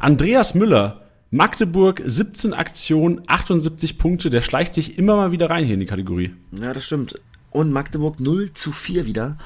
Andreas 0.00 0.54
Müller. 0.54 1.02
Magdeburg 1.30 2.02
17 2.04 2.54
Aktionen, 2.54 3.20
78 3.28 3.96
Punkte. 3.96 4.28
Der 4.28 4.40
schleicht 4.40 4.74
sich 4.74 4.98
immer 4.98 5.14
mal 5.14 5.30
wieder 5.30 5.50
rein 5.50 5.64
hier 5.66 5.74
in 5.74 5.80
die 5.80 5.86
Kategorie. 5.86 6.34
Ja, 6.50 6.72
das 6.72 6.84
stimmt. 6.84 7.20
Und 7.50 7.70
Magdeburg 7.70 8.18
0 8.18 8.52
zu 8.54 8.72
4 8.72 9.06
wieder. 9.06 9.38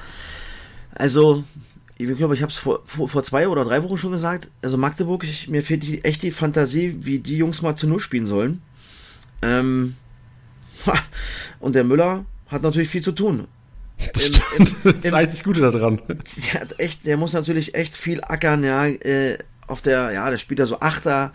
Also, 0.95 1.43
ich 1.97 2.17
glaube, 2.17 2.33
ich 2.33 2.41
habe 2.41 2.51
es 2.51 2.57
vor, 2.57 2.81
vor, 2.85 3.07
vor, 3.07 3.21
zwei 3.21 3.47
oder 3.47 3.63
drei 3.63 3.83
Wochen 3.83 3.99
schon 3.99 4.11
gesagt. 4.11 4.49
Also 4.63 4.77
Magdeburg, 4.77 5.23
ich, 5.23 5.49
mir 5.49 5.61
fehlt 5.61 5.83
die, 5.83 6.03
echt 6.03 6.23
die 6.23 6.31
Fantasie, 6.31 6.97
wie 7.01 7.19
die 7.19 7.37
Jungs 7.37 7.61
mal 7.61 7.75
zu 7.75 7.87
Null 7.87 7.99
spielen 7.99 8.25
sollen. 8.25 8.63
Ähm, 9.43 9.97
und 11.59 11.75
der 11.75 11.83
Müller 11.83 12.25
hat 12.53 12.63
natürlich 12.63 12.89
viel 12.89 13.03
zu 13.03 13.11
tun. 13.11 13.47
Das, 14.13 14.27
Im, 14.27 14.33
im, 14.57 14.67
im, 14.83 15.01
das 15.01 15.13
einzig 15.13 15.43
Gute 15.43 15.59
daran. 15.59 16.01
Der, 16.07 16.61
hat 16.61 16.79
echt, 16.79 17.05
der 17.05 17.17
muss 17.17 17.33
natürlich 17.33 17.75
echt 17.75 17.95
viel 17.95 18.21
ackern, 18.21 18.63
ja. 18.63 18.85
Äh, 18.87 19.37
auf 19.67 19.81
der, 19.81 20.11
ja, 20.11 20.29
der 20.29 20.37
spielt 20.37 20.59
da 20.59 20.65
so 20.65 20.79
Achter 20.79 21.31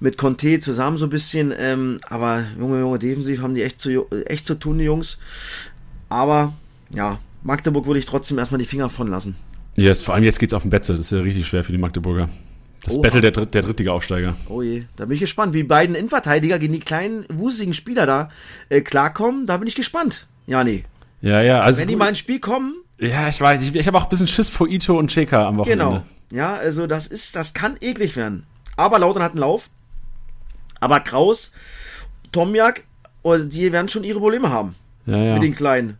mit 0.00 0.18
Conte 0.18 0.60
zusammen 0.60 0.98
so 0.98 1.06
ein 1.06 1.10
bisschen. 1.10 1.52
Ähm, 1.58 1.98
aber 2.08 2.44
Junge, 2.58 2.80
Junge, 2.80 2.98
defensiv 2.98 3.40
haben 3.40 3.54
die 3.54 3.62
echt 3.62 3.80
zu, 3.80 4.06
echt 4.26 4.46
zu 4.46 4.54
tun, 4.54 4.78
die 4.78 4.84
Jungs. 4.84 5.18
Aber 6.08 6.54
ja, 6.90 7.18
Magdeburg 7.42 7.86
würde 7.86 8.00
ich 8.00 8.06
trotzdem 8.06 8.38
erstmal 8.38 8.58
die 8.58 8.66
Finger 8.66 8.88
von 8.88 9.08
lassen. 9.08 9.36
Yes, 9.74 10.02
vor 10.02 10.14
allem 10.14 10.24
jetzt 10.24 10.38
geht 10.38 10.50
es 10.50 10.54
auf 10.54 10.62
den 10.62 10.70
Betze. 10.70 10.92
Das 10.92 11.02
ist 11.02 11.12
ja 11.12 11.20
richtig 11.20 11.46
schwer 11.46 11.64
für 11.64 11.72
die 11.72 11.78
Magdeburger. 11.78 12.28
Das 12.84 12.94
Oha. 12.94 13.02
Battle 13.02 13.20
der, 13.20 13.32
Dritt, 13.32 13.54
der 13.54 13.62
Drittliga-Aufsteiger. 13.62 14.36
Oh 14.48 14.62
je, 14.62 14.84
da 14.96 15.06
bin 15.06 15.14
ich 15.14 15.20
gespannt, 15.20 15.54
wie 15.54 15.64
beiden 15.64 15.96
Innenverteidiger 15.96 16.58
gegen 16.58 16.72
die 16.72 16.80
kleinen, 16.80 17.24
wusigen 17.28 17.74
Spieler 17.74 18.06
da 18.06 18.30
äh, 18.68 18.80
klarkommen. 18.80 19.46
Da 19.46 19.56
bin 19.56 19.66
ich 19.66 19.74
gespannt. 19.74 20.28
Ja, 20.46 20.64
nee. 20.64 20.84
Ja, 21.20 21.40
ja. 21.42 21.60
Also 21.60 21.80
Wenn 21.80 21.88
die 21.88 21.96
mal 21.96 22.08
ins 22.08 22.18
Spiel 22.18 22.40
kommen. 22.40 22.74
Ja, 22.98 23.28
ich 23.28 23.40
weiß. 23.40 23.62
Ich, 23.62 23.74
ich 23.74 23.86
habe 23.86 23.98
auch 23.98 24.04
ein 24.04 24.08
bisschen 24.08 24.26
Schiss 24.26 24.48
vor 24.48 24.68
Ito 24.68 24.98
und 24.98 25.08
Cheka 25.08 25.46
am 25.46 25.58
Wochenende. 25.58 25.84
Genau. 25.84 26.02
Ja, 26.30 26.54
also 26.54 26.86
das 26.86 27.06
ist, 27.06 27.36
das 27.36 27.54
kann 27.54 27.76
eklig 27.80 28.16
werden. 28.16 28.46
Aber 28.76 28.98
Lautern 28.98 29.22
hat 29.22 29.32
einen 29.32 29.40
Lauf. 29.40 29.68
Aber 30.80 31.00
Kraus, 31.00 31.52
Tomjak, 32.32 32.84
oh, 33.22 33.36
die 33.36 33.72
werden 33.72 33.88
schon 33.88 34.04
ihre 34.04 34.18
Probleme 34.18 34.50
haben. 34.50 34.74
Ja, 35.06 35.16
ja. 35.16 35.34
Mit 35.34 35.42
den 35.42 35.54
Kleinen. 35.54 35.98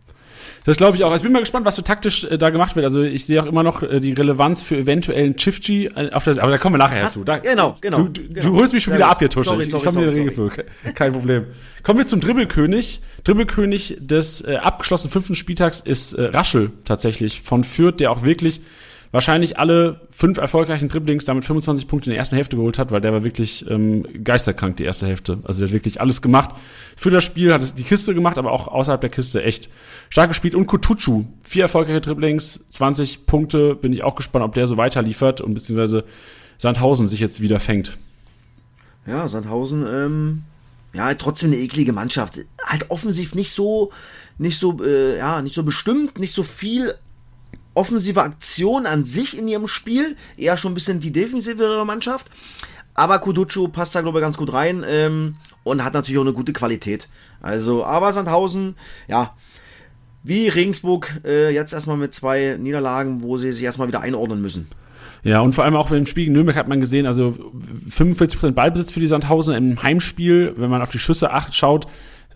Das 0.67 0.75
glaube 0.75 0.97
ich 0.97 1.05
auch. 1.05 1.11
Also 1.11 1.21
ich 1.21 1.23
bin 1.23 1.31
mal 1.31 1.39
gespannt, 1.39 1.65
was 1.65 1.77
so 1.77 1.81
taktisch 1.81 2.25
äh, 2.25 2.37
da 2.37 2.49
gemacht 2.49 2.75
wird. 2.75 2.83
Also 2.83 3.01
ich 3.01 3.25
sehe 3.25 3.41
auch 3.41 3.45
immer 3.45 3.63
noch 3.63 3.83
äh, 3.83 4.01
die 4.01 4.11
Relevanz 4.11 4.61
für 4.61 4.75
eventuellen 4.75 5.37
Chifji 5.37 5.85
äh, 5.85 6.11
auf 6.11 6.25
der, 6.25 6.43
aber 6.43 6.51
da 6.51 6.57
kommen 6.57 6.73
wir 6.73 6.79
nachher 6.79 7.03
dazu. 7.03 7.23
Da, 7.23 7.37
genau, 7.37 7.77
genau. 7.79 7.99
Du, 7.99 8.09
du, 8.09 8.27
genau. 8.27 8.49
du 8.49 8.57
holst 8.57 8.73
mich 8.73 8.83
schon 8.83 8.93
wieder 8.93 9.07
ab 9.07 9.19
hier, 9.19 9.29
Tusche. 9.29 9.45
Sorry, 9.45 9.63
ich, 9.63 9.73
ich 9.73 9.81
komme 9.81 10.01
wieder 10.01 10.13
Regelflug. 10.13 10.65
Kein 10.93 11.13
Problem. 11.13 11.45
Kommen 11.83 11.99
wir 11.99 12.05
zum 12.05 12.19
Dribbelkönig. 12.19 12.99
Dribbelkönig 13.23 13.97
des 14.01 14.41
äh, 14.41 14.57
abgeschlossenen 14.57 15.09
fünften 15.09 15.35
Spieltags 15.35 15.79
ist 15.79 16.11
äh, 16.11 16.25
Raschel 16.25 16.71
tatsächlich 16.83 17.43
von 17.43 17.63
Fürth, 17.63 18.01
der 18.01 18.11
auch 18.11 18.25
wirklich 18.25 18.59
wahrscheinlich 19.11 19.57
alle 19.57 20.01
fünf 20.11 20.37
erfolgreichen 20.37 20.87
Dribblings 20.87 21.25
damit 21.25 21.45
25 21.45 21.87
Punkte 21.87 22.09
in 22.09 22.11
der 22.11 22.19
ersten 22.19 22.35
Hälfte 22.35 22.57
geholt 22.57 22.77
hat, 22.77 22.91
weil 22.91 23.01
der 23.01 23.13
war 23.13 23.23
wirklich 23.23 23.69
ähm, 23.69 24.05
geisterkrank 24.23 24.77
die 24.77 24.83
erste 24.83 25.07
Hälfte. 25.07 25.39
Also 25.43 25.61
der 25.61 25.69
hat 25.69 25.73
wirklich 25.73 26.01
alles 26.01 26.21
gemacht. 26.21 26.55
Für 26.95 27.09
das 27.09 27.23
Spiel 27.23 27.53
hat 27.53 27.77
die 27.77 27.83
Kiste 27.83 28.13
gemacht, 28.13 28.37
aber 28.37 28.51
auch 28.51 28.67
außerhalb 28.67 29.01
der 29.01 29.09
Kiste 29.09 29.43
echt 29.43 29.69
stark 30.09 30.29
gespielt. 30.29 30.55
Und 30.55 30.67
Kutucu, 30.67 31.25
vier 31.43 31.63
erfolgreiche 31.63 32.01
Dribblings, 32.01 32.67
20 32.69 33.25
Punkte. 33.25 33.75
Bin 33.75 33.93
ich 33.93 34.03
auch 34.03 34.15
gespannt, 34.15 34.45
ob 34.45 34.53
der 34.55 34.67
so 34.67 34.77
weiter 34.77 35.01
liefert 35.01 35.41
und 35.41 35.53
beziehungsweise 35.53 36.03
Sandhausen 36.57 37.07
sich 37.07 37.19
jetzt 37.19 37.41
wieder 37.41 37.59
fängt. 37.59 37.97
Ja, 39.05 39.27
Sandhausen, 39.27 39.85
ähm, 39.87 40.43
ja, 40.93 41.13
trotzdem 41.13 41.51
eine 41.51 41.61
eklige 41.61 41.93
Mannschaft. 41.93 42.39
Halt 42.65 42.89
offensiv 42.89 43.35
nicht 43.35 43.51
so, 43.51 43.91
nicht 44.37 44.59
so, 44.59 44.83
äh, 44.83 45.17
ja, 45.17 45.41
nicht 45.41 45.55
so 45.55 45.63
bestimmt, 45.63 46.19
nicht 46.19 46.33
so 46.33 46.43
viel 46.43 46.95
offensive 47.77 48.21
Aktion 48.21 48.85
an 48.85 49.05
sich 49.05 49.37
in 49.37 49.47
ihrem 49.47 49.67
Spiel, 49.67 50.17
eher 50.35 50.57
schon 50.57 50.71
ein 50.71 50.75
bisschen 50.75 50.99
die 50.99 51.11
defensivere 51.11 51.85
Mannschaft. 51.85 52.27
Aber 52.93 53.19
Kuducu 53.19 53.67
passt 53.67 53.95
da, 53.95 54.01
glaube 54.01 54.17
ich, 54.17 54.23
ganz 54.23 54.37
gut 54.37 54.51
rein 54.51 54.83
ähm, 54.87 55.35
und 55.63 55.83
hat 55.85 55.93
natürlich 55.93 56.17
auch 56.17 56.23
eine 56.23 56.33
gute 56.33 56.53
Qualität. 56.53 57.07
Also, 57.41 57.85
aber 57.85 58.11
Sandhausen, 58.11 58.75
ja, 59.07 59.35
wie 60.23 60.47
Regensburg, 60.47 61.21
äh, 61.23 61.53
jetzt 61.53 61.73
erstmal 61.73 61.97
mit 61.97 62.13
zwei 62.13 62.57
Niederlagen, 62.59 63.21
wo 63.21 63.37
sie 63.37 63.53
sich 63.53 63.63
erstmal 63.63 63.87
wieder 63.87 64.01
einordnen 64.01 64.41
müssen. 64.41 64.67
Ja, 65.23 65.41
und 65.41 65.53
vor 65.53 65.63
allem 65.63 65.75
auch 65.75 65.91
im 65.91 66.05
Spiel 66.05 66.25
gegen 66.25 66.33
Nürnberg 66.33 66.57
hat 66.57 66.67
man 66.67 66.79
gesehen, 66.79 67.05
also 67.05 67.35
45% 67.89 68.51
Ballbesitz 68.51 68.91
für 68.91 68.99
die 68.99 69.07
Sandhausen 69.07 69.53
im 69.55 69.83
Heimspiel, 69.83 70.53
wenn 70.57 70.69
man 70.69 70.81
auf 70.81 70.89
die 70.89 70.99
Schüsse 70.99 71.31
acht 71.31 71.55
schaut, 71.55 71.87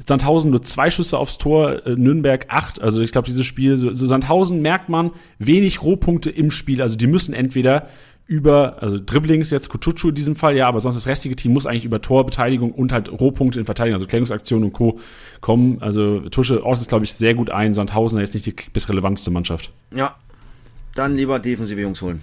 Sandhausen 0.05 0.51
nur 0.51 0.63
zwei 0.63 0.89
Schüsse 0.89 1.17
aufs 1.17 1.37
Tor, 1.37 1.85
äh, 1.85 1.95
Nürnberg 1.95 2.45
acht. 2.49 2.81
Also 2.81 3.01
ich 3.01 3.11
glaube, 3.11 3.27
dieses 3.27 3.45
Spiel, 3.45 3.77
so, 3.77 3.93
Sandhausen 3.93 4.61
merkt 4.61 4.89
man 4.89 5.11
wenig 5.39 5.83
Rohpunkte 5.83 6.29
im 6.29 6.51
Spiel. 6.51 6.81
Also 6.81 6.97
die 6.97 7.07
müssen 7.07 7.33
entweder 7.33 7.87
über, 8.27 8.81
also 8.81 8.97
Dribblings 8.97 9.49
jetzt 9.49 9.67
Kutucu 9.67 10.09
in 10.09 10.15
diesem 10.15 10.35
Fall, 10.35 10.55
ja, 10.55 10.65
aber 10.67 10.79
sonst 10.79 10.95
das 10.95 11.05
restliche 11.05 11.35
Team 11.35 11.51
muss 11.51 11.65
eigentlich 11.65 11.83
über 11.83 12.01
Torbeteiligung 12.01 12.71
und 12.71 12.93
halt 12.93 13.11
Rohpunkte 13.11 13.59
in 13.59 13.65
Verteidigung, 13.65 13.95
also 13.95 14.07
Klärungsaktionen 14.07 14.65
und 14.69 14.73
Co. 14.73 14.99
kommen. 15.41 15.81
Also 15.81 16.21
Tusche 16.29 16.63
ordnet 16.63 16.83
es, 16.83 16.87
glaube 16.87 17.03
ich, 17.03 17.13
sehr 17.13 17.33
gut 17.33 17.49
ein. 17.49 17.73
Sandhausen 17.73 18.19
ist 18.19 18.33
jetzt 18.33 18.45
nicht 18.45 18.45
die 18.45 18.71
bis 18.71 18.87
relevanteste 18.87 19.31
Mannschaft. 19.31 19.71
Ja, 19.93 20.15
dann 20.95 21.17
lieber 21.17 21.39
defensive 21.39 21.81
Jungs 21.81 22.01
holen. 22.01 22.21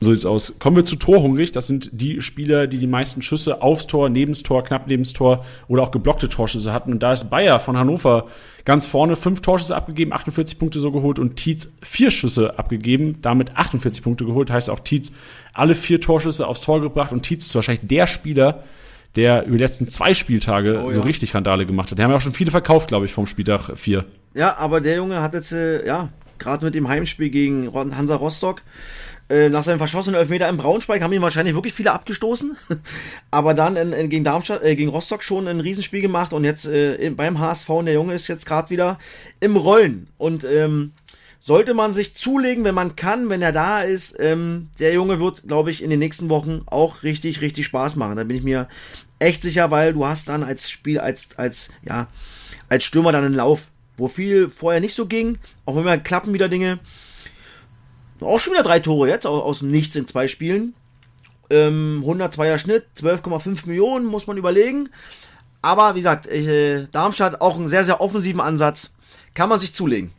So 0.00 0.12
sieht's 0.12 0.26
aus. 0.26 0.58
Kommen 0.58 0.76
wir 0.76 0.84
zu 0.84 0.96
Torhungrig. 0.96 1.52
Das 1.52 1.66
sind 1.66 1.90
die 1.92 2.20
Spieler, 2.20 2.66
die 2.66 2.78
die 2.78 2.86
meisten 2.86 3.22
Schüsse 3.22 3.62
aufs 3.62 3.86
Tor, 3.86 4.08
nebens 4.08 4.42
Tor, 4.42 4.62
knapp 4.62 4.86
nebens 4.86 5.14
Tor 5.14 5.44
oder 5.68 5.82
auch 5.82 5.90
geblockte 5.90 6.28
Torschüsse 6.28 6.72
hatten. 6.72 6.92
Und 6.92 7.02
da 7.02 7.12
ist 7.12 7.30
Bayer 7.30 7.58
von 7.60 7.76
Hannover 7.76 8.26
ganz 8.66 8.86
vorne. 8.86 9.16
Fünf 9.16 9.40
Torschüsse 9.40 9.74
abgegeben, 9.74 10.12
48 10.12 10.58
Punkte 10.58 10.80
so 10.80 10.92
geholt 10.92 11.18
und 11.18 11.36
Tietz 11.36 11.72
vier 11.82 12.10
Schüsse 12.10 12.58
abgegeben, 12.58 13.18
damit 13.22 13.56
48 13.56 14.02
Punkte 14.02 14.26
geholt. 14.26 14.50
Heißt 14.50 14.68
auch 14.68 14.80
Tietz 14.80 15.12
alle 15.54 15.74
vier 15.74 16.00
Torschüsse 16.00 16.46
aufs 16.46 16.60
Tor 16.60 16.82
gebracht 16.82 17.12
und 17.12 17.22
Tietz 17.22 17.46
ist 17.46 17.54
wahrscheinlich 17.54 17.88
der 17.88 18.06
Spieler, 18.06 18.64
der 19.16 19.46
über 19.46 19.56
die 19.56 19.64
letzten 19.64 19.88
zwei 19.88 20.12
Spieltage 20.12 20.82
oh, 20.82 20.88
ja. 20.88 20.92
so 20.92 21.00
richtig 21.00 21.34
Randale 21.34 21.64
gemacht 21.64 21.90
hat. 21.90 21.98
Die 21.98 22.02
haben 22.02 22.10
ja 22.10 22.18
auch 22.18 22.22
schon 22.22 22.32
viele 22.32 22.50
verkauft, 22.50 22.88
glaube 22.88 23.06
ich, 23.06 23.14
vom 23.14 23.26
Spieltag 23.26 23.76
vier. 23.76 24.04
Ja, 24.34 24.58
aber 24.58 24.82
der 24.82 24.96
Junge 24.96 25.22
hat 25.22 25.32
jetzt, 25.32 25.52
äh, 25.52 25.86
ja, 25.86 26.10
gerade 26.38 26.66
mit 26.66 26.74
dem 26.74 26.88
Heimspiel 26.88 27.30
gegen 27.30 27.72
Hansa 27.74 28.16
Rostock, 28.16 28.60
äh, 29.28 29.48
nach 29.48 29.62
seinem 29.62 29.78
verschossenen 29.78 30.20
Elfmeter 30.20 30.48
im 30.48 30.56
Braunschweig 30.56 31.02
haben 31.02 31.12
ihn 31.12 31.22
wahrscheinlich 31.22 31.54
wirklich 31.54 31.74
viele 31.74 31.92
abgestoßen. 31.92 32.56
Aber 33.30 33.54
dann 33.54 33.76
in, 33.76 33.92
in, 33.92 34.08
gegen 34.08 34.24
Darmstadt, 34.24 34.62
äh, 34.62 34.76
gegen 34.76 34.90
Rostock 34.90 35.22
schon 35.22 35.48
ein 35.48 35.60
Riesenspiel 35.60 36.00
gemacht 36.00 36.32
und 36.32 36.44
jetzt 36.44 36.66
äh, 36.66 37.10
beim 37.10 37.38
HSV 37.38 37.68
und 37.70 37.86
der 37.86 37.94
Junge 37.94 38.14
ist 38.14 38.28
jetzt 38.28 38.46
gerade 38.46 38.70
wieder 38.70 38.98
im 39.40 39.56
Rollen. 39.56 40.08
Und 40.16 40.44
ähm, 40.44 40.92
sollte 41.40 41.74
man 41.74 41.92
sich 41.92 42.14
zulegen, 42.14 42.64
wenn 42.64 42.74
man 42.74 42.96
kann, 42.96 43.28
wenn 43.28 43.42
er 43.42 43.52
da 43.52 43.82
ist, 43.82 44.16
ähm, 44.18 44.68
der 44.78 44.92
Junge 44.92 45.20
wird, 45.20 45.42
glaube 45.46 45.70
ich, 45.70 45.82
in 45.82 45.90
den 45.90 45.98
nächsten 45.98 46.28
Wochen 46.28 46.62
auch 46.66 47.02
richtig, 47.02 47.40
richtig 47.40 47.66
Spaß 47.66 47.96
machen. 47.96 48.16
Da 48.16 48.24
bin 48.24 48.36
ich 48.36 48.42
mir 48.42 48.68
echt 49.18 49.42
sicher, 49.42 49.70
weil 49.70 49.92
du 49.92 50.06
hast 50.06 50.28
dann 50.28 50.42
als 50.42 50.70
Spiel, 50.70 50.98
als, 50.98 51.28
als, 51.36 51.70
ja, 51.82 52.08
als 52.68 52.84
Stürmer 52.84 53.12
dann 53.12 53.24
einen 53.24 53.34
Lauf, 53.34 53.68
wo 53.96 54.08
viel 54.08 54.50
vorher 54.50 54.80
nicht 54.80 54.94
so 54.94 55.06
ging. 55.06 55.38
Auch 55.64 55.76
immer 55.76 55.98
klappen 55.98 56.34
wieder 56.34 56.48
Dinge. 56.48 56.78
Auch 58.20 58.40
schon 58.40 58.54
wieder 58.54 58.62
drei 58.62 58.80
Tore 58.80 59.08
jetzt 59.08 59.26
aus, 59.26 59.60
dem 59.60 59.70
Nichts 59.70 59.96
in 59.96 60.06
zwei 60.06 60.28
Spielen. 60.28 60.74
Ähm, 61.50 62.02
102er 62.06 62.58
Schnitt, 62.58 62.86
12,5 62.98 63.66
Millionen, 63.66 64.06
muss 64.06 64.26
man 64.26 64.36
überlegen. 64.36 64.88
Aber 65.62 65.94
wie 65.94 66.00
gesagt, 66.00 66.26
äh, 66.26 66.86
Darmstadt 66.92 67.40
auch 67.40 67.56
einen 67.56 67.68
sehr, 67.68 67.84
sehr 67.84 68.00
offensiven 68.00 68.40
Ansatz. 68.40 68.94
Kann 69.34 69.48
man 69.48 69.58
sich 69.58 69.74
zulegen. 69.74 70.12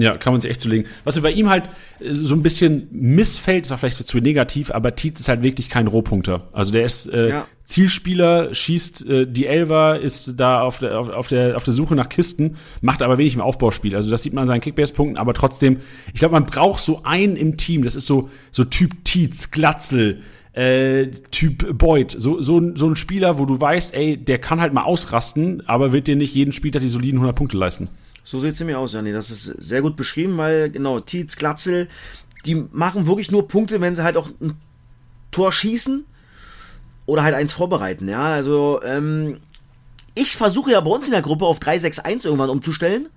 Ja, 0.00 0.16
kann 0.16 0.32
man 0.32 0.40
sich 0.40 0.50
echt 0.50 0.60
zulegen. 0.60 0.86
Was 1.04 1.16
mir 1.16 1.22
bei 1.22 1.32
ihm 1.32 1.50
halt 1.50 1.68
äh, 2.00 2.12
so 2.12 2.34
ein 2.34 2.42
bisschen 2.42 2.88
missfällt, 2.90 3.66
ist 3.66 3.72
auch 3.72 3.78
vielleicht 3.78 4.06
zu 4.06 4.18
negativ, 4.18 4.70
aber 4.70 4.94
Tietz 4.94 5.20
ist 5.20 5.28
halt 5.28 5.42
wirklich 5.42 5.68
kein 5.68 5.86
Rohpunkter. 5.86 6.48
Also 6.52 6.72
der 6.72 6.84
ist 6.84 7.06
äh, 7.06 7.28
ja. 7.28 7.46
Zielspieler, 7.64 8.54
schießt 8.54 9.08
äh, 9.08 9.26
die 9.26 9.46
Elver, 9.46 10.00
ist 10.00 10.34
da 10.40 10.62
auf 10.62 10.78
der, 10.78 10.98
auf, 10.98 11.28
der, 11.28 11.56
auf 11.56 11.64
der 11.64 11.72
Suche 11.72 11.94
nach 11.94 12.08
Kisten, 12.08 12.56
macht 12.80 13.02
aber 13.02 13.18
wenig 13.18 13.34
im 13.34 13.40
Aufbauspiel. 13.40 13.94
Also 13.94 14.10
das 14.10 14.22
sieht 14.22 14.32
man 14.32 14.42
an 14.42 14.48
seinen 14.48 14.60
Kickbase-Punkten, 14.60 15.16
aber 15.16 15.34
trotzdem, 15.34 15.78
ich 16.12 16.18
glaube, 16.18 16.32
man 16.32 16.46
braucht 16.46 16.80
so 16.80 17.02
einen 17.04 17.36
im 17.36 17.56
Team. 17.56 17.84
Das 17.84 17.94
ist 17.94 18.06
so, 18.06 18.30
so 18.50 18.64
Typ 18.64 19.04
Tietz, 19.04 19.50
Glatzel, 19.50 20.22
äh, 20.52 21.08
Typ 21.30 21.78
Boyd. 21.78 22.10
So, 22.10 22.40
so, 22.40 22.74
so 22.74 22.88
ein 22.88 22.96
Spieler, 22.96 23.38
wo 23.38 23.44
du 23.46 23.60
weißt, 23.60 23.94
ey, 23.94 24.16
der 24.16 24.38
kann 24.38 24.60
halt 24.60 24.72
mal 24.72 24.82
ausrasten, 24.82 25.62
aber 25.68 25.92
wird 25.92 26.06
dir 26.06 26.16
nicht 26.16 26.34
jeden 26.34 26.52
Spieler 26.52 26.80
die 26.80 26.88
soliden 26.88 27.18
100 27.18 27.36
Punkte 27.36 27.56
leisten. 27.56 27.88
So 28.24 28.40
sieht 28.40 28.54
es 28.54 28.60
mir 28.60 28.78
aus, 28.78 28.92
Janni. 28.92 29.12
Das 29.12 29.30
ist 29.30 29.44
sehr 29.44 29.82
gut 29.82 29.96
beschrieben, 29.96 30.36
weil 30.38 30.70
genau, 30.70 31.00
Tietz, 31.00 31.36
Glatzel, 31.36 31.88
die 32.46 32.54
machen 32.54 33.06
wirklich 33.06 33.30
nur 33.30 33.48
Punkte, 33.48 33.80
wenn 33.80 33.96
sie 33.96 34.04
halt 34.04 34.16
auch 34.16 34.28
ein 34.40 34.56
Tor 35.30 35.52
schießen 35.52 36.04
oder 37.06 37.22
halt 37.22 37.34
eins 37.34 37.52
vorbereiten. 37.52 38.08
Ja, 38.08 38.32
also 38.32 38.80
ähm, 38.84 39.40
ich 40.14 40.36
versuche 40.36 40.72
ja 40.72 40.80
bei 40.80 40.90
uns 40.90 41.06
in 41.06 41.12
der 41.12 41.22
Gruppe 41.22 41.46
auf 41.46 41.58
3-6-1 41.58 42.24
irgendwann 42.24 42.50
umzustellen, 42.50 43.08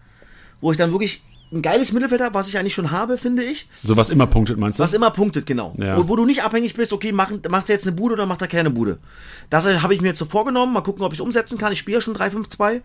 wo 0.61 0.71
ich 0.71 0.77
dann 0.77 0.91
wirklich 0.91 1.23
ein 1.53 1.61
geiles 1.61 1.93
Mittelfeld 1.93 2.21
habe, 2.21 2.33
was 2.33 2.49
ich 2.49 2.57
eigentlich 2.57 2.73
schon 2.73 2.91
habe, 2.91 3.17
finde 3.17 3.43
ich. 3.43 3.67
So 3.83 3.95
was 3.95 4.09
immer 4.09 4.27
punktet, 4.27 4.57
meinst 4.57 4.79
du? 4.79 4.83
Was 4.83 4.93
immer 4.93 5.11
punktet, 5.11 5.45
genau. 5.45 5.75
Ja. 5.77 5.97
Wo, 5.97 6.09
wo, 6.09 6.15
du 6.15 6.25
nicht 6.25 6.43
abhängig 6.43 6.73
bist, 6.73 6.93
okay, 6.93 7.11
macht, 7.11 7.49
macht 7.49 7.69
er 7.69 7.75
jetzt 7.75 7.87
eine 7.87 7.95
Bude 7.95 8.13
oder 8.13 8.25
macht 8.25 8.41
er 8.41 8.47
keine 8.47 8.69
Bude. 8.69 8.99
Das 9.49 9.65
habe 9.81 9.93
ich 9.93 10.01
mir 10.01 10.09
jetzt 10.09 10.19
so 10.19 10.25
vorgenommen. 10.25 10.73
Mal 10.73 10.81
gucken, 10.81 11.03
ob 11.03 11.13
ich 11.13 11.19
es 11.19 11.21
umsetzen 11.21 11.57
kann. 11.57 11.71
Ich 11.71 11.79
spiele 11.79 11.97
ja 11.97 12.01
schon 12.01 12.15
3-5-2 12.15 12.81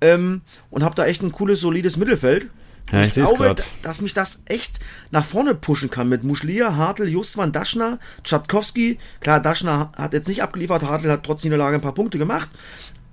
ähm, 0.00 0.42
und 0.70 0.84
habe 0.84 0.94
da 0.94 1.06
echt 1.06 1.22
ein 1.22 1.32
cooles, 1.32 1.60
solides 1.60 1.96
Mittelfeld. 1.96 2.48
Ja, 2.92 3.02
ich, 3.02 3.16
ich 3.16 3.24
glaube, 3.24 3.56
dass 3.82 4.02
mich 4.02 4.12
das 4.12 4.42
echt 4.44 4.78
nach 5.10 5.24
vorne 5.24 5.54
pushen 5.54 5.90
kann 5.90 6.08
mit 6.08 6.22
Muschlia, 6.22 6.76
Hartl, 6.76 7.08
Justwan, 7.08 7.50
Daschner, 7.50 7.98
Tschatkowski. 8.22 8.98
Klar, 9.20 9.40
Daschner 9.40 9.90
hat 9.96 10.12
jetzt 10.12 10.28
nicht 10.28 10.42
abgeliefert, 10.42 10.82
Hartl 10.82 11.10
hat 11.10 11.24
trotz 11.24 11.44
Niederlage 11.44 11.76
ein 11.76 11.80
paar 11.80 11.94
Punkte 11.94 12.18
gemacht. 12.18 12.50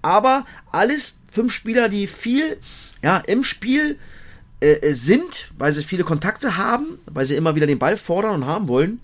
Aber 0.01 0.45
alles 0.71 1.21
fünf 1.31 1.53
Spieler, 1.53 1.87
die 1.87 2.07
viel 2.07 2.57
ja, 3.01 3.17
im 3.17 3.43
Spiel 3.43 3.97
äh, 4.61 4.93
sind, 4.93 5.51
weil 5.57 5.71
sie 5.71 5.83
viele 5.83 6.03
Kontakte 6.03 6.57
haben, 6.57 6.99
weil 7.05 7.25
sie 7.25 7.35
immer 7.35 7.55
wieder 7.55 7.67
den 7.67 7.79
Ball 7.79 7.97
fordern 7.97 8.35
und 8.35 8.45
haben 8.45 8.67
wollen. 8.67 8.99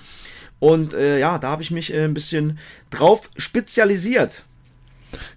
Und 0.60 0.94
äh, 0.94 1.20
ja, 1.20 1.38
da 1.38 1.50
habe 1.50 1.62
ich 1.62 1.72
mich 1.72 1.94
äh, 1.94 2.04
ein 2.04 2.14
bisschen 2.14 2.58
drauf 2.90 3.30
spezialisiert. 3.38 4.44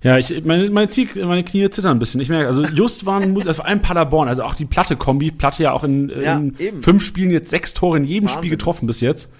Ja, 0.02 0.18
ich, 0.18 0.44
meine, 0.44 0.68
meine, 0.70 0.88
Ziel, 0.88 1.08
meine 1.14 1.44
Knie 1.44 1.70
zittern 1.70 1.96
ein 1.96 1.98
bisschen. 1.98 2.20
Ich 2.20 2.28
merke, 2.28 2.46
also 2.46 2.64
just 2.64 3.06
waren 3.06 3.32
muss 3.32 3.46
also 3.46 3.58
vor 3.58 3.66
allem 3.66 3.82
Paderborn, 3.82 4.28
also 4.28 4.42
auch 4.42 4.54
die 4.54 4.64
Platte-Kombi, 4.64 5.30
Platte 5.30 5.62
ja 5.62 5.72
auch 5.72 5.84
in, 5.84 6.10
ja, 6.10 6.38
in 6.38 6.82
fünf 6.82 7.04
Spielen 7.04 7.30
jetzt 7.30 7.50
sechs 7.50 7.74
Tore 7.74 7.98
in 7.98 8.04
jedem 8.04 8.28
Wahnsinn. 8.28 8.38
Spiel 8.38 8.50
getroffen 8.50 8.86
bis 8.86 9.00
jetzt. 9.00 9.32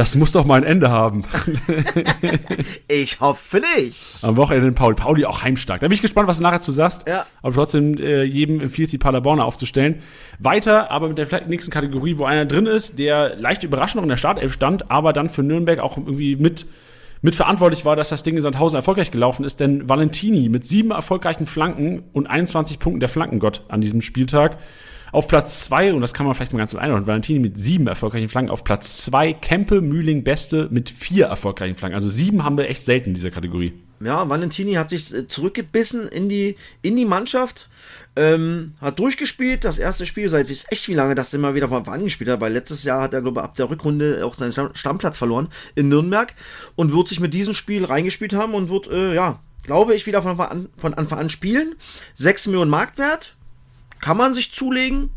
Das 0.00 0.14
muss 0.14 0.32
doch 0.32 0.46
mal 0.46 0.54
ein 0.54 0.64
Ende 0.64 0.90
haben. 0.90 1.24
ich 2.88 3.20
hoffe 3.20 3.60
nicht. 3.76 4.00
Am 4.22 4.38
Wochenende 4.38 4.72
Paul. 4.72 4.94
Pauli 4.94 5.26
auch 5.26 5.42
heimstark. 5.42 5.82
Da 5.82 5.88
bin 5.88 5.94
ich 5.94 6.00
gespannt, 6.00 6.26
was 6.26 6.38
du 6.38 6.42
nachher 6.42 6.62
zu 6.62 6.72
sagst. 6.72 7.06
Ja. 7.06 7.26
Aber 7.42 7.52
trotzdem 7.52 7.98
äh, 7.98 8.22
jedem 8.22 8.62
empfiehlt 8.62 8.90
die 8.92 8.96
Paderborner 8.96 9.44
aufzustellen. 9.44 10.00
Weiter, 10.38 10.90
aber 10.90 11.08
mit 11.08 11.18
der 11.18 11.26
vielleicht 11.26 11.48
nächsten 11.48 11.70
Kategorie, 11.70 12.16
wo 12.16 12.24
einer 12.24 12.46
drin 12.46 12.64
ist, 12.64 12.98
der 12.98 13.36
leicht 13.36 13.62
überraschend 13.62 13.96
noch 13.96 14.04
in 14.04 14.08
der 14.08 14.16
Startelf 14.16 14.54
stand, 14.54 14.90
aber 14.90 15.12
dann 15.12 15.28
für 15.28 15.42
Nürnberg 15.42 15.80
auch 15.80 15.98
irgendwie 15.98 16.34
mit 16.34 16.64
mitverantwortlich 17.20 17.84
war, 17.84 17.94
dass 17.94 18.08
das 18.08 18.22
Ding 18.22 18.36
in 18.36 18.40
Sandhausen 18.40 18.76
erfolgreich 18.76 19.10
gelaufen 19.10 19.44
ist, 19.44 19.60
denn 19.60 19.86
Valentini 19.86 20.48
mit 20.48 20.66
sieben 20.66 20.92
erfolgreichen 20.92 21.44
Flanken 21.44 22.04
und 22.14 22.26
21 22.26 22.78
Punkten 22.78 23.00
der 23.00 23.10
Flankengott 23.10 23.64
an 23.68 23.82
diesem 23.82 24.00
Spieltag 24.00 24.56
auf 25.12 25.28
Platz 25.28 25.64
zwei 25.64 25.92
und 25.92 26.00
das 26.00 26.14
kann 26.14 26.26
man 26.26 26.34
vielleicht 26.34 26.52
mal 26.52 26.58
ganz 26.58 26.72
so 26.72 26.78
einordnen, 26.78 27.06
Valentini 27.06 27.38
mit 27.38 27.58
sieben 27.58 27.86
erfolgreichen 27.86 28.28
Flanken. 28.28 28.50
Auf 28.50 28.64
Platz 28.64 29.04
zwei 29.04 29.32
Kempe, 29.32 29.80
Mühling, 29.80 30.24
Beste 30.24 30.68
mit 30.70 30.90
vier 30.90 31.26
erfolgreichen 31.26 31.76
Flanken. 31.76 31.94
Also 31.94 32.08
sieben 32.08 32.44
haben 32.44 32.56
wir 32.56 32.68
echt 32.68 32.84
selten 32.84 33.10
in 33.10 33.14
dieser 33.14 33.30
Kategorie. 33.30 33.72
Ja, 34.02 34.28
Valentini 34.28 34.74
hat 34.74 34.90
sich 34.90 35.12
äh, 35.12 35.28
zurückgebissen 35.28 36.08
in 36.08 36.28
die, 36.28 36.56
in 36.80 36.96
die 36.96 37.04
Mannschaft. 37.04 37.68
Ähm, 38.16 38.74
hat 38.80 38.98
durchgespielt, 38.98 39.64
das 39.64 39.78
erste 39.78 40.04
Spiel, 40.04 40.28
seit 40.28 40.50
ist 40.50 40.72
echt 40.72 40.88
wie 40.88 40.94
lange 40.94 41.14
das 41.14 41.32
immer 41.32 41.54
wieder 41.54 41.68
von 41.68 41.86
angespielt 41.86 42.30
hat, 42.30 42.40
weil 42.40 42.52
letztes 42.52 42.82
Jahr 42.82 43.02
hat 43.02 43.14
er, 43.14 43.22
glaube 43.22 43.40
ich, 43.40 43.44
ab 43.44 43.54
der 43.54 43.70
Rückrunde 43.70 44.24
auch 44.24 44.34
seinen 44.34 44.74
Stammplatz 44.74 45.18
verloren 45.18 45.48
in 45.76 45.88
Nürnberg 45.88 46.34
und 46.74 46.92
wird 46.92 47.08
sich 47.08 47.20
mit 47.20 47.34
diesem 47.34 47.54
Spiel 47.54 47.84
reingespielt 47.84 48.32
haben 48.32 48.54
und 48.54 48.68
wird, 48.68 48.88
äh, 48.88 49.14
ja, 49.14 49.40
glaube 49.62 49.94
ich, 49.94 50.06
wieder 50.06 50.22
von 50.22 50.32
Anfang 50.32 50.48
an, 50.48 50.68
von 50.76 50.94
Anfang 50.94 51.18
an 51.18 51.30
spielen. 51.30 51.76
6 52.14 52.48
Millionen 52.48 52.70
Marktwert, 52.70 53.36
kann 54.00 54.16
man 54.16 54.34
sich 54.34 54.52
zulegen, 54.52 55.10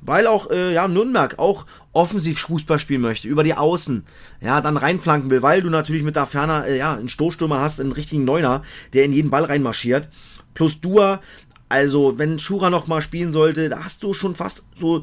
weil 0.00 0.26
auch 0.26 0.50
äh, 0.50 0.72
ja, 0.72 0.86
Nürnberg 0.86 1.38
auch 1.38 1.66
offensiv 1.92 2.38
Fußball 2.40 2.78
spielen 2.78 3.00
möchte, 3.00 3.28
über 3.28 3.42
die 3.42 3.54
Außen, 3.54 4.04
ja, 4.40 4.60
dann 4.60 4.76
reinflanken 4.76 5.30
will, 5.30 5.42
weil 5.42 5.62
du 5.62 5.70
natürlich 5.70 6.02
mit 6.02 6.16
da 6.16 6.26
ferner 6.26 6.66
äh, 6.66 6.78
ja, 6.78 6.94
einen 6.94 7.08
Stoßstürmer 7.08 7.60
hast, 7.60 7.80
einen 7.80 7.92
richtigen 7.92 8.24
Neuner, 8.24 8.62
der 8.92 9.04
in 9.04 9.12
jeden 9.12 9.30
Ball 9.30 9.44
reinmarschiert. 9.44 10.08
Plus 10.54 10.80
Dua, 10.80 11.20
also 11.68 12.18
wenn 12.18 12.38
Schura 12.38 12.70
noch 12.70 12.86
mal 12.86 13.02
spielen 13.02 13.32
sollte, 13.32 13.68
da 13.68 13.84
hast 13.84 14.02
du 14.02 14.12
schon 14.12 14.34
fast 14.34 14.62
so 14.76 15.02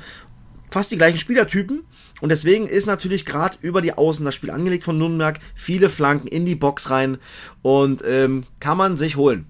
fast 0.71 0.91
die 0.91 0.97
gleichen 0.97 1.17
Spielertypen. 1.17 1.83
Und 2.21 2.29
deswegen 2.29 2.67
ist 2.67 2.85
natürlich 2.85 3.25
gerade 3.25 3.57
über 3.61 3.81
die 3.81 3.93
Außen 3.93 4.25
das 4.25 4.35
Spiel 4.35 4.51
angelegt 4.51 4.83
von 4.83 4.97
Nürnberg. 4.97 5.39
Viele 5.53 5.89
Flanken 5.89 6.27
in 6.27 6.45
die 6.45 6.55
Box 6.55 6.89
rein 6.89 7.17
und 7.61 8.03
ähm, 8.05 8.43
kann 8.59 8.77
man 8.77 8.97
sich 8.97 9.15
holen. 9.15 9.45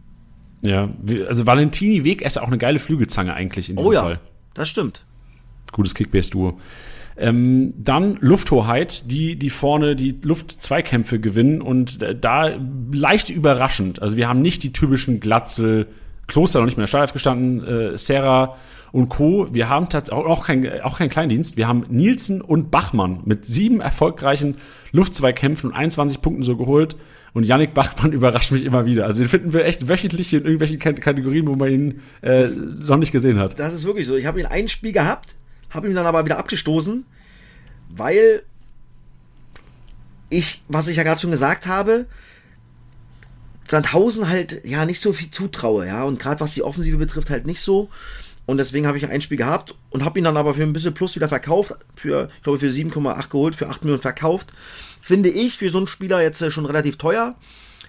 Ja, 0.65 0.89
also 1.27 1.45
Valentini 1.45 2.03
Weg 2.03 2.21
ist 2.21 2.35
ja 2.35 2.41
auch 2.41 2.47
eine 2.47 2.57
geile 2.57 2.79
Flügelzange 2.79 3.33
eigentlich 3.33 3.69
in 3.69 3.75
diesem 3.75 3.89
oh 3.89 3.93
ja, 3.93 4.01
Fall. 4.03 4.19
Das 4.53 4.69
stimmt. 4.69 5.05
Gutes 5.71 5.93
Kickbase-Duo. 5.95 6.59
Ähm, 7.17 7.73
dann 7.77 8.17
Lufthoheit, 8.19 9.09
die, 9.09 9.37
die 9.37 9.49
vorne 9.49 9.95
die 9.95 10.19
Luftzweikämpfe 10.21 11.19
gewinnen 11.19 11.61
und 11.61 12.01
äh, 12.01 12.13
da 12.13 12.51
leicht 12.91 13.29
überraschend. 13.29 14.01
Also 14.01 14.17
wir 14.17 14.27
haben 14.27 14.41
nicht 14.41 14.63
die 14.63 14.73
typischen 14.73 15.21
Glatzel, 15.21 15.87
Kloster 16.27 16.59
noch 16.59 16.65
nicht 16.65 16.75
mehr 16.75 16.83
in 16.83 16.85
der 16.85 16.87
Startelf 16.87 17.13
gestanden, 17.13 17.63
äh, 17.63 17.97
Serra 17.97 18.57
und 18.91 19.09
Co. 19.09 19.47
Wir 19.53 19.69
haben 19.69 19.87
tatsächlich 19.87 20.25
auch, 20.25 20.45
kein, 20.45 20.81
auch 20.81 20.97
kein 20.97 21.09
Kleindienst. 21.09 21.55
Wir 21.55 21.67
haben 21.67 21.85
Nielsen 21.89 22.41
und 22.41 22.69
Bachmann 22.69 23.21
mit 23.23 23.45
sieben 23.45 23.79
erfolgreichen 23.79 24.57
Luftzweikämpfen 24.91 25.69
und 25.69 25.75
21 25.75 26.21
Punkten 26.21 26.43
so 26.43 26.57
geholt. 26.57 26.97
Und 27.35 27.43
Yannick 27.43 27.73
Bachmann 27.73 28.11
überrascht 28.13 28.53
mich 28.53 28.63
immer 28.63 28.85
wieder. 28.85 29.05
Also 29.05 29.21
den 29.21 29.27
finden 29.27 29.51
wir 29.51 29.65
echt 29.65 29.89
wöchentlich 29.89 30.33
in 30.33 30.45
irgendwelchen 30.45 30.79
Kategorien, 30.79 31.45
wo 31.47 31.55
man 31.55 31.69
ihn 31.69 32.01
äh, 32.21 32.39
das, 32.39 32.55
noch 32.55 32.95
nicht 32.95 33.11
gesehen 33.11 33.37
hat. 33.37 33.59
Das 33.59 33.73
ist 33.73 33.83
wirklich 33.83 34.07
so. 34.07 34.15
Ich 34.15 34.25
habe 34.25 34.39
ihn 34.39 34.45
ein 34.45 34.69
Spiel 34.69 34.93
gehabt, 34.93 35.35
habe 35.69 35.89
ihn 35.89 35.95
dann 35.95 36.05
aber 36.05 36.23
wieder 36.23 36.37
abgestoßen, 36.37 37.05
weil 37.89 38.41
ich, 40.29 40.63
was 40.69 40.87
ich 40.87 40.95
ja 40.95 41.03
gerade 41.03 41.19
schon 41.19 41.31
gesagt 41.31 41.67
habe, 41.67 42.05
Sandhausen 43.67 44.29
halt 44.29 44.61
ja 44.63 44.85
nicht 44.85 45.01
so 45.01 45.11
viel 45.11 45.29
zutraue, 45.29 45.87
ja, 45.87 46.05
und 46.05 46.19
gerade 46.19 46.39
was 46.39 46.53
die 46.53 46.63
Offensive 46.63 46.95
betrifft 46.95 47.29
halt 47.29 47.45
nicht 47.45 47.59
so. 47.59 47.89
Und 48.45 48.57
deswegen 48.57 48.85
habe 48.85 48.97
ich 48.97 49.07
ein 49.07 49.21
Spiel 49.21 49.37
gehabt 49.37 49.75
und 49.89 50.05
habe 50.05 50.19
ihn 50.19 50.25
dann 50.25 50.37
aber 50.37 50.53
für 50.53 50.61
ein 50.61 50.73
bisschen 50.73 50.93
Plus 50.93 51.15
wieder 51.15 51.27
verkauft. 51.27 51.73
Für, 51.95 52.29
ich 52.35 52.43
glaube, 52.43 52.59
für 52.59 52.67
7,8 52.67 53.29
geholt, 53.29 53.55
für 53.55 53.69
8 53.69 53.83
Millionen 53.83 54.01
verkauft. 54.01 54.53
Finde 55.01 55.29
ich 55.29 55.57
für 55.57 55.69
so 55.69 55.79
einen 55.79 55.87
Spieler 55.87 56.21
jetzt 56.21 56.41
äh, 56.41 56.51
schon 56.51 56.65
relativ 56.65 56.97
teuer. 56.97 57.35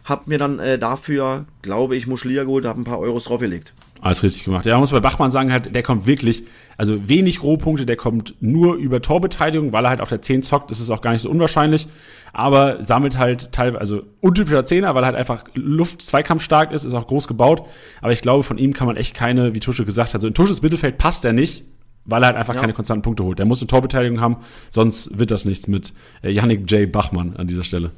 Hab 0.05 0.29
mir 0.29 0.39
dann 0.39 0.59
äh, 0.59 0.79
dafür, 0.79 1.47
glaube 1.63 1.97
ich, 1.97 2.07
Muschlia 2.07 2.45
geholt, 2.45 2.65
habe 2.65 2.81
ein 2.81 2.85
paar 2.85 3.01
Euros 3.01 3.25
draufgelegt. 3.25 3.73
Alles 4.01 4.23
richtig 4.23 4.45
gemacht. 4.45 4.67
Ja, 4.67 4.75
man 4.75 4.81
muss 4.81 4.91
bei 4.91 5.01
Bachmann 5.01 5.31
sagen, 5.31 5.51
halt, 5.51 5.75
der 5.75 5.83
kommt 5.83 6.07
wirklich, 6.07 6.45
also 6.77 7.09
wenig 7.09 7.43
Rohpunkte, 7.43 7.87
der 7.87 7.97
kommt 7.97 8.35
nur 8.41 8.75
über 8.75 9.01
Torbeteiligung, 9.01 9.73
weil 9.73 9.85
er 9.85 9.91
halt 9.91 10.01
auf 10.01 10.09
der 10.09 10.23
10 10.23 10.43
zockt, 10.43 10.71
das 10.71 10.81
ist 10.81 10.91
auch 10.91 11.01
gar 11.01 11.13
nicht 11.13 11.23
so 11.23 11.31
unwahrscheinlich, 11.31 11.89
aber 12.33 12.83
sammelt 12.83 13.17
halt 13.17 13.53
teilweise, 13.53 13.81
also 13.81 14.03
untypischer 14.21 14.67
Zehner, 14.67 14.95
weil 14.95 15.03
er 15.03 15.07
halt 15.07 15.17
einfach 15.17 15.45
Luft 15.55 16.03
Zweikampf 16.03 16.43
stark 16.43 16.73
ist, 16.73 16.85
ist 16.85 16.95
auch 16.95 17.07
groß 17.07 17.27
gebaut, 17.29 17.63
aber 18.03 18.13
ich 18.13 18.21
glaube, 18.21 18.43
von 18.43 18.59
ihm 18.59 18.75
kann 18.75 18.87
man 18.87 18.97
echt 18.97 19.15
keine, 19.15 19.55
wie 19.55 19.61
Tusche 19.61 19.85
gesagt 19.85 20.13
hat, 20.13 20.21
so 20.21 20.29
in 20.29 20.35
Tusches 20.35 20.63
Mittelfeld 20.63 20.99
passt 20.99 21.25
er 21.25 21.33
nicht, 21.33 21.65
weil 22.05 22.23
er 22.23 22.29
halt 22.29 22.37
einfach 22.37 22.55
ja. 22.55 22.61
keine 22.61 22.75
konstanten 22.75 23.03
Punkte 23.03 23.25
holt. 23.25 23.39
Der 23.39 23.47
muss 23.47 23.61
eine 23.61 23.69
Torbeteiligung 23.69 24.21
haben, 24.21 24.37
sonst 24.71 25.19
wird 25.19 25.31
das 25.31 25.45
nichts 25.45 25.67
mit 25.67 25.93
äh, 26.23 26.31
Yannick 26.31 26.71
J. 26.71 26.91
Bachmann 26.91 27.37
an 27.37 27.47
dieser 27.47 27.65
Stelle. 27.65 27.93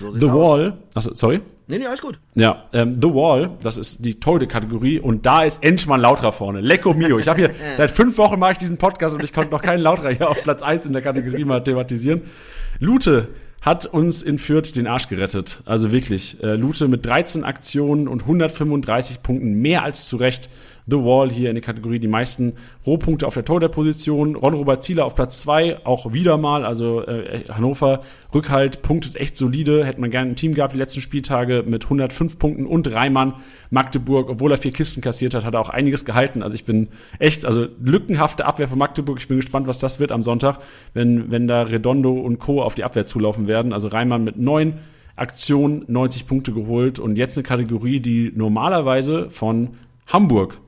So 0.00 0.10
The 0.10 0.26
Wall, 0.28 0.78
achso, 0.94 1.14
sorry? 1.14 1.40
Nee, 1.68 1.78
nee, 1.78 1.86
alles 1.86 2.00
gut. 2.00 2.18
Ja, 2.34 2.64
ähm, 2.72 2.98
The 3.00 3.08
Wall, 3.08 3.50
das 3.62 3.76
ist 3.76 4.02
die 4.02 4.18
Torhüter-Kategorie 4.18 5.00
und 5.00 5.26
da 5.26 5.42
ist 5.42 5.62
Enschmann 5.62 6.00
Lautra 6.00 6.32
vorne. 6.32 6.62
Lecco 6.62 6.94
mio. 6.94 7.18
Ich 7.18 7.28
habe 7.28 7.40
hier, 7.40 7.50
seit 7.76 7.90
fünf 7.90 8.16
Wochen 8.16 8.38
mache 8.38 8.52
ich 8.52 8.58
diesen 8.58 8.78
Podcast 8.78 9.14
und 9.14 9.22
ich 9.22 9.34
konnte 9.34 9.50
noch 9.50 9.60
keinen 9.60 9.80
Lautra 9.80 10.08
hier 10.08 10.30
auf 10.30 10.42
Platz 10.42 10.62
1 10.62 10.86
in 10.86 10.94
der 10.94 11.02
Kategorie 11.02 11.44
mal 11.44 11.62
thematisieren. 11.62 12.22
Lute 12.80 13.28
hat 13.60 13.84
uns 13.84 14.22
in 14.22 14.38
Fürth 14.38 14.74
den 14.76 14.86
Arsch 14.86 15.08
gerettet. 15.08 15.60
Also 15.66 15.92
wirklich, 15.92 16.42
äh, 16.42 16.54
Lute 16.54 16.88
mit 16.88 17.04
13 17.04 17.44
Aktionen 17.44 18.08
und 18.08 18.22
135 18.22 19.22
Punkten 19.22 19.60
mehr 19.60 19.82
als 19.82 20.06
zurecht 20.06 20.48
The 20.90 20.96
Wall 20.96 21.30
hier 21.30 21.50
in 21.50 21.54
der 21.54 21.62
Kategorie 21.62 21.98
die 21.98 22.08
meisten 22.08 22.54
Rohpunkte 22.86 23.26
auf 23.26 23.34
der 23.34 23.44
Torhüterposition. 23.44 24.36
Ron-Robert 24.36 24.82
Zieler 24.82 25.04
auf 25.04 25.14
Platz 25.14 25.40
2, 25.40 25.84
auch 25.84 26.12
wieder 26.14 26.38
mal. 26.38 26.64
Also 26.64 27.04
äh, 27.06 27.44
Hannover 27.48 28.02
Rückhalt 28.34 28.80
punktet 28.80 29.16
echt 29.16 29.36
solide. 29.36 29.84
Hätte 29.84 30.00
man 30.00 30.10
gerne 30.10 30.30
ein 30.30 30.36
Team 30.36 30.54
gehabt 30.54 30.74
die 30.74 30.78
letzten 30.78 31.02
Spieltage 31.02 31.62
mit 31.66 31.84
105 31.84 32.38
Punkten 32.38 32.66
und 32.66 32.90
Reimann. 32.92 33.34
Magdeburg, 33.70 34.30
obwohl 34.30 34.50
er 34.50 34.58
vier 34.58 34.72
Kisten 34.72 35.02
kassiert 35.02 35.34
hat, 35.34 35.44
hat 35.44 35.54
er 35.54 35.60
auch 35.60 35.68
einiges 35.68 36.06
gehalten. 36.06 36.42
Also 36.42 36.54
ich 36.54 36.64
bin 36.64 36.88
echt, 37.18 37.44
also 37.44 37.66
lückenhafte 37.82 38.46
Abwehr 38.46 38.68
von 38.68 38.78
Magdeburg. 38.78 39.18
Ich 39.18 39.28
bin 39.28 39.36
gespannt, 39.36 39.66
was 39.66 39.80
das 39.80 40.00
wird 40.00 40.10
am 40.10 40.22
Sonntag, 40.22 40.60
wenn, 40.94 41.30
wenn 41.30 41.46
da 41.46 41.62
Redondo 41.62 42.12
und 42.12 42.38
Co. 42.38 42.62
auf 42.62 42.74
die 42.74 42.84
Abwehr 42.84 43.04
zulaufen 43.04 43.46
werden. 43.46 43.74
Also 43.74 43.88
Reimann 43.88 44.24
mit 44.24 44.38
neun 44.38 44.74
Aktionen 45.16 45.84
90 45.88 46.26
Punkte 46.26 46.52
geholt 46.52 46.98
und 46.98 47.18
jetzt 47.18 47.36
eine 47.36 47.42
Kategorie, 47.42 48.00
die 48.00 48.32
normalerweise 48.34 49.30
von 49.30 49.70
Hamburg 50.06 50.60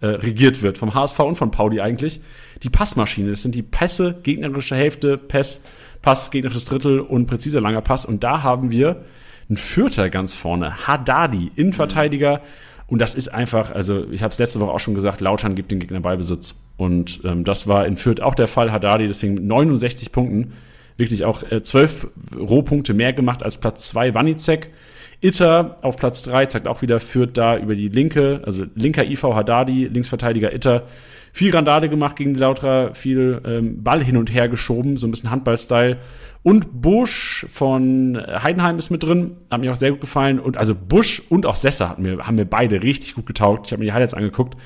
äh, 0.00 0.06
regiert 0.06 0.62
wird, 0.62 0.78
vom 0.78 0.94
HSV 0.94 1.18
und 1.20 1.36
von 1.36 1.50
Pauli 1.50 1.80
eigentlich. 1.80 2.20
Die 2.62 2.70
Passmaschine, 2.70 3.30
das 3.30 3.42
sind 3.42 3.54
die 3.54 3.62
Pässe, 3.62 4.18
gegnerische 4.22 4.76
Hälfte, 4.76 5.18
Pass, 5.18 5.64
Pass, 6.02 6.30
gegnerisches 6.30 6.64
Drittel 6.64 7.00
und 7.00 7.26
präziser 7.26 7.60
langer 7.60 7.82
Pass. 7.82 8.04
Und 8.04 8.24
da 8.24 8.42
haben 8.42 8.70
wir 8.70 9.04
einen 9.48 9.56
Vierter 9.56 10.10
ganz 10.10 10.34
vorne, 10.34 10.86
Haddadi, 10.86 11.50
Innenverteidiger. 11.56 12.42
Und 12.88 13.00
das 13.00 13.14
ist 13.14 13.28
einfach, 13.28 13.72
also 13.72 14.06
ich 14.10 14.22
habe 14.22 14.32
es 14.32 14.38
letzte 14.38 14.60
Woche 14.60 14.72
auch 14.72 14.80
schon 14.80 14.94
gesagt, 14.94 15.20
Lautern 15.20 15.54
gibt 15.54 15.70
den 15.70 15.80
Gegner 15.80 16.00
Ballbesitz. 16.00 16.68
Und 16.76 17.20
ähm, 17.24 17.44
das 17.44 17.66
war 17.66 17.86
in 17.86 17.96
Fürth 17.96 18.20
auch 18.20 18.34
der 18.34 18.46
Fall. 18.46 18.70
Haddadi 18.70 19.08
deswegen 19.08 19.34
mit 19.34 19.44
69 19.44 20.12
Punkten 20.12 20.52
wirklich 20.96 21.24
auch 21.24 21.42
äh, 21.50 21.62
12 21.62 22.08
Rohpunkte 22.38 22.94
mehr 22.94 23.12
gemacht 23.12 23.42
als 23.42 23.58
Platz 23.58 23.88
2 23.88 24.14
Wanizek. 24.14 24.72
Itter 25.20 25.76
auf 25.82 25.96
Platz 25.96 26.22
3 26.24 26.46
zeigt 26.46 26.68
auch 26.68 26.82
wieder, 26.82 27.00
führt 27.00 27.36
da 27.36 27.56
über 27.56 27.74
die 27.74 27.88
linke, 27.88 28.42
also 28.44 28.64
linker 28.74 29.04
IV 29.04 29.22
Haddadi, 29.24 29.86
Linksverteidiger 29.86 30.54
Itter. 30.54 30.84
Viel 31.32 31.54
Randale 31.54 31.90
gemacht 31.90 32.16
gegen 32.16 32.32
die 32.32 32.40
Lautra, 32.40 32.94
viel 32.94 33.42
ähm, 33.44 33.82
Ball 33.82 34.02
hin 34.02 34.16
und 34.16 34.32
her 34.32 34.48
geschoben, 34.48 34.96
so 34.96 35.06
ein 35.06 35.10
bisschen 35.10 35.30
Handball-Style. 35.30 35.98
Und 36.42 36.80
Busch 36.80 37.44
von 37.50 38.16
Heidenheim 38.16 38.78
ist 38.78 38.90
mit 38.90 39.02
drin, 39.02 39.36
hat 39.50 39.60
mir 39.60 39.72
auch 39.72 39.76
sehr 39.76 39.90
gut 39.90 40.00
gefallen. 40.00 40.38
Und 40.38 40.56
also 40.56 40.74
Busch 40.74 41.20
und 41.28 41.44
auch 41.44 41.56
Sessa 41.56 41.90
hat 41.90 41.98
mir, 41.98 42.26
haben 42.26 42.36
mir 42.36 42.46
beide 42.46 42.82
richtig 42.82 43.16
gut 43.16 43.26
getaugt. 43.26 43.66
Ich 43.66 43.72
habe 43.72 43.80
mir 43.80 43.86
die 43.86 43.92
Highlights 43.92 44.14
angeguckt. 44.14 44.56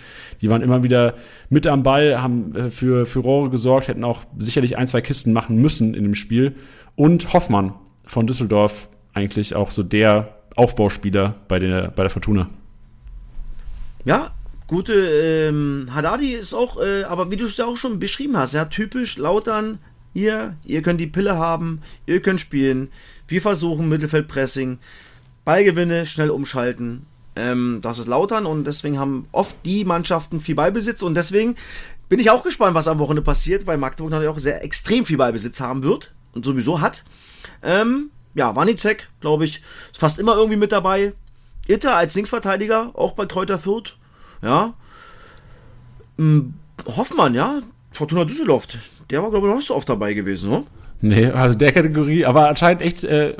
Die 0.42 0.50
waren 0.50 0.62
immer 0.62 0.82
wieder 0.82 1.14
mit 1.48 1.66
am 1.66 1.82
Ball, 1.82 2.20
haben 2.22 2.54
äh, 2.54 2.70
für 2.70 3.06
Furore 3.06 3.50
gesorgt, 3.50 3.88
hätten 3.88 4.04
auch 4.04 4.24
sicherlich 4.38 4.78
ein, 4.78 4.86
zwei 4.86 5.00
Kisten 5.00 5.32
machen 5.32 5.56
müssen 5.56 5.94
in 5.94 6.04
dem 6.04 6.14
Spiel. 6.14 6.54
Und 6.96 7.32
Hoffmann 7.32 7.74
von 8.04 8.26
Düsseldorf, 8.26 8.90
eigentlich 9.12 9.56
auch 9.56 9.70
so 9.70 9.82
der 9.82 10.39
Aufbauspieler 10.56 11.36
bei 11.48 11.58
der, 11.58 11.90
bei 11.90 12.02
der 12.02 12.10
Fortuna. 12.10 12.48
Ja, 14.04 14.32
gute 14.66 14.92
ähm, 14.94 15.88
Haddadi 15.92 16.32
ist 16.32 16.54
auch, 16.54 16.80
äh, 16.80 17.04
aber 17.04 17.30
wie 17.30 17.36
du 17.36 17.44
es 17.44 17.56
ja 17.56 17.66
auch 17.66 17.76
schon 17.76 17.98
beschrieben 17.98 18.36
hast, 18.36 18.54
ja, 18.54 18.64
typisch 18.64 19.18
Lautern, 19.18 19.78
hier, 20.12 20.56
ihr 20.64 20.82
könnt 20.82 21.00
die 21.00 21.06
Pille 21.06 21.36
haben, 21.36 21.82
ihr 22.06 22.20
könnt 22.20 22.40
spielen, 22.40 22.88
wir 23.28 23.42
versuchen 23.42 23.88
Mittelfeldpressing, 23.88 24.78
Ballgewinne, 25.44 26.06
schnell 26.06 26.30
umschalten. 26.30 27.06
Ähm, 27.36 27.78
das 27.82 27.98
ist 27.98 28.08
Lautern 28.08 28.46
und 28.46 28.64
deswegen 28.64 28.98
haben 28.98 29.28
oft 29.32 29.56
die 29.64 29.84
Mannschaften 29.84 30.40
viel 30.40 30.54
Ballbesitz 30.56 31.02
und 31.02 31.14
deswegen 31.14 31.56
bin 32.08 32.18
ich 32.18 32.30
auch 32.30 32.42
gespannt, 32.42 32.74
was 32.74 32.88
am 32.88 32.98
Wochenende 32.98 33.22
passiert, 33.22 33.66
weil 33.66 33.78
Magdeburg 33.78 34.10
natürlich 34.10 34.34
auch 34.34 34.38
sehr 34.38 34.64
extrem 34.64 35.04
viel 35.04 35.16
Ballbesitz 35.16 35.60
haben 35.60 35.84
wird. 35.84 36.12
sowieso 36.34 36.80
hat. 36.80 37.04
Ähm, 37.62 38.10
ja, 38.34 38.54
Wanizek, 38.56 39.08
glaube 39.20 39.44
ich, 39.44 39.62
ist 39.90 39.98
fast 39.98 40.18
immer 40.18 40.34
irgendwie 40.34 40.56
mit 40.56 40.72
dabei. 40.72 41.12
Itter 41.66 41.96
als 41.96 42.14
Linksverteidiger, 42.14 42.90
auch 42.94 43.12
bei 43.12 43.26
Kräuter 43.26 43.58
Fürth. 43.58 43.96
Ja. 44.42 44.74
Hm, 46.18 46.54
Hoffmann, 46.86 47.34
ja. 47.34 47.60
Fortuna 47.92 48.24
Düsseldorf. 48.24 48.66
Der 49.10 49.22
war, 49.22 49.30
glaube 49.30 49.46
ich, 49.46 49.50
noch 49.50 49.56
nicht 49.56 49.68
so 49.68 49.74
oft 49.74 49.88
dabei 49.88 50.14
gewesen, 50.14 50.50
ne? 50.50 50.64
Nee, 51.02 51.26
also 51.26 51.56
der 51.56 51.72
Kategorie, 51.72 52.24
aber 52.26 52.48
anscheinend 52.48 52.82
echt 52.82 53.04
äh, 53.04 53.34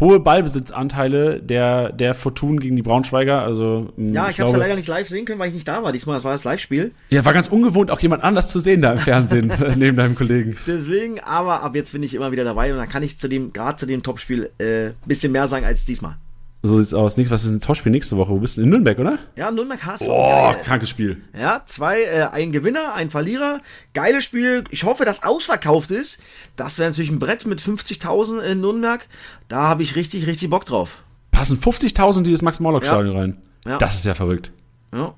hohe 0.00 0.20
Ballbesitzanteile 0.20 1.40
der, 1.40 1.92
der 1.92 2.14
Fortun 2.14 2.60
gegen 2.60 2.76
die 2.76 2.82
Braunschweiger. 2.82 3.42
Also, 3.42 3.88
hm, 3.96 4.14
ja, 4.14 4.24
ich, 4.24 4.32
ich 4.32 4.40
habe 4.40 4.50
es 4.50 4.56
ja 4.56 4.60
leider 4.60 4.76
nicht 4.76 4.88
live 4.88 5.08
sehen 5.08 5.24
können, 5.24 5.38
weil 5.38 5.48
ich 5.48 5.54
nicht 5.54 5.68
da 5.68 5.82
war. 5.82 5.92
Diesmal 5.92 6.16
das 6.16 6.24
war 6.24 6.32
das 6.32 6.44
Live-Spiel. 6.44 6.92
Ja, 7.10 7.24
war 7.24 7.32
ganz 7.32 7.48
ungewohnt, 7.48 7.90
auch 7.90 8.00
jemand 8.00 8.22
anders 8.22 8.48
zu 8.48 8.60
sehen 8.60 8.82
da 8.82 8.92
im 8.92 8.98
Fernsehen, 8.98 9.52
neben 9.76 9.96
deinem 9.96 10.14
Kollegen. 10.14 10.56
Deswegen, 10.66 11.20
aber 11.20 11.62
ab 11.62 11.74
jetzt 11.74 11.92
bin 11.92 12.02
ich 12.02 12.14
immer 12.14 12.32
wieder 12.32 12.44
dabei 12.44 12.72
und 12.72 12.78
dann 12.78 12.88
kann 12.88 13.02
ich 13.02 13.18
zu 13.18 13.28
dem, 13.28 13.52
gerade 13.52 13.76
zu 13.76 13.86
dem 13.86 14.02
Topspiel, 14.02 14.50
äh, 14.58 14.90
bisschen 15.06 15.32
mehr 15.32 15.46
sagen 15.46 15.64
als 15.64 15.84
diesmal. 15.84 16.16
So 16.62 16.80
sieht's 16.80 16.92
aus. 16.92 17.16
was 17.16 17.44
ist 17.44 17.50
ein 17.50 17.60
Topspiel 17.60 17.92
nächste 17.92 18.16
Woche? 18.16 18.32
Wo 18.32 18.38
bist 18.38 18.56
du? 18.56 18.62
In 18.62 18.70
Nürnberg, 18.70 18.98
oder? 18.98 19.18
Ja, 19.36 19.50
Nürnberg 19.50 19.84
HSV. 19.84 20.06
Oh, 20.08 20.52
krankes 20.64 20.90
Spiel. 20.90 21.22
Ja, 21.38 21.62
zwei, 21.66 22.02
äh, 22.02 22.24
ein 22.32 22.50
Gewinner, 22.50 22.94
ein 22.94 23.10
Verlierer. 23.10 23.60
Geiles 23.94 24.24
Spiel. 24.24 24.64
Ich 24.70 24.82
hoffe, 24.82 25.04
dass 25.04 25.22
ausverkauft 25.22 25.92
ist. 25.92 26.20
Das 26.56 26.80
wäre 26.80 26.90
natürlich 26.90 27.10
ein 27.10 27.20
Brett 27.20 27.46
mit 27.46 27.62
50.000 27.62 28.40
in 28.40 28.60
Nürnberg. 28.60 29.06
Da 29.46 29.68
habe 29.68 29.84
ich 29.84 29.94
richtig, 29.94 30.26
richtig 30.26 30.50
Bock 30.50 30.64
drauf. 30.64 30.98
Passen 31.30 31.58
50.000 31.58 32.18
in 32.18 32.24
dieses 32.24 32.42
Max-Morlock-Stadion 32.42 33.14
ja. 33.14 33.20
rein? 33.20 33.36
Ja. 33.64 33.78
Das 33.78 33.96
ist 33.96 34.04
ja 34.04 34.14
verrückt. 34.14 34.50
Ja. 34.92 35.14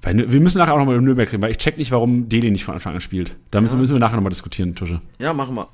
Weil, 0.00 0.32
wir 0.32 0.40
müssen 0.40 0.58
nachher 0.58 0.72
auch 0.74 0.78
nochmal 0.78 0.96
in 0.96 1.04
Nürnberg 1.04 1.30
reden, 1.30 1.42
weil 1.42 1.50
ich 1.50 1.58
check 1.58 1.76
nicht, 1.76 1.90
warum 1.90 2.28
Deli 2.30 2.50
nicht 2.50 2.64
von 2.64 2.74
Anfang 2.74 2.94
an 2.94 3.00
spielt. 3.02 3.36
Da 3.50 3.60
müssen, 3.60 3.74
ja. 3.74 3.80
müssen 3.82 3.94
wir 3.94 4.00
nachher 4.00 4.16
nochmal 4.16 4.30
diskutieren, 4.30 4.74
Tusche. 4.74 5.02
Ja, 5.18 5.34
machen 5.34 5.54
wir. 5.54 5.68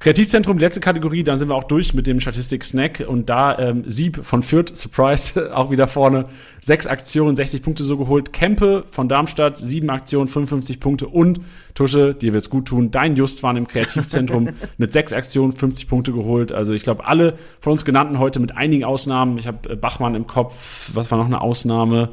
Kreativzentrum, 0.00 0.56
letzte 0.56 0.80
Kategorie, 0.80 1.24
dann 1.24 1.38
sind 1.38 1.50
wir 1.50 1.54
auch 1.54 1.64
durch 1.64 1.92
mit 1.92 2.06
dem 2.06 2.20
Statistik-Snack 2.20 3.04
und 3.06 3.28
da 3.28 3.58
ähm, 3.58 3.84
Sieb 3.86 4.24
von 4.24 4.42
Fürth, 4.42 4.70
Surprise, 4.74 5.54
auch 5.54 5.70
wieder 5.70 5.86
vorne. 5.86 6.24
Sechs 6.62 6.86
Aktionen, 6.86 7.36
60 7.36 7.60
Punkte 7.60 7.84
so 7.84 7.98
geholt. 7.98 8.32
Kempe 8.32 8.84
von 8.90 9.10
Darmstadt, 9.10 9.58
sieben 9.58 9.90
Aktionen, 9.90 10.26
55 10.26 10.80
Punkte 10.80 11.06
und 11.06 11.40
Tusche, 11.74 12.14
dir 12.14 12.32
wird's 12.32 12.48
gut 12.48 12.64
tun. 12.68 12.90
Dein 12.90 13.14
Just 13.14 13.42
waren 13.42 13.58
im 13.58 13.68
Kreativzentrum 13.68 14.48
mit 14.78 14.94
sechs 14.94 15.12
Aktionen, 15.12 15.52
50 15.52 15.86
Punkte 15.86 16.12
geholt. 16.12 16.50
Also 16.50 16.72
ich 16.72 16.82
glaube, 16.82 17.06
alle 17.06 17.34
von 17.60 17.72
uns 17.72 17.84
genannten 17.84 18.18
heute 18.18 18.40
mit 18.40 18.56
einigen 18.56 18.84
Ausnahmen. 18.84 19.36
Ich 19.36 19.46
habe 19.46 19.68
äh, 19.68 19.76
Bachmann 19.76 20.14
im 20.14 20.26
Kopf, 20.26 20.92
was 20.94 21.10
war 21.10 21.18
noch 21.18 21.26
eine 21.26 21.42
Ausnahme? 21.42 22.08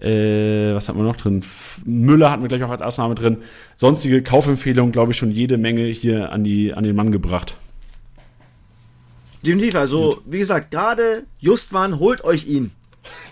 Äh, 0.00 0.74
was 0.74 0.88
hatten 0.88 0.98
wir 0.98 1.04
noch 1.04 1.16
drin? 1.16 1.42
Müller 1.84 2.30
hatten 2.30 2.42
wir 2.42 2.48
gleich 2.48 2.62
auch 2.62 2.70
als 2.70 2.82
Ausnahme 2.82 3.14
drin. 3.14 3.38
Sonstige 3.76 4.22
Kaufempfehlungen, 4.22 4.92
glaube 4.92 5.12
ich, 5.12 5.18
schon 5.18 5.30
jede 5.30 5.58
Menge 5.58 5.84
hier 5.86 6.32
an, 6.32 6.44
die, 6.44 6.72
an 6.72 6.84
den 6.84 6.96
Mann 6.96 7.12
gebracht. 7.12 7.56
Definitiv, 9.42 9.74
also 9.74 10.14
Gut. 10.14 10.22
wie 10.26 10.38
gesagt, 10.38 10.70
gerade 10.70 11.24
Justwan, 11.38 11.98
holt 11.98 12.24
euch 12.24 12.46
ihn. 12.46 12.72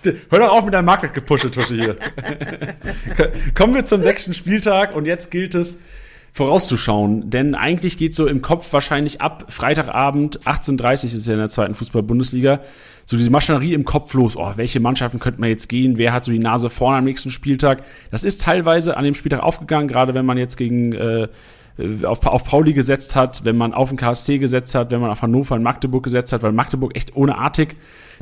Hör 0.31 0.39
doch 0.39 0.51
auf 0.51 0.65
mit 0.65 0.75
deinem 0.75 0.87
Marktwertgepuscheltusche 0.87 1.75
hier. 1.75 1.97
Kommen 3.55 3.75
wir 3.75 3.85
zum 3.85 4.03
sechsten 4.03 4.33
Spieltag 4.33 4.95
und 4.95 5.07
jetzt 5.07 5.31
gilt 5.31 5.55
es 5.55 5.79
vorauszuschauen, 6.33 7.31
denn 7.31 7.55
eigentlich 7.55 7.99
geht 7.99 8.15
so 8.15 8.27
im 8.27 8.43
Kopf 8.43 8.73
wahrscheinlich 8.73 9.21
ab 9.21 9.47
Freitagabend 9.49 10.41
18:30 10.47 11.15
ist 11.15 11.27
ja 11.27 11.33
in 11.33 11.41
der 11.41 11.49
zweiten 11.49 11.75
Fußball-Bundesliga 11.75 12.61
so 13.09 13.17
diese 13.17 13.31
Maschinerie 13.31 13.73
im 13.73 13.87
Kopf 13.87 14.13
los. 14.13 14.37
Oh, 14.37 14.53
welche 14.57 14.81
Mannschaften 14.81 15.19
könnte 15.19 15.41
man 15.41 15.49
jetzt 15.49 15.69
gehen? 15.69 15.97
Wer 15.97 16.13
hat 16.13 16.25
so 16.25 16.31
die 16.31 16.39
Nase 16.39 16.69
vorne 16.69 16.99
am 16.99 17.05
nächsten 17.05 17.31
Spieltag? 17.31 17.83
Das 18.11 18.23
ist 18.23 18.43
teilweise 18.43 18.99
an 18.99 19.05
dem 19.05 19.15
Spieltag 19.15 19.43
aufgegangen, 19.43 19.89
gerade 19.89 20.13
wenn 20.13 20.27
man 20.27 20.37
jetzt 20.37 20.57
gegen 20.59 20.93
äh, 20.93 21.29
auf, 22.05 22.27
auf 22.27 22.45
Pauli 22.45 22.75
gesetzt 22.75 23.17
hat, 23.17 23.47
wenn 23.47 23.57
man 23.57 23.73
auf 23.73 23.89
den 23.89 23.97
KSC 23.97 24.39
gesetzt 24.39 24.75
hat, 24.75 24.91
wenn 24.91 25.01
man 25.01 25.11
auf 25.11 25.23
Hannover 25.23 25.55
und 25.55 25.63
Magdeburg 25.63 26.05
gesetzt 26.05 26.35
hat, 26.35 26.43
weil 26.43 26.53
Magdeburg 26.53 26.95
echt 26.97 27.17
ohne 27.17 27.39
Artig, 27.39 27.77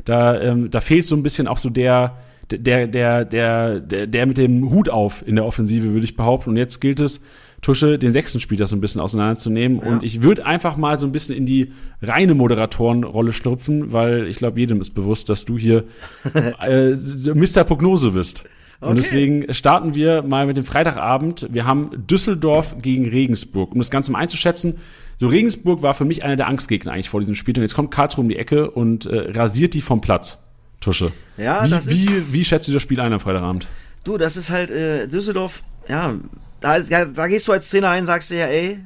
da, 0.05 0.39
ähm, 0.39 0.71
da 0.71 0.79
fehlt 0.79 1.05
so 1.05 1.17
ein 1.17 1.23
bisschen 1.23 1.47
auch 1.47 1.57
so 1.57 1.69
der, 1.69 2.15
der, 2.49 2.87
der, 2.87 3.25
der, 3.25 3.79
der, 3.81 4.07
der 4.07 4.25
mit 4.25 4.37
dem 4.37 4.69
Hut 4.69 4.87
auf 4.87 5.27
in 5.27 5.35
der 5.35 5.45
Offensive, 5.45 5.93
würde 5.93 6.05
ich 6.05 6.15
behaupten. 6.15 6.51
Und 6.51 6.57
jetzt 6.57 6.79
gilt 6.79 7.01
es, 7.01 7.21
Tusche 7.61 7.97
den 7.97 8.13
sechsten 8.13 8.39
Spieler 8.39 8.67
so 8.67 8.75
ein 8.75 8.81
bisschen 8.81 9.01
auseinanderzunehmen. 9.01 9.81
Ja. 9.81 9.87
Und 9.87 10.03
ich 10.03 10.21
würde 10.21 10.45
einfach 10.45 10.77
mal 10.77 10.99
so 10.99 11.05
ein 11.05 11.11
bisschen 11.11 11.35
in 11.35 11.45
die 11.45 11.73
reine 12.01 12.35
Moderatorenrolle 12.35 13.33
schlüpfen, 13.33 13.91
weil 13.91 14.27
ich 14.27 14.37
glaube, 14.37 14.59
jedem 14.59 14.79
ist 14.79 14.91
bewusst, 14.91 15.29
dass 15.29 15.45
du 15.45 15.57
hier 15.57 15.83
äh, 16.61 16.91
Mr. 16.91 17.63
Prognose 17.63 18.11
bist. 18.11 18.45
Okay. 18.79 18.91
Und 18.91 18.97
deswegen 18.97 19.53
starten 19.53 19.95
wir 19.95 20.21
mal 20.21 20.45
mit 20.45 20.55
dem 20.55 20.65
Freitagabend. 20.65 21.47
Wir 21.51 21.65
haben 21.65 21.89
Düsseldorf 22.07 22.75
gegen 22.79 23.09
Regensburg. 23.09 23.71
Um 23.71 23.79
das 23.79 23.89
Ganze 23.89 24.11
mal 24.11 24.19
einzuschätzen, 24.19 24.77
so 25.17 25.27
Regensburg 25.27 25.81
war 25.81 25.95
für 25.95 26.05
mich 26.05 26.23
einer 26.23 26.35
der 26.35 26.47
Angstgegner 26.47 26.91
eigentlich 26.91 27.09
vor 27.09 27.19
diesem 27.19 27.33
Spiel. 27.33 27.55
Und 27.57 27.63
jetzt 27.63 27.73
kommt 27.73 27.89
Karlsruhe 27.89 28.21
um 28.21 28.29
die 28.29 28.37
Ecke 28.37 28.69
und 28.69 29.07
äh, 29.07 29.31
rasiert 29.31 29.73
die 29.73 29.81
vom 29.81 29.99
Platz. 29.99 30.37
Tusche. 30.79 31.11
Ja, 31.37 31.65
wie, 31.65 31.69
das 31.71 31.87
ist 31.87 32.07
wie, 32.07 32.33
wie 32.33 32.45
schätzt 32.45 32.67
du 32.67 32.71
das 32.71 32.83
Spiel 32.83 32.99
ein 32.99 33.11
am 33.11 33.19
Freitagabend? 33.19 33.67
Du, 34.03 34.17
das 34.17 34.37
ist 34.37 34.51
halt 34.51 34.69
äh, 34.69 35.07
Düsseldorf, 35.07 35.63
ja, 35.89 36.15
da, 36.61 36.79
da, 36.79 37.05
da 37.05 37.27
gehst 37.27 37.47
du 37.47 37.51
als 37.51 37.69
Trainer 37.69 37.89
ein, 37.89 38.05
sagst 38.05 38.31
dir 38.31 38.39
ja, 38.39 38.47
ey, 38.47 38.79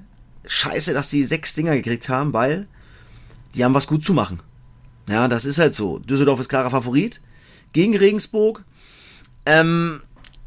scheiße, 0.45 0.93
dass 0.93 1.09
die 1.09 1.23
sechs 1.23 1.53
Dinger 1.53 1.75
gekriegt 1.75 2.09
haben, 2.09 2.33
weil 2.33 2.67
die 3.55 3.63
haben 3.63 3.73
was 3.73 3.87
gut 3.87 4.03
zu 4.03 4.13
machen. 4.13 4.39
Ja, 5.07 5.27
das 5.27 5.45
ist 5.45 5.59
halt 5.59 5.73
so. 5.73 5.99
Düsseldorf 5.99 6.39
ist 6.39 6.49
klarer 6.49 6.69
Favorit 6.69 7.21
gegen 7.73 7.95
Regensburg. 7.97 8.63
Ähm, 9.45 10.01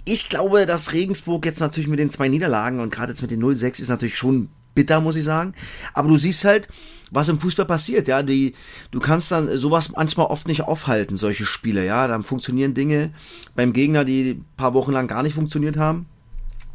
ich 0.05 0.29
glaube, 0.29 0.67
dass 0.67 0.93
Regensburg 0.93 1.45
jetzt 1.47 1.61
natürlich 1.61 1.89
mit 1.89 1.99
den 1.99 2.11
zwei 2.11 2.29
Niederlagen 2.29 2.81
und 2.81 2.93
gerade 2.93 3.13
jetzt 3.13 3.23
mit 3.23 3.31
den 3.31 3.43
0-6 3.43 3.81
ist 3.81 3.89
natürlich 3.89 4.17
schon 4.17 4.49
bitter, 4.75 5.01
muss 5.01 5.17
ich 5.17 5.25
sagen. 5.25 5.55
Aber 5.93 6.09
du 6.09 6.17
siehst 6.17 6.45
halt, 6.45 6.69
was 7.11 7.29
im 7.29 7.41
Fußball 7.41 7.67
passiert, 7.67 8.09
ja. 8.09 8.23
Die, 8.23 8.55
du 8.91 9.01
kannst 9.01 9.31
dann 9.31 9.57
sowas 9.57 9.93
manchmal 9.93 10.27
oft 10.27 10.49
nicht 10.49 10.63
aufhalten, 10.63 11.17
solche 11.17 11.47
Spiele, 11.47 11.85
ja. 11.85 12.07
Dann 12.07 12.25
funktionieren 12.25 12.75
Dinge 12.75 13.13
beim 13.55 13.73
Gegner, 13.73 14.05
die 14.05 14.33
ein 14.33 14.45
paar 14.57 14.75
Wochen 14.75 14.93
lang 14.93 15.07
gar 15.07 15.23
nicht 15.23 15.35
funktioniert 15.35 15.77
haben. 15.77 16.07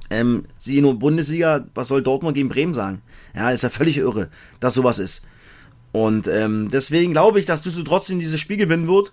Ähm, 0.09 0.45
sie 0.57 0.81
nur 0.81 0.97
Bundesliga, 0.97 1.65
was 1.75 1.87
soll 1.87 2.01
Dortmund 2.01 2.35
gegen 2.35 2.49
Bremen 2.49 2.73
sagen? 2.73 3.01
Ja, 3.35 3.51
ist 3.51 3.63
ja 3.63 3.69
völlig 3.69 3.97
irre, 3.97 4.29
dass 4.59 4.73
sowas 4.73 4.99
ist. 4.99 5.27
Und 5.91 6.27
ähm, 6.27 6.69
deswegen 6.71 7.11
glaube 7.11 7.39
ich, 7.39 7.45
dass 7.45 7.61
Düsseldorf 7.61 7.99
trotzdem 7.99 8.19
dieses 8.19 8.39
Spiel 8.39 8.57
gewinnen 8.57 8.87
wird. 8.87 9.11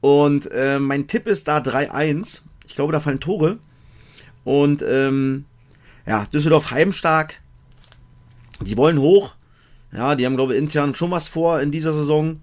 Und 0.00 0.50
äh, 0.52 0.78
mein 0.78 1.06
Tipp 1.06 1.26
ist 1.26 1.48
da 1.48 1.58
3-1. 1.58 2.42
Ich 2.66 2.74
glaube, 2.74 2.92
da 2.92 3.00
fallen 3.00 3.20
Tore. 3.20 3.58
Und 4.44 4.82
ähm, 4.82 5.46
ja, 6.06 6.26
Düsseldorf 6.26 6.70
heimstark. 6.70 7.40
Die 8.60 8.76
wollen 8.76 8.98
hoch. 8.98 9.34
Ja, 9.92 10.14
die 10.14 10.26
haben, 10.26 10.36
glaube 10.36 10.54
ich, 10.54 10.58
intern 10.58 10.94
schon 10.94 11.10
was 11.10 11.28
vor 11.28 11.60
in 11.60 11.70
dieser 11.70 11.92
Saison. 11.92 12.40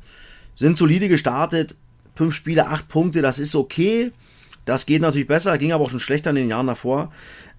Sind 0.56 0.78
solide 0.78 1.10
gestartet. 1.10 1.76
Fünf 2.16 2.34
Spiele, 2.34 2.68
acht 2.68 2.88
Punkte, 2.88 3.22
das 3.22 3.40
ist 3.40 3.56
okay. 3.56 4.12
Das 4.66 4.86
geht 4.86 5.02
natürlich 5.02 5.28
besser, 5.28 5.58
ging 5.58 5.72
aber 5.72 5.86
auch 5.86 5.90
schon 5.90 6.00
schlechter 6.00 6.30
in 6.30 6.36
den 6.36 6.50
Jahren 6.50 6.68
davor. 6.68 7.12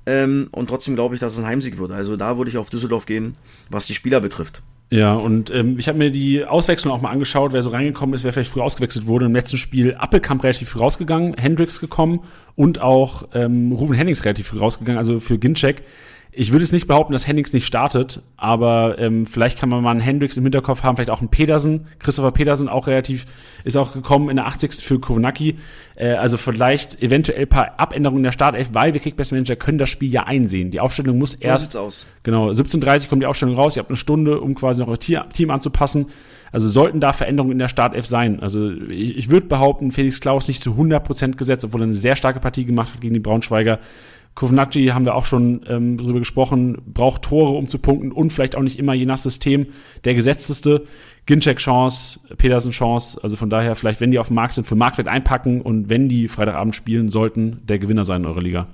Ähm, 0.05 0.49
und 0.51 0.69
trotzdem 0.69 0.95
glaube 0.95 1.15
ich, 1.15 1.21
dass 1.21 1.33
es 1.33 1.39
ein 1.39 1.47
Heimsieg 1.47 1.79
wird. 1.79 1.93
Also 1.93 2.17
da 2.17 2.37
würde 2.37 2.51
ich 2.51 2.59
auf 2.59 2.71
Düsseldorf 2.71 3.07
gehen, 3.07 3.37
was 3.71 3.87
die 3.87 3.95
Spieler 3.95 4.21
betrifft. 4.21 4.63
Ja, 4.91 5.15
und 5.15 5.51
ähm, 5.51 5.79
ich 5.79 5.89
habe 5.89 5.97
mir 5.97 6.11
die 6.11 6.45
Auswechslung 6.45 6.93
auch 6.93 7.01
mal 7.01 7.11
angeschaut, 7.11 7.55
wer 7.55 7.63
so 7.63 7.71
reingekommen 7.71 8.15
ist, 8.15 8.25
wer 8.25 8.33
vielleicht 8.35 8.51
früh 8.51 8.61
ausgewechselt 8.61 9.07
wurde. 9.07 9.25
Im 9.25 9.35
letzten 9.35 9.57
Spiel 9.57 9.95
Appelkamp 9.95 10.45
relativ 10.45 10.69
früh 10.69 10.81
rausgegangen, 10.81 11.35
Hendricks 11.35 11.81
gekommen 11.81 12.21
und 12.57 12.83
auch 12.83 13.27
ähm, 13.33 13.73
Ruven 13.73 13.97
Hennings 13.97 14.25
relativ 14.25 14.49
früh 14.49 14.59
rausgegangen, 14.59 14.99
also 14.99 15.19
für 15.19 15.39
Ginczek. 15.39 15.83
Ich 16.35 16.51
würde 16.51 16.65
jetzt 16.65 16.73
nicht 16.73 16.87
behaupten, 16.87 17.13
dass 17.13 17.27
Hendricks 17.27 17.53
nicht 17.53 17.67
startet, 17.67 18.23
aber 18.39 18.99
ähm, 18.99 19.27
vielleicht 19.27 19.59
kann 19.59 19.69
man 19.69 19.83
mal 19.83 19.91
einen 19.91 20.01
Hendricks 20.01 20.39
im 20.39 20.45
Hinterkopf 20.45 20.83
haben, 20.83 20.97
vielleicht 20.97 21.11
auch 21.11 21.21
einen 21.21 21.29
Pedersen. 21.29 21.89
Christopher 21.99 22.31
Pedersen 22.31 22.71
auch 22.71 22.87
relativ, 22.87 23.27
ist 23.65 23.77
auch 23.77 23.93
gekommen 23.93 24.31
in 24.31 24.37
der 24.37 24.47
80. 24.47 24.77
für 24.77 24.99
Kovnacki. 24.99 25.59
Äh, 25.95 26.13
also 26.13 26.39
vielleicht 26.39 27.03
eventuell 27.03 27.45
paar 27.45 27.79
Abänderungen 27.79 28.21
in 28.21 28.25
der 28.25 28.33
Startelf, 28.33 28.71
weil 28.73 28.95
wir 28.95 29.01
Kickbase-Manager 29.01 29.57
können 29.57 29.77
das 29.77 29.91
Spiel 29.91 30.11
ja 30.11 30.23
einsehen. 30.23 30.71
Die 30.71 30.81
Aufstellung 30.81 31.19
muss 31.19 31.33
so 31.33 31.39
erst. 31.41 31.77
Aus. 31.77 32.07
Genau, 32.23 32.49
17.30 32.49 33.11
kommt 33.11 33.21
die 33.21 33.27
Aufstellung 33.27 33.57
raus. 33.57 33.77
Ihr 33.77 33.81
habt 33.81 33.91
eine 33.91 33.97
Stunde, 33.97 34.41
um 34.41 34.55
quasi 34.55 34.81
noch 34.81 34.89
euer 34.89 34.99
Team 34.99 35.51
anzupassen. 35.51 36.07
Also 36.51 36.69
sollten 36.69 37.01
da 37.01 37.13
Veränderungen 37.13 37.53
in 37.53 37.59
der 37.59 37.69
Startelf 37.69 38.07
sein. 38.07 38.41
Also 38.41 38.71
ich, 38.71 39.17
ich 39.17 39.31
würde 39.31 39.47
behaupten, 39.47 39.91
Felix 39.91 40.21
Klaus 40.21 40.49
nicht 40.49 40.63
zu 40.63 40.73
100% 40.73 41.37
gesetzt, 41.37 41.65
obwohl 41.65 41.83
er 41.83 41.85
eine 41.85 41.95
sehr 41.95 42.17
starke 42.17 42.41
Partie 42.41 42.65
gemacht 42.67 42.93
hat 42.95 43.01
gegen 43.01 43.15
die 43.15 43.21
Braunschweiger. 43.21 43.79
Kovnacki 44.35 44.87
haben 44.89 45.05
wir 45.05 45.15
auch 45.15 45.27
schon 45.27 45.61
ähm, 45.69 45.99
drüber 45.99 46.19
gesprochen, 46.19 46.81
braucht 46.87 47.23
Tore, 47.23 47.51
um 47.51 47.69
zu 47.69 47.79
punkten 47.79 48.13
und 48.13 48.33
vielleicht 48.33 48.57
auch 48.57 48.63
nicht 48.63 48.79
immer 48.79 48.95
je 48.95 49.05
nach 49.05 49.19
System 49.19 49.67
der 50.05 50.15
gesetzteste. 50.15 50.87
Ginczek 51.27 51.59
Chance, 51.59 52.19
Pedersen 52.37 52.73
Chance, 52.73 53.21
also 53.23 53.37
von 53.37 53.51
daher 53.51 53.77
vielleicht, 53.77 54.01
wenn 54.01 54.11
die 54.11 54.19
auf 54.19 54.29
dem 54.29 54.35
Markt 54.35 54.55
sind, 54.55 54.67
für 54.67 54.75
Marktwert 54.75 55.07
einpacken 55.07 55.61
und 55.61 55.89
wenn 55.89 56.09
die 56.09 56.29
Freitagabend 56.29 56.75
spielen 56.75 57.11
sollten, 57.11 57.61
der 57.67 57.79
Gewinner 57.79 58.05
sein 58.05 58.23
in 58.23 58.29
eurer 58.29 58.43
Liga. 58.43 58.67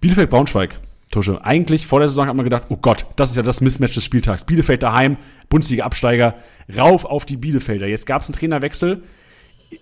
Bielefeld 0.00 0.30
Braunschweig. 0.30 0.80
Tusche. 1.12 1.44
Eigentlich 1.44 1.86
vor 1.86 2.00
der 2.00 2.08
Saison 2.08 2.26
hat 2.26 2.34
man 2.34 2.44
gedacht, 2.44 2.64
oh 2.70 2.78
Gott, 2.80 3.06
das 3.16 3.30
ist 3.30 3.36
ja 3.36 3.42
das 3.42 3.60
Mismatch 3.60 3.94
des 3.94 4.04
Spieltags. 4.04 4.46
Bielefeld 4.46 4.82
daheim, 4.82 5.18
Bundesliga-Absteiger, 5.50 6.34
rauf 6.76 7.04
auf 7.04 7.26
die 7.26 7.36
Bielefelder. 7.36 7.86
Jetzt 7.86 8.06
gab 8.06 8.22
es 8.22 8.28
einen 8.28 8.34
Trainerwechsel 8.34 9.02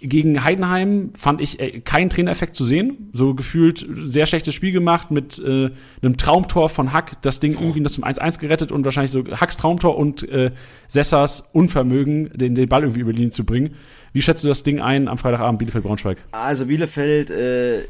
gegen 0.00 0.44
Heidenheim 0.44 1.12
fand 1.14 1.40
ich 1.40 1.60
äh, 1.60 1.80
keinen 1.80 2.10
Trainereffekt 2.10 2.54
zu 2.54 2.64
sehen. 2.64 3.10
So 3.12 3.34
gefühlt 3.34 3.86
sehr 4.04 4.26
schlechtes 4.26 4.54
Spiel 4.54 4.72
gemacht 4.72 5.10
mit 5.10 5.38
äh, 5.38 5.70
einem 6.02 6.16
Traumtor 6.16 6.68
von 6.68 6.92
Hack, 6.92 7.20
das 7.22 7.40
Ding 7.40 7.54
irgendwie 7.54 7.80
noch 7.80 7.90
zum 7.90 8.04
1-1 8.04 8.38
gerettet 8.38 8.72
und 8.72 8.84
wahrscheinlich 8.84 9.10
so 9.10 9.24
Hacks 9.24 9.56
Traumtor 9.56 9.96
und 9.96 10.28
äh, 10.28 10.52
Sessers 10.88 11.50
Unvermögen, 11.52 12.30
den, 12.34 12.54
den 12.54 12.68
Ball 12.68 12.82
irgendwie 12.82 13.00
über 13.00 13.12
die 13.12 13.18
Linie 13.18 13.32
zu 13.32 13.44
bringen. 13.44 13.74
Wie 14.12 14.22
schätzt 14.22 14.44
du 14.44 14.48
das 14.48 14.62
Ding 14.62 14.80
ein 14.80 15.08
am 15.08 15.18
Freitagabend 15.18 15.58
Bielefeld-Braunschweig? 15.58 16.18
Also 16.32 16.66
Bielefeld, 16.66 17.30
äh, 17.30 17.82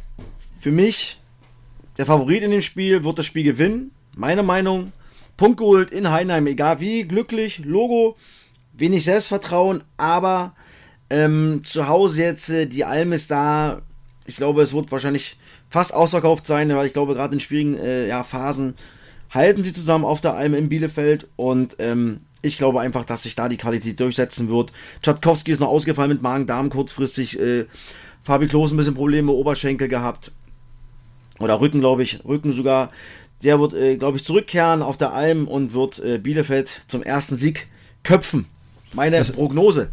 für 0.59 0.73
mich 0.73 1.19
der 1.99 2.07
Favorit 2.07 2.43
in 2.43 2.51
dem 2.51 2.63
Spiel, 2.63 3.05
wird 3.05 3.19
das 3.19 3.27
Spiel 3.27 3.45
gewinnen. 3.45 3.93
Meine 4.15 4.43
Meinung, 4.43 4.93
Punkt 5.37 5.59
geholt 5.59 5.91
in 5.91 6.11
Heidenheim, 6.11 6.47
egal 6.47 6.81
wie, 6.81 7.05
glücklich, 7.05 7.61
Logo, 7.65 8.17
wenig 8.73 9.05
Selbstvertrauen, 9.05 9.83
aber 9.97 10.55
ähm, 11.11 11.63
zu 11.65 11.89
Hause 11.89 12.23
jetzt, 12.23 12.49
äh, 12.51 12.67
die 12.67 12.85
Alm 12.85 13.13
ist 13.13 13.31
da. 13.31 13.83
Ich 14.27 14.37
glaube, 14.37 14.63
es 14.63 14.73
wird 14.73 14.93
wahrscheinlich 14.93 15.37
fast 15.69 15.93
ausverkauft 15.93 16.47
sein, 16.47 16.75
weil 16.75 16.87
ich 16.87 16.93
glaube, 16.93 17.15
gerade 17.15 17.35
in 17.35 17.41
schwierigen 17.41 17.77
äh, 17.77 18.07
ja, 18.07 18.23
Phasen 18.23 18.75
halten 19.31 19.65
sie 19.65 19.73
zusammen 19.73 20.05
auf 20.05 20.21
der 20.21 20.35
Alm 20.35 20.55
in 20.55 20.69
Bielefeld 20.69 21.29
und 21.37 21.77
ähm, 21.79 22.21
ich 22.43 22.57
glaube 22.57 22.81
einfach, 22.81 23.05
dass 23.05 23.25
sich 23.25 23.35
da 23.35 23.49
die 23.49 23.57
Qualität 23.57 24.01
durchsetzen 24.01 24.49
wird. 24.49 24.73
Tschatkowski 25.03 25.53
ist 25.53 25.61
noch 25.61 25.69
ausgefallen 25.69 26.11
mit 26.11 26.23
Magen-Darm 26.23 26.71
kurzfristig. 26.71 27.39
Äh, 27.39 27.67
Fabi 28.23 28.49
Klos 28.49 28.71
ein 28.71 28.77
bisschen 28.77 28.95
Probleme, 28.95 29.33
Oberschenkel 29.33 29.89
gehabt. 29.89 30.33
Oder 31.39 31.61
Rücken, 31.61 31.81
glaube 31.81 32.03
ich. 32.03 32.25
Rücken 32.25 32.53
sogar. 32.53 32.91
Der 33.43 33.61
wird, 33.61 33.75
äh, 33.75 33.97
glaube 33.97 34.17
ich, 34.17 34.25
zurückkehren 34.25 34.83
auf 34.83 34.97
der 34.97 35.13
Alm 35.13 35.49
und 35.49 35.73
wird 35.73 35.99
äh, 36.01 36.19
Bielefeld 36.19 36.83
zum 36.87 37.03
ersten 37.03 37.37
Sieg 37.37 37.69
köpfen. 38.03 38.47
Meine 38.93 39.19
das, 39.19 39.33
Prognose. 39.33 39.91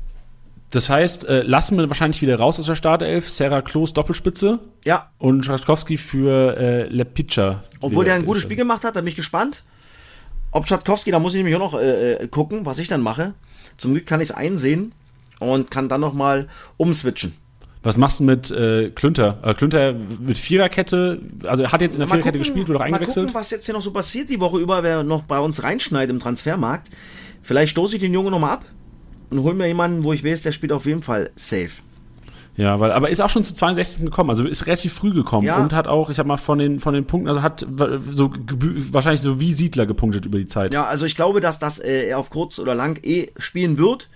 Das 0.69 0.89
heißt, 0.89 1.25
äh, 1.25 1.43
lassen 1.43 1.77
wir 1.77 1.87
wahrscheinlich 1.87 2.21
wieder 2.21 2.37
raus 2.37 2.59
aus 2.59 2.65
der 2.65 2.75
Startelf. 2.75 3.29
Sarah 3.29 3.61
Klos 3.61 3.93
Doppelspitze. 3.93 4.59
Ja. 4.83 5.11
Und 5.17 5.45
Schatkowski 5.45 5.97
für 5.97 6.57
äh, 6.57 6.87
Lepicza. 6.89 7.63
Obwohl 7.79 8.03
der 8.03 8.15
ein 8.15 8.25
gutes 8.25 8.43
Spiel 8.43 8.57
gemacht 8.57 8.83
hat, 8.83 8.95
da 8.95 9.01
bin 9.01 9.07
ich 9.07 9.15
gespannt. 9.15 9.63
Ob 10.51 10.67
Schatkowski, 10.67 11.11
da 11.11 11.19
muss 11.19 11.33
ich 11.33 11.37
nämlich 11.37 11.55
auch 11.55 11.71
noch 11.71 11.79
äh, 11.79 12.13
äh, 12.13 12.27
gucken, 12.27 12.65
was 12.65 12.79
ich 12.79 12.89
dann 12.89 13.01
mache. 13.01 13.33
Zum 13.77 13.93
Glück 13.93 14.05
kann 14.05 14.19
ich 14.19 14.29
es 14.29 14.35
einsehen 14.35 14.93
und 15.39 15.71
kann 15.71 15.87
dann 15.87 16.01
nochmal 16.01 16.47
umswitchen. 16.75 17.33
Was 17.83 17.95
machst 17.95 18.19
du 18.19 18.23
mit 18.25 18.51
äh, 18.51 18.89
Klünter? 18.89 19.39
Äh, 19.43 19.53
Klünter 19.53 19.93
mit 19.93 20.37
Viererkette, 20.37 21.21
also 21.43 21.63
er 21.63 21.71
hat 21.71 21.81
jetzt 21.81 21.93
in 21.93 21.99
der 21.99 22.07
mal 22.07 22.15
Viererkette 22.15 22.39
gucken, 22.39 22.53
gespielt, 22.53 22.67
wurde 22.67 22.79
auch 22.79 22.83
eingewechselt. 22.83 23.15
Mal 23.15 23.21
gucken, 23.27 23.35
was 23.35 23.51
jetzt 23.51 23.65
hier 23.65 23.73
noch 23.73 23.81
so 23.81 23.91
passiert 23.91 24.29
die 24.29 24.41
Woche 24.41 24.57
über, 24.57 24.83
wer 24.83 25.03
noch 25.03 25.23
bei 25.23 25.39
uns 25.39 25.63
reinschneidet 25.63 26.09
im 26.09 26.19
Transfermarkt. 26.19 26.89
Vielleicht 27.43 27.71
stoße 27.71 27.95
ich 27.95 28.01
den 28.01 28.13
Jungen 28.13 28.31
nochmal 28.31 28.55
ab 28.55 28.65
und 29.29 29.43
hol 29.43 29.53
mir 29.53 29.67
jemanden, 29.67 30.03
wo 30.03 30.13
ich 30.13 30.23
weiß, 30.23 30.41
der 30.41 30.51
spielt 30.51 30.71
auf 30.71 30.85
jeden 30.85 31.03
Fall 31.03 31.31
safe. 31.35 31.81
Ja, 32.57 32.79
weil, 32.79 32.91
aber 32.91 33.09
ist 33.09 33.21
auch 33.21 33.29
schon 33.29 33.43
zu 33.43 33.53
62. 33.53 34.05
gekommen, 34.05 34.31
also 34.31 34.43
ist 34.43 34.65
relativ 34.65 34.91
früh 34.93 35.13
gekommen 35.13 35.45
ja. 35.45 35.61
und 35.61 35.73
hat 35.73 35.87
auch, 35.87 36.09
ich 36.09 36.17
habe 36.17 36.27
mal 36.27 36.37
von 36.37 36.57
den, 36.57 36.79
von 36.79 36.95
den 36.95 37.05
Punkten, 37.05 37.29
also 37.29 37.43
hat 37.43 37.65
so 38.09 38.31
wahrscheinlich 38.91 39.21
so 39.21 39.39
wie 39.39 39.53
Siedler 39.53 39.85
gepunktet 39.85 40.25
über 40.25 40.39
die 40.39 40.47
Zeit. 40.47 40.73
Ja, 40.73 40.85
also 40.85 41.05
ich 41.05 41.15
glaube, 41.15 41.39
dass 41.39 41.59
das 41.59 41.77
äh, 41.77 42.07
er 42.07 42.17
auf 42.17 42.31
kurz 42.31 42.57
oder 42.57 42.73
lang 42.73 42.99
eh 43.03 43.27
spielen 43.37 43.77
wird. 43.77 44.09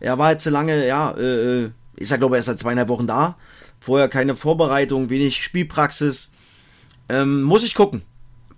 Er 0.00 0.18
war 0.18 0.32
jetzt 0.32 0.44
so 0.44 0.50
lange, 0.50 0.86
ja, 0.86 1.10
äh, 1.12 1.70
ich 1.96 2.08
sag 2.08 2.20
glaube, 2.20 2.36
er 2.36 2.38
ist 2.38 2.46
seit 2.46 2.58
zweieinhalb 2.58 2.88
Wochen 2.88 3.06
da. 3.06 3.36
Vorher 3.80 4.08
keine 4.08 4.34
Vorbereitung, 4.34 5.10
wenig 5.10 5.44
Spielpraxis. 5.44 6.30
Ähm, 7.10 7.42
muss 7.42 7.64
ich 7.64 7.74
gucken. 7.74 8.00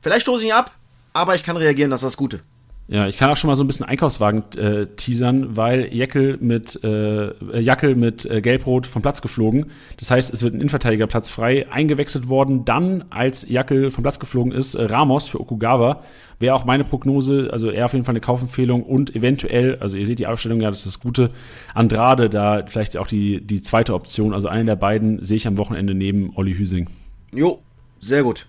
Vielleicht 0.01 0.23
stoße 0.23 0.45
ich 0.45 0.51
ihn 0.51 0.57
ab, 0.57 0.71
aber 1.13 1.35
ich 1.35 1.43
kann 1.43 1.57
reagieren, 1.57 1.91
das 1.91 2.03
ist 2.03 2.11
das 2.11 2.17
Gute. 2.17 2.43
Ja, 2.89 3.09
ich 3.09 3.17
kann 3.17 3.31
auch 3.31 3.37
schon 3.37 3.49
mal 3.49 3.57
so 3.57 3.65
ein 3.65 3.67
bisschen 3.67 3.85
Einkaufswagen 3.85 4.45
äh, 4.57 4.87
teasern, 4.95 5.57
weil 5.57 5.93
Jackel 5.93 6.39
mit, 6.41 6.79
äh, 6.85 7.61
Jackel 7.61 7.97
mit 7.97 8.25
äh, 8.27 8.41
Gelbrot 8.41 8.87
vom 8.87 9.03
Platz 9.03 9.21
geflogen. 9.21 9.73
Das 9.97 10.13
heißt, 10.13 10.33
es 10.33 10.45
wird 10.45 10.55
ein 10.55 10.61
Innenverteidigerplatz 10.61 11.29
frei 11.29 11.67
eingewechselt 11.69 12.29
worden. 12.29 12.65
Dann, 12.65 13.05
als 13.11 13.49
Jackel 13.49 13.91
vom 13.91 14.03
Platz 14.03 14.21
geflogen 14.21 14.53
ist, 14.53 14.75
äh, 14.75 14.85
Ramos 14.85 15.27
für 15.27 15.41
Okugawa. 15.41 16.05
Wäre 16.39 16.55
auch 16.55 16.65
meine 16.65 16.85
Prognose, 16.85 17.49
also 17.51 17.71
eher 17.71 17.87
auf 17.87 17.93
jeden 17.93 18.05
Fall 18.05 18.13
eine 18.13 18.21
Kaufempfehlung 18.21 18.85
und 18.85 19.17
eventuell, 19.17 19.79
also 19.81 19.97
ihr 19.97 20.07
seht 20.07 20.21
die 20.21 20.29
Ausstellung 20.29 20.61
ja, 20.61 20.69
das 20.69 20.81
ist 20.81 20.87
das 20.87 21.01
Gute, 21.01 21.31
Andrade 21.75 22.31
da 22.31 22.67
vielleicht 22.67 22.97
auch 22.99 23.09
die, 23.09 23.41
die 23.41 23.63
zweite 23.63 23.95
Option. 23.95 24.33
Also 24.33 24.47
einen 24.47 24.67
der 24.67 24.77
beiden 24.77 25.25
sehe 25.25 25.39
ich 25.39 25.49
am 25.49 25.59
Wochenende 25.59 25.95
neben 25.95 26.37
Olli 26.37 26.55
Hüsing. 26.55 26.89
Jo, 27.35 27.59
sehr 27.99 28.23
gut. 28.23 28.47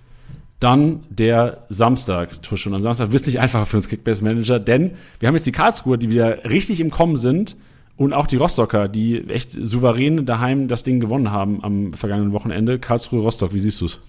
Dann 0.60 1.04
der 1.10 1.66
Samstag, 1.70 2.42
Tusch. 2.42 2.66
Und 2.66 2.74
am 2.74 2.82
Samstag 2.82 3.12
wird 3.12 3.22
es 3.22 3.28
nicht 3.28 3.40
einfacher 3.40 3.66
für 3.66 3.78
uns 3.78 3.90
Kickbase 3.90 4.24
Manager, 4.24 4.60
denn 4.60 4.92
wir 5.20 5.28
haben 5.28 5.36
jetzt 5.36 5.46
die 5.46 5.52
Karlsruhe, 5.52 5.98
die 5.98 6.10
wieder 6.10 6.46
richtig 6.50 6.80
im 6.80 6.90
Kommen 6.90 7.16
sind. 7.16 7.56
Und 7.96 8.14
auch 8.14 8.28
die 8.28 8.36
Rostocker, 8.36 8.88
die 8.88 9.28
echt 9.28 9.52
souverän 9.52 10.28
daheim 10.28 10.68
das 10.68 10.84
Ding 10.84 11.00
gewonnen 11.00 11.32
haben 11.32 11.64
am 11.64 11.94
vergangenen 11.94 12.32
Wochenende. 12.32 12.78
Karlsruhe-Rostock, 12.78 13.54
wie 13.54 13.60
siehst 13.60 13.82
du 13.82 13.86
es? 13.86 14.00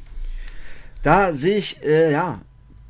Da 1.03 1.33
sehe 1.33 1.57
ich, 1.57 1.83
äh, 1.83 2.13
ja, 2.13 2.43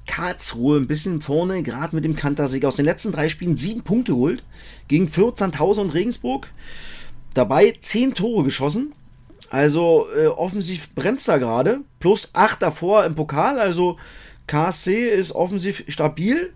Karlsruhe 0.09 0.79
ein 0.79 0.89
bisschen 0.89 1.21
vorne, 1.21 1.63
gerade 1.63 1.95
mit 1.95 2.05
dem 2.05 2.17
Kantersieg. 2.17 2.65
Aus 2.65 2.77
den 2.77 2.85
letzten 2.85 3.13
drei 3.13 3.29
Spielen 3.29 3.57
sieben 3.57 3.83
Punkte 3.83 4.13
geholt. 4.13 4.43
Gegen 4.89 5.07
14.000 5.07 5.81
und 5.81 5.95
Regensburg. 5.95 6.49
Dabei 7.35 7.75
zehn 7.81 8.15
Tore 8.15 8.43
geschossen. 8.43 8.93
Also 9.51 10.07
äh, 10.17 10.27
offensiv 10.27 10.91
brennt 10.95 11.27
da 11.27 11.39
gerade. 11.39 11.81
Plus 12.01 12.31
8 12.33 12.63
davor 12.63 13.05
im 13.05 13.15
Pokal. 13.15 13.59
Also 13.59 13.97
KSC 14.47 15.09
ist 15.09 15.33
offensiv 15.33 15.85
stabil. 15.89 16.53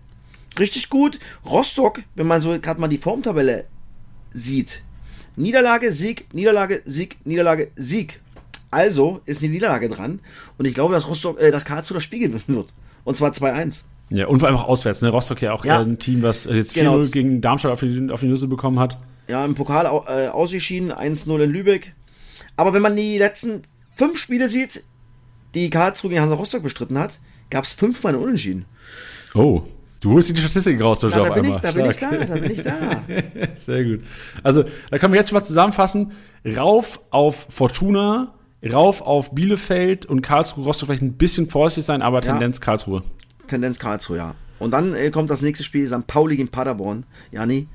Richtig 0.59 0.89
gut. 0.89 1.19
Rostock, 1.45 2.01
wenn 2.15 2.27
man 2.27 2.41
so 2.41 2.57
gerade 2.59 2.79
mal 2.79 2.87
die 2.87 2.97
Formtabelle 2.97 3.65
sieht. 4.31 4.83
Niederlage, 5.35 5.91
Sieg, 5.91 6.27
Niederlage, 6.33 6.83
Sieg, 6.85 7.17
Niederlage, 7.25 7.71
Sieg. 7.75 8.19
Also 8.69 9.21
ist 9.25 9.41
die 9.41 9.49
Niederlage 9.49 9.89
dran. 9.89 10.19
Und 10.57 10.65
ich 10.65 10.73
glaube, 10.73 10.93
dass 10.93 11.07
Rostock, 11.07 11.39
äh, 11.39 11.51
dass 11.51 11.65
Karlsruhe 11.65 11.95
das 11.95 12.03
Spiel 12.03 12.19
gewinnen 12.19 12.43
wird. 12.47 12.67
Und 13.03 13.17
zwar 13.17 13.31
2-1. 13.31 13.83
Ja, 14.09 14.27
und 14.27 14.39
vor 14.39 14.47
allem 14.47 14.57
auch 14.57 14.67
auswärts. 14.67 15.01
Ne? 15.01 15.09
Rostock 15.09 15.41
ja 15.41 15.53
auch 15.53 15.65
ja. 15.65 15.79
ein 15.79 15.97
Team, 15.97 16.21
was 16.21 16.45
jetzt 16.45 16.75
4-0 16.75 16.75
genau. 16.75 17.01
gegen 17.01 17.41
Darmstadt 17.41 17.71
auf 17.71 17.79
die, 17.79 18.09
auf 18.11 18.19
die 18.19 18.27
Nüsse 18.27 18.47
bekommen 18.47 18.79
hat. 18.79 18.97
Ja, 19.27 19.43
im 19.43 19.55
Pokal 19.55 19.85
äh, 19.85 20.27
ausgeschieden. 20.27 20.91
1-0 20.91 21.43
in 21.43 21.49
Lübeck. 21.49 21.93
Aber 22.55 22.73
wenn 22.73 22.81
man 22.81 22.95
die 22.95 23.17
letzten 23.17 23.61
fünf 23.95 24.17
Spiele 24.17 24.47
sieht, 24.47 24.83
die 25.53 25.69
Karlsruhe 25.69 26.09
gegen 26.09 26.21
Hansa 26.21 26.35
Rostock 26.35 26.63
bestritten 26.63 26.97
hat, 26.97 27.19
gab 27.49 27.63
es 27.63 27.73
fünfmal 27.73 28.13
einen 28.13 28.23
Unentschieden. 28.23 28.65
Oh, 29.33 29.63
du 29.99 30.11
holst 30.11 30.29
die 30.29 30.37
Statistiken 30.37 30.81
raus, 30.81 31.01
ja, 31.01 31.09
da, 31.09 31.29
bin 31.29 31.45
ich, 31.45 31.57
da 31.57 31.71
bin 31.71 31.89
ich 31.89 31.97
da, 31.97 32.11
da 32.11 32.33
bin 32.35 32.51
ich 32.51 32.61
da. 32.61 33.03
Sehr 33.55 33.83
gut. 33.83 34.01
Also, 34.41 34.65
da 34.89 34.99
können 34.99 35.13
wir 35.13 35.19
jetzt 35.19 35.29
schon 35.29 35.37
mal 35.37 35.43
zusammenfassen. 35.43 36.11
Rauf 36.45 36.99
auf 37.09 37.47
Fortuna, 37.49 38.33
rauf 38.71 39.01
auf 39.01 39.33
Bielefeld 39.33 40.05
und 40.05 40.21
Karlsruhe, 40.21 40.65
Rostock 40.65 40.87
vielleicht 40.87 41.01
ein 41.01 41.13
bisschen 41.13 41.47
vorsichtig 41.47 41.85
sein, 41.85 42.01
aber 42.01 42.21
Tendenz 42.21 42.57
ja. 42.57 42.65
Karlsruhe. 42.65 43.03
Tendenz 43.47 43.79
Karlsruhe, 43.79 44.17
ja. 44.17 44.35
Und 44.59 44.71
dann 44.71 44.93
äh, 44.95 45.09
kommt 45.09 45.29
das 45.29 45.41
nächste 45.41 45.63
Spiel, 45.63 45.87
St. 45.87 46.07
Pauli 46.07 46.37
gegen 46.37 46.49
Paderborn. 46.49 47.05
Jani, 47.31 47.67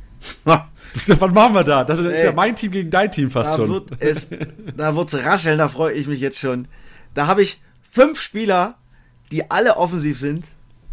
Was 1.07 1.31
machen 1.33 1.55
wir 1.55 1.65
da? 1.65 1.85
Das 1.85 1.99
ist 1.99 2.07
Ey, 2.07 2.27
ja 2.27 2.33
mein 2.33 2.57
Team 2.57 2.73
gegen 2.73 2.91
dein 2.91 3.11
Team 3.11 3.31
fast 3.31 3.53
da 3.53 3.57
schon. 3.57 3.71
Wird 3.71 3.91
es, 4.01 4.29
da 4.77 4.97
wird 4.97 5.13
es 5.13 5.25
rascheln, 5.25 5.59
da 5.59 5.69
freue 5.69 5.93
ich 5.93 6.07
mich 6.07 6.21
jetzt 6.21 6.39
schon. 6.39 6.69
Da 7.15 7.27
habe 7.27 7.43
ich 7.43 7.61
fünf 7.91 8.21
Spieler, 8.21 8.77
die 9.31 9.51
alle 9.51 9.77
offensiv 9.77 10.19
sind. 10.19 10.45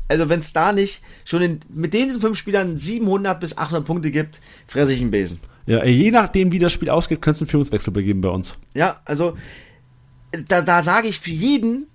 Also 0.08 0.30
wenn 0.30 0.42
es 0.42 0.54
da 0.54 0.72
nicht 0.72 1.02
schon 1.24 1.42
in, 1.42 1.60
mit 1.70 1.94
diesen 1.94 2.22
fünf 2.22 2.38
Spielern 2.38 2.78
700 2.78 3.40
bis 3.40 3.58
800 3.58 3.86
Punkte 3.86 4.12
gibt, 4.12 4.40
fresse 4.68 4.94
ich 4.94 5.02
einen 5.02 5.12
Besen. 5.12 5.40
Ja, 5.66 5.84
je 5.84 6.12
nachdem, 6.12 6.52
wie 6.52 6.60
das 6.60 6.74
Spiel 6.74 6.90
ausgeht, 6.90 7.22
könnte 7.22 7.38
es 7.38 7.42
einen 7.42 7.50
Führungswechsel 7.50 7.92
begeben 7.92 8.22
bei 8.22 8.30
uns. 8.30 8.56
Ja, 8.76 9.02
also 9.06 9.36
da, 10.48 10.62
da 10.62 10.84
sage 10.84 11.08
ich 11.08 11.20
für 11.20 11.32
jeden, 11.32 11.88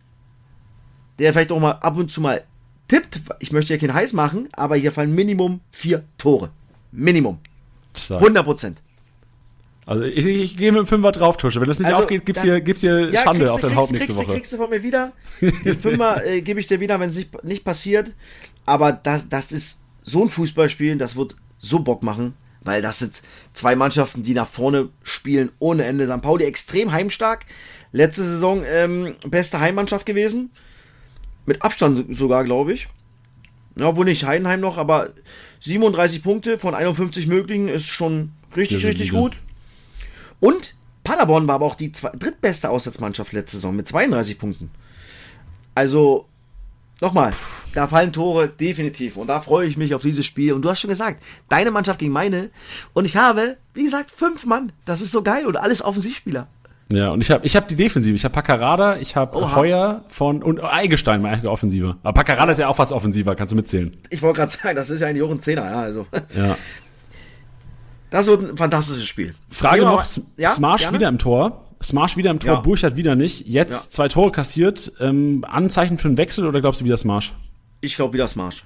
der 1.19 1.33
vielleicht 1.33 1.53
auch 1.53 1.61
mal 1.61 1.73
ab 1.73 1.97
und 1.97 2.11
zu 2.11 2.21
mal 2.21 2.43
tippt, 2.89 3.23
ich 3.39 3.53
möchte 3.53 3.73
ja 3.73 3.79
keinen 3.79 3.95
heiß 3.95 4.13
machen, 4.15 4.49
aber 4.53 4.75
hier 4.75 4.91
fallen 4.91 5.15
Minimum 5.15 5.61
vier 5.71 6.05
Tore. 6.19 6.51
Minimum. 6.93 7.39
100 8.09 8.45
Prozent. 8.45 8.83
Also 9.87 10.05
ich, 10.05 10.25
ich, 10.25 10.41
ich 10.41 10.57
gehe 10.57 10.71
mit 10.71 10.81
dem 10.81 10.87
Fünfer 10.87 11.11
drauf, 11.11 11.37
Tusche. 11.37 11.61
Wenn 11.61 11.69
das 11.69 11.79
nicht 11.79 11.89
also, 11.89 12.03
aufgeht, 12.03 12.25
gibt's 12.25 12.43
hier, 12.43 12.61
gibt's 12.61 12.81
hier 12.81 13.11
ja, 13.11 13.25
Schande 13.25 13.51
auf 13.53 13.61
den 13.61 13.75
Haupt 13.75 13.93
nächste 13.93 14.13
kriegst, 14.13 14.19
Woche. 14.19 14.35
Kriegst 14.35 14.53
du 14.53 14.57
von 14.57 14.71
mir 14.71 14.83
wieder. 14.83 15.13
Den 15.41 15.81
Fünfer 15.81 16.25
äh, 16.25 16.43
gebe 16.43 16.61
ich 16.61 16.67
dir 16.67 16.81
wieder, 16.81 17.01
wenn 17.01 17.11
es 17.11 17.17
nicht, 17.17 17.43
nicht 17.45 17.65
passiert. 17.65 18.13
Aber 18.67 18.93
das, 18.93 19.29
das 19.29 19.51
ist 19.53 19.83
so 20.05 20.23
ein 20.23 20.29
Fußballspiel, 20.29 20.97
das 20.97 21.17
wird 21.17 21.35
so 21.59 21.81
Bock 21.81 22.03
machen, 22.03 22.35
weil 22.61 22.83
das 22.83 23.01
sind 23.01 23.23
zwei 23.53 23.75
Mannschaften, 23.75 24.23
die 24.23 24.35
nach 24.35 24.47
vorne 24.47 24.91
spielen 25.03 25.51
ohne 25.59 25.85
Ende. 25.85 26.07
St. 26.07 26.23
Pauli 26.23 26.45
extrem 26.45 26.93
heimstark. 26.93 27.47
Letzte 27.93 28.23
Saison 28.23 28.63
ähm, 28.65 29.17
beste 29.27 29.59
Heimmannschaft 29.61 30.07
gewesen. 30.07 30.51
Mit 31.47 31.63
Abstand 31.63 32.17
sogar, 32.17 32.45
glaube 32.45 32.73
ich. 32.73 32.87
Ja, 33.77 33.97
wohl 33.97 34.05
nicht 34.05 34.25
Heidenheim 34.25 34.61
noch, 34.61 34.79
aber 34.79 35.11
37 35.61 36.23
Punkte 36.23 36.59
von 36.59 36.75
51 36.75 37.27
möglichen 37.27 37.69
ist 37.69 37.87
schon 37.87 38.33
richtig, 38.57 38.85
richtig 38.85 39.13
gut. 39.13 39.39
Und 40.41 40.75
Paderborn 41.05 41.47
war 41.49 41.57
aber 41.57 41.67
auch 41.67 41.75
die 41.75 41.93
zwei, 41.93 42.11
drittbeste 42.11 42.71
Auswärtsmannschaft 42.71 43.33
letzte 43.33 43.57
Saison 43.57 43.77
mit 43.77 43.87
32 43.87 44.39
Punkten. 44.39 44.71
Also, 45.75 46.27
nochmal, 47.01 47.33
Da 47.75 47.87
fallen 47.87 48.13
Tore 48.13 48.49
definitiv. 48.49 49.17
Und 49.17 49.29
da 49.29 49.41
freue 49.41 49.67
ich 49.67 49.77
mich 49.77 49.95
auf 49.95 50.03
dieses 50.03 50.27
Spiel. 50.27 50.53
Und 50.53 50.63
du 50.63 50.71
hast 50.71 50.81
schon 50.81 50.91
gesagt, 50.91 51.23
deine 51.49 51.71
Mannschaft 51.71 52.01
gegen 52.01 52.13
meine. 52.13 52.51
Und 52.93 53.05
ich 53.05 53.17
habe, 53.17 53.57
wie 53.75 53.85
gesagt, 53.85 54.11
fünf 54.11 54.45
Mann. 54.47 54.73
Das 54.85 55.01
ist 55.01 55.13
so 55.13 55.23
geil. 55.23 55.47
Und 55.47 55.57
alles 55.57 55.83
Offensivspieler. 55.83 56.49
Ja, 56.93 57.11
und 57.11 57.21
ich 57.21 57.31
habe 57.31 57.47
ich 57.47 57.55
hab 57.55 57.69
die 57.69 57.77
Defensive. 57.77 58.17
Ich 58.17 58.25
habe 58.25 58.35
Paccarada, 58.35 58.97
ich 58.97 59.15
habe 59.15 59.55
Heuer 59.55 60.05
von 60.09 60.43
und 60.43 60.61
Eingestein, 60.61 61.23
meine 61.23 61.49
Offensive. 61.49 61.97
Aber 62.03 62.13
Paccarada 62.13 62.53
ist 62.53 62.59
ja 62.59 62.69
auch 62.69 62.77
fast 62.77 62.93
offensiver, 62.93 63.37
kannst 63.37 63.53
du 63.53 63.57
mitzählen. 63.57 63.97
Ich 64.11 64.23
wollte 64.23 64.39
gerade 64.39 64.53
sagen, 64.63 64.77
das 64.77 64.91
ist 64.91 65.01
ja 65.01 65.07
eigentlich 65.09 65.23
auch 65.23 65.31
ein 65.31 65.41
Zehner, 65.41 65.65
ja. 65.67 65.81
Also. 65.81 66.07
Ja. 66.37 66.57
Das 68.11 68.27
wird 68.27 68.43
ein 68.43 68.57
fantastisches 68.57 69.07
Spiel. 69.07 69.35
Frage 69.51 69.83
noch, 69.83 70.05
ja? 70.37 70.51
Smash 70.51 70.83
gerne? 70.83 70.99
wieder 70.99 71.09
im 71.09 71.19
Tor. 71.19 71.65
Smash 71.81 72.17
wieder 72.17 72.33
im 72.33 72.41
Tor, 72.41 72.55
ja. 72.55 72.61
Burchard 72.61 72.97
wieder 72.97 73.15
nicht. 73.15 73.47
Jetzt 73.47 73.85
ja. 73.85 73.91
zwei 73.91 74.09
Tore 74.09 74.33
kassiert. 74.33 74.93
Ähm, 74.99 75.45
Anzeichen 75.49 75.97
für 75.97 76.09
einen 76.09 76.19
Wechsel 76.19 76.47
oder 76.47 76.61
glaubst 76.61 76.81
du 76.81 76.85
wieder 76.85 76.97
Smash? 76.97 77.33
Ich 77.81 77.95
glaube 77.95 78.15
wieder 78.15 78.27
Smash. 78.27 78.65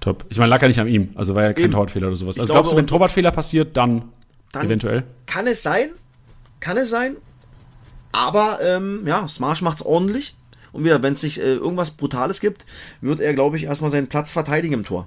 Top. 0.00 0.24
Ich 0.28 0.36
meine, 0.36 0.50
lag 0.50 0.60
ja 0.60 0.68
nicht 0.68 0.78
an 0.78 0.88
ihm. 0.88 1.08
Also 1.14 1.34
war 1.34 1.42
ja 1.42 1.54
kein. 1.54 1.70
Torwartfehler 1.70 2.08
oder 2.08 2.16
sowas. 2.16 2.36
Ich 2.36 2.40
also 2.42 2.52
glaube, 2.52 2.64
glaubst 2.64 2.72
du, 2.72 2.76
wenn 2.76 2.86
Torwartfehler 2.86 3.30
passiert, 3.30 3.76
dann, 3.78 4.10
dann 4.52 4.66
eventuell? 4.66 5.04
Kann 5.24 5.46
es 5.46 5.62
sein. 5.62 5.88
Kann 6.64 6.78
es 6.78 6.88
sein. 6.88 7.18
Aber 8.10 8.58
ähm, 8.62 9.02
ja, 9.06 9.28
Smash 9.28 9.60
macht 9.60 9.76
es 9.76 9.86
ordentlich. 9.86 10.34
Und 10.72 10.82
wieder, 10.82 11.02
wenn 11.02 11.12
es 11.12 11.22
nicht 11.22 11.36
äh, 11.36 11.56
irgendwas 11.56 11.90
Brutales 11.90 12.40
gibt, 12.40 12.64
wird 13.02 13.20
er, 13.20 13.34
glaube 13.34 13.58
ich, 13.58 13.64
erstmal 13.64 13.90
seinen 13.90 14.06
Platz 14.06 14.32
verteidigen 14.32 14.72
im 14.72 14.84
Tor. 14.84 15.06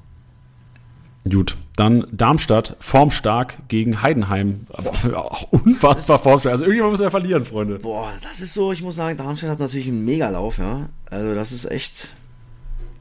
Gut, 1.27 1.57
dann 1.75 2.05
Darmstadt, 2.11 2.77
formstark 2.79 3.57
gegen 3.69 4.03
Heidenheim. 4.03 4.67
Auch 5.15 5.51
unfassbar 5.51 6.19
formstark. 6.19 6.51
Also 6.51 6.65
irgendjemand 6.65 6.91
muss 6.91 6.99
ja 6.99 7.09
verlieren, 7.09 7.43
Freunde. 7.43 7.79
Boah, 7.79 8.13
das 8.21 8.39
ist 8.39 8.53
so, 8.53 8.71
ich 8.71 8.83
muss 8.83 8.95
sagen, 8.95 9.17
Darmstadt 9.17 9.49
hat 9.49 9.59
natürlich 9.59 9.87
einen 9.87 10.05
Megalauf, 10.05 10.59
ja. 10.59 10.89
Also 11.09 11.33
das 11.33 11.51
ist 11.51 11.65
echt 11.65 12.09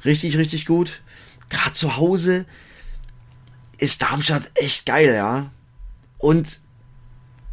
richtig, 0.07 0.39
richtig 0.39 0.65
gut. 0.65 1.03
Gerade 1.51 1.75
zu 1.75 1.99
Hause 1.99 2.47
ist 3.77 4.01
Darmstadt 4.01 4.51
echt 4.55 4.87
geil, 4.87 5.13
ja. 5.15 5.51
Und 6.17 6.61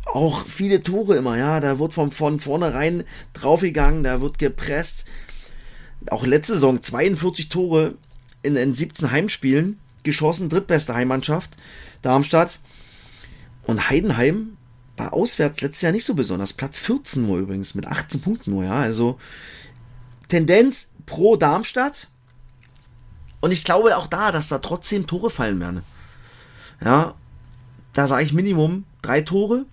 auch 0.05 0.45
viele 0.45 0.83
Tore 0.83 1.15
immer, 1.15 1.37
ja. 1.37 1.59
Da 1.59 1.79
wird 1.79 1.93
von, 1.93 2.11
von 2.11 2.39
vornherein 2.39 3.03
draufgegangen, 3.33 4.03
da 4.03 4.21
wird 4.21 4.39
gepresst. 4.39 5.05
Auch 6.09 6.25
letzte 6.25 6.53
Saison 6.53 6.81
42 6.81 7.49
Tore 7.49 7.95
in, 8.41 8.55
in 8.55 8.73
17 8.73 9.11
Heimspielen 9.11 9.79
geschossen, 10.03 10.49
drittbeste 10.49 10.93
Heimmannschaft, 10.93 11.51
Darmstadt. 12.01 12.59
Und 13.63 13.89
Heidenheim 13.89 14.57
war 14.97 15.13
auswärts 15.13 15.61
letztes 15.61 15.81
Jahr 15.81 15.91
nicht 15.93 16.05
so 16.05 16.13
besonders. 16.13 16.53
Platz 16.53 16.79
14 16.79 17.25
nur 17.25 17.39
übrigens, 17.39 17.73
mit 17.73 17.87
18 17.87 18.21
Punkten 18.21 18.51
nur, 18.51 18.65
ja. 18.65 18.75
Also 18.79 19.17
Tendenz 20.27 20.89
pro 21.05 21.37
Darmstadt. 21.37 22.07
Und 23.41 23.51
ich 23.51 23.63
glaube 23.63 23.97
auch 23.97 24.07
da, 24.07 24.31
dass 24.31 24.47
da 24.47 24.59
trotzdem 24.59 25.07
Tore 25.07 25.29
fallen 25.29 25.59
werden. 25.59 25.83
Ja, 26.83 27.15
da 27.93 28.07
sage 28.07 28.23
ich 28.23 28.33
Minimum 28.33 28.85
drei 29.01 29.21
Tore. 29.21 29.65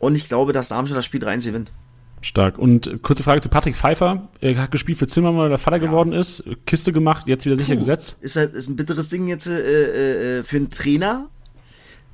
Und 0.00 0.14
ich 0.14 0.28
glaube, 0.28 0.52
dass 0.52 0.68
Darmstadt 0.68 0.98
das 0.98 1.04
Spiel 1.04 1.22
3-1 1.22 1.46
gewinnt. 1.46 1.72
Stark. 2.20 2.58
Und 2.58 3.02
kurze 3.02 3.22
Frage 3.22 3.40
zu 3.40 3.48
Patrick 3.48 3.76
Pfeiffer. 3.76 4.28
Er 4.40 4.58
hat 4.58 4.70
gespielt 4.70 4.98
für 4.98 5.06
Zimmermann, 5.06 5.44
weil 5.44 5.52
er 5.52 5.58
Vater 5.58 5.76
ja. 5.76 5.84
geworden 5.84 6.12
ist. 6.12 6.44
Kiste 6.66 6.92
gemacht, 6.92 7.28
jetzt 7.28 7.46
wieder 7.46 7.56
sicher 7.56 7.74
Puh. 7.74 7.78
gesetzt. 7.78 8.16
Ist 8.20 8.36
halt 8.36 8.54
ist 8.54 8.68
ein 8.68 8.76
bitteres 8.76 9.08
Ding 9.08 9.28
jetzt 9.28 9.46
äh, 9.46 10.38
äh, 10.38 10.42
für 10.42 10.56
einen 10.56 10.70
Trainer. 10.70 11.28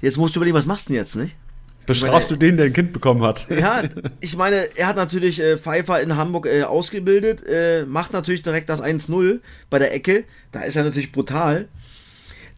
Jetzt 0.02 0.18
musst 0.18 0.36
du 0.36 0.40
überlegen, 0.40 0.56
was 0.56 0.66
machst 0.66 0.88
du 0.88 0.92
denn 0.92 1.00
jetzt, 1.00 1.16
nicht? 1.16 1.36
Bestrafst 1.86 2.30
meine, 2.30 2.38
du 2.38 2.46
den, 2.46 2.56
der 2.56 2.66
ein 2.66 2.72
Kind 2.72 2.92
bekommen 2.92 3.22
hat? 3.22 3.46
Ja, 3.58 3.84
ich 4.20 4.36
meine, 4.36 4.76
er 4.76 4.86
hat 4.86 4.96
natürlich 4.96 5.40
äh, 5.40 5.58
Pfeiffer 5.58 6.00
in 6.00 6.16
Hamburg 6.16 6.46
äh, 6.46 6.62
ausgebildet, 6.62 7.44
äh, 7.46 7.84
macht 7.84 8.12
natürlich 8.12 8.42
direkt 8.42 8.68
das 8.68 8.82
1-0 8.82 9.40
bei 9.70 9.78
der 9.78 9.94
Ecke. 9.94 10.24
Da 10.52 10.60
ist 10.60 10.76
er 10.76 10.84
natürlich 10.84 11.12
brutal. 11.12 11.68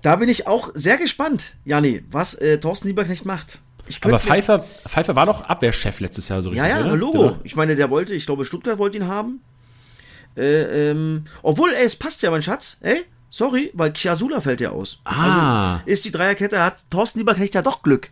Da 0.03 0.17
bin 0.17 0.29
ich 0.29 0.47
auch 0.47 0.71
sehr 0.75 0.97
gespannt, 0.97 1.55
Janni, 1.65 2.05
was 2.11 2.35
äh, 2.35 2.59
Thorsten 2.59 2.89
Lieberknecht 2.89 3.25
macht. 3.25 3.61
Aber 4.01 4.19
Pfeiffer, 4.19 4.65
Pfeiffer 4.87 5.17
war 5.17 5.27
doch 5.27 5.43
Abwehrchef 5.43 6.01
letztes 6.01 6.29
Jahr 6.29 6.43
so 6.43 6.51
richtig. 6.51 6.67
Ja, 6.67 6.81
ja, 6.81 6.85
oder? 6.85 6.97
Logo. 6.97 7.19
Genau. 7.19 7.37
Ich 7.45 7.57
meine, 7.57 7.77
der 7.77 7.91
wollte, 7.91 8.15
ich 8.15 8.27
glaube, 8.27 8.45
Stuttgart 8.45 8.79
wollte 8.79 8.97
ihn 8.99 9.07
haben. 9.07 9.41
Äh, 10.37 10.91
ähm, 10.91 11.27
obwohl, 11.43 11.73
ey, 11.73 11.85
es 11.85 11.97
passt 11.97 12.23
ja, 12.23 12.31
mein 12.31 12.43
Schatz. 12.43 12.79
Ey, 12.81 13.05
sorry, 13.31 13.71
weil 13.75 13.93
Chiasula 13.93 14.41
fällt 14.41 14.61
ja 14.61 14.71
aus. 14.71 15.01
Ah. 15.05 15.75
Also 15.77 15.83
ist 15.87 16.05
die 16.05 16.11
Dreierkette, 16.11 16.63
hat 16.63 16.91
Thorsten 16.91 17.21
Lieberknecht 17.21 17.55
ja 17.55 17.63
doch 17.63 17.83
Glück. 17.83 18.11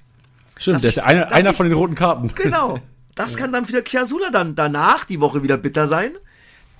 Stimmt, 0.58 0.82
der 0.82 0.88
ist 0.88 0.98
einer, 0.98 1.32
einer 1.32 1.52
von 1.52 1.68
den 1.68 1.76
roten 1.76 1.94
Karten. 1.94 2.32
Genau. 2.34 2.80
Das 3.14 3.36
kann 3.36 3.52
dann 3.52 3.66
für 3.66 3.82
Chiasula 3.82 4.30
dann 4.30 4.54
danach 4.54 5.04
die 5.04 5.20
Woche 5.20 5.42
wieder 5.42 5.56
bitter 5.56 5.86
sein, 5.86 6.12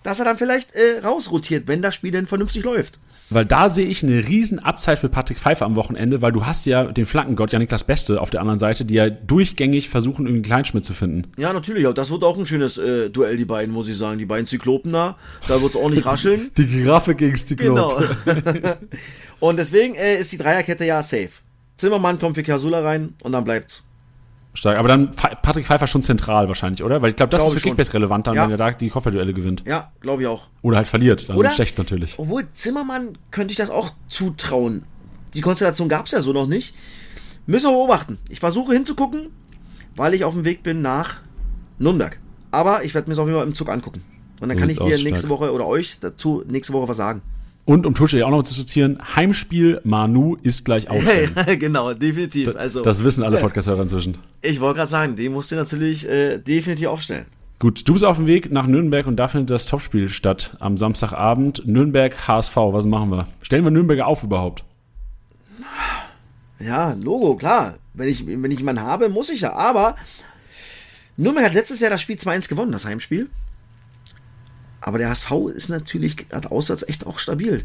dass 0.02 0.18
er 0.18 0.24
dann 0.24 0.38
vielleicht 0.38 0.72
äh, 0.74 1.00
rausrotiert, 1.02 1.66
wenn 1.66 1.82
das 1.82 1.94
Spiel 1.94 2.12
denn 2.12 2.26
vernünftig 2.26 2.64
läuft. 2.64 2.98
Weil 3.30 3.46
da 3.46 3.70
sehe 3.70 3.86
ich 3.86 4.02
eine 4.02 4.28
riesen 4.28 4.58
Upside 4.58 4.98
für 4.98 5.08
Patrick 5.08 5.38
Pfeiffer 5.38 5.64
am 5.64 5.76
Wochenende, 5.76 6.22
weil 6.22 6.32
du 6.32 6.46
hast 6.46 6.66
ja 6.66 6.84
den 6.84 7.06
Flankengott, 7.06 7.52
ja 7.52 7.58
Niklas 7.58 7.84
Beste, 7.84 8.20
auf 8.20 8.30
der 8.30 8.40
anderen 8.40 8.58
Seite, 8.58 8.84
die 8.84 8.94
ja 8.94 9.08
durchgängig 9.08 9.88
versuchen, 9.88 10.26
irgendwie 10.26 10.42
Kleinschmidt 10.42 10.84
zu 10.84 10.92
finden. 10.92 11.32
Ja, 11.36 11.52
natürlich. 11.52 11.86
Das 11.94 12.10
wird 12.10 12.22
auch 12.22 12.38
ein 12.38 12.46
schönes 12.46 12.78
äh, 12.78 13.10
Duell, 13.10 13.36
die 13.36 13.44
beiden, 13.44 13.72
muss 13.72 13.88
ich 13.88 13.96
sagen. 13.96 14.18
Die 14.18 14.26
beiden 14.26 14.46
Zyklopen 14.46 14.92
da. 14.92 15.16
Da 15.48 15.60
wird 15.60 15.74
es 15.74 15.76
ordentlich 15.76 16.04
rascheln. 16.06 16.50
die 16.56 16.66
Giraffe 16.66 17.14
gegen 17.14 17.36
Zyklop. 17.36 17.74
Genau. 18.24 18.44
und 19.40 19.56
deswegen 19.56 19.94
äh, 19.94 20.16
ist 20.16 20.32
die 20.32 20.38
Dreierkette 20.38 20.84
ja 20.84 21.02
safe. 21.02 21.30
Zimmermann 21.76 22.18
kommt 22.18 22.36
für 22.36 22.42
Kasula 22.42 22.82
rein 22.82 23.14
und 23.22 23.32
dann 23.32 23.44
bleibt's. 23.44 23.82
Stark. 24.54 24.78
Aber 24.78 24.88
dann 24.88 25.10
Patrick 25.10 25.66
Pfeiffer 25.66 25.86
schon 25.86 26.02
zentral 26.02 26.48
wahrscheinlich, 26.48 26.82
oder? 26.82 27.02
Weil 27.02 27.10
ich 27.10 27.16
glaube, 27.16 27.30
das 27.30 27.42
glaub 27.42 27.54
ist 27.54 27.62
für 27.62 27.68
Kickbase 27.68 27.92
relevant, 27.94 28.26
dann, 28.26 28.36
ja. 28.36 28.44
wenn 28.44 28.52
er 28.52 28.56
da 28.56 28.70
die 28.70 28.88
Kopfballduelle 28.88 29.34
gewinnt. 29.34 29.64
Ja, 29.66 29.92
glaube 30.00 30.22
ich 30.22 30.28
auch. 30.28 30.48
Oder 30.62 30.76
halt 30.78 30.88
verliert, 30.88 31.28
dann 31.28 31.36
oder, 31.36 31.50
schlecht 31.50 31.76
natürlich. 31.76 32.18
Obwohl 32.18 32.46
Zimmermann 32.52 33.18
könnte 33.30 33.52
ich 33.52 33.58
das 33.58 33.70
auch 33.70 33.90
zutrauen. 34.08 34.84
Die 35.34 35.40
Konstellation 35.40 35.88
gab 35.88 36.06
es 36.06 36.12
ja 36.12 36.20
so 36.20 36.32
noch 36.32 36.46
nicht. 36.46 36.74
Müssen 37.46 37.68
wir 37.68 37.72
beobachten. 37.72 38.18
Ich 38.28 38.40
versuche 38.40 38.72
hinzugucken, 38.72 39.30
weil 39.96 40.14
ich 40.14 40.24
auf 40.24 40.34
dem 40.34 40.44
Weg 40.44 40.62
bin 40.62 40.80
nach 40.80 41.20
Nürnberg. 41.78 42.18
Aber 42.52 42.84
ich 42.84 42.94
werde 42.94 43.08
mir 43.08 43.14
es 43.14 43.18
auf 43.18 43.26
jeden 43.26 43.38
Fall 43.38 43.46
im 43.46 43.54
Zug 43.54 43.68
angucken. 43.68 44.02
Und 44.40 44.48
dann 44.48 44.56
kann 44.56 44.70
ich 44.70 44.78
dir 44.78 44.98
nächste 44.98 45.28
Woche 45.28 45.52
oder 45.52 45.66
euch 45.66 45.98
dazu 46.00 46.44
nächste 46.46 46.72
Woche 46.72 46.88
was 46.88 46.96
sagen. 46.96 47.22
Und 47.66 47.86
um 47.86 47.94
Tusche 47.94 48.24
auch 48.26 48.30
noch 48.30 48.42
zu 48.42 48.52
diskutieren, 48.52 48.98
Heimspiel 49.16 49.80
Manu 49.84 50.36
ist 50.42 50.64
gleich 50.64 50.90
aufstellen. 50.90 51.34
genau, 51.58 51.94
definitiv. 51.94 52.54
Also, 52.56 52.82
das 52.82 53.02
wissen 53.02 53.22
alle 53.22 53.38
Podcast-Hörer 53.38 53.82
inzwischen. 53.82 54.18
Ich 54.42 54.60
wollte 54.60 54.78
gerade 54.78 54.90
sagen, 54.90 55.16
die 55.16 55.30
musst 55.30 55.50
du 55.50 55.56
natürlich 55.56 56.06
äh, 56.06 56.38
definitiv 56.38 56.88
aufstellen. 56.88 57.24
Gut, 57.58 57.88
du 57.88 57.94
bist 57.94 58.04
auf 58.04 58.18
dem 58.18 58.26
Weg 58.26 58.52
nach 58.52 58.66
Nürnberg 58.66 59.06
und 59.06 59.16
da 59.16 59.28
findet 59.28 59.50
das 59.50 59.64
Topspiel 59.64 60.10
statt 60.10 60.56
am 60.60 60.76
Samstagabend. 60.76 61.66
Nürnberg 61.66 62.28
HSV, 62.28 62.54
was 62.56 62.84
machen 62.84 63.10
wir? 63.10 63.28
Stellen 63.40 63.64
wir 63.64 63.70
Nürnberger 63.70 64.06
auf 64.06 64.22
überhaupt? 64.24 64.64
Ja, 66.58 66.92
Logo, 66.92 67.36
klar. 67.36 67.74
Wenn 67.94 68.08
ich, 68.08 68.26
wenn 68.26 68.50
ich 68.50 68.58
jemanden 68.58 68.82
habe, 68.82 69.08
muss 69.08 69.30
ich 69.30 69.42
ja. 69.42 69.54
Aber 69.54 69.96
Nürnberg 71.16 71.46
hat 71.46 71.54
letztes 71.54 71.80
Jahr 71.80 71.90
das 71.90 72.02
Spiel 72.02 72.16
2-1 72.16 72.48
gewonnen, 72.48 72.72
das 72.72 72.84
Heimspiel. 72.84 73.30
Aber 74.86 74.98
der 74.98 75.08
HSV 75.08 75.30
ist 75.54 75.70
natürlich, 75.70 76.26
hat 76.30 76.52
auswärts 76.52 76.82
echt 76.86 77.06
auch 77.06 77.18
stabil. 77.18 77.64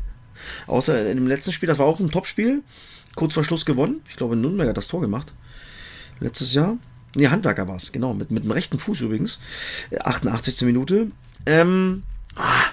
Außer 0.67 1.05
in 1.05 1.17
dem 1.17 1.28
letzten 1.28 1.51
Spiel, 1.51 1.67
das 1.67 1.78
war 1.78 1.86
auch 1.86 1.99
ein 1.99 2.09
Topspiel. 2.09 2.63
Kurz 3.13 3.34
vor 3.34 3.43
Schluss 3.43 3.65
gewonnen. 3.65 4.01
Ich 4.07 4.15
glaube, 4.15 4.38
Nürnberg 4.38 4.70
hat 4.70 4.78
das 4.78 4.88
Tor 4.88 5.01
gemacht. 5.01 5.34
Letztes 6.22 6.53
Jahr. 6.53 6.78
Nee, 7.15 7.28
Handwerker 7.28 7.67
war 7.67 7.76
es, 7.76 7.91
genau. 7.91 8.13
Mit, 8.13 8.32
mit 8.32 8.45
dem 8.45 8.51
rechten 8.51 8.80
Fuß 8.80 9.01
übrigens. 9.01 9.41
88. 9.99 10.61
Minute. 10.61 11.11
Ähm, 11.45 12.03
ah, 12.38 12.67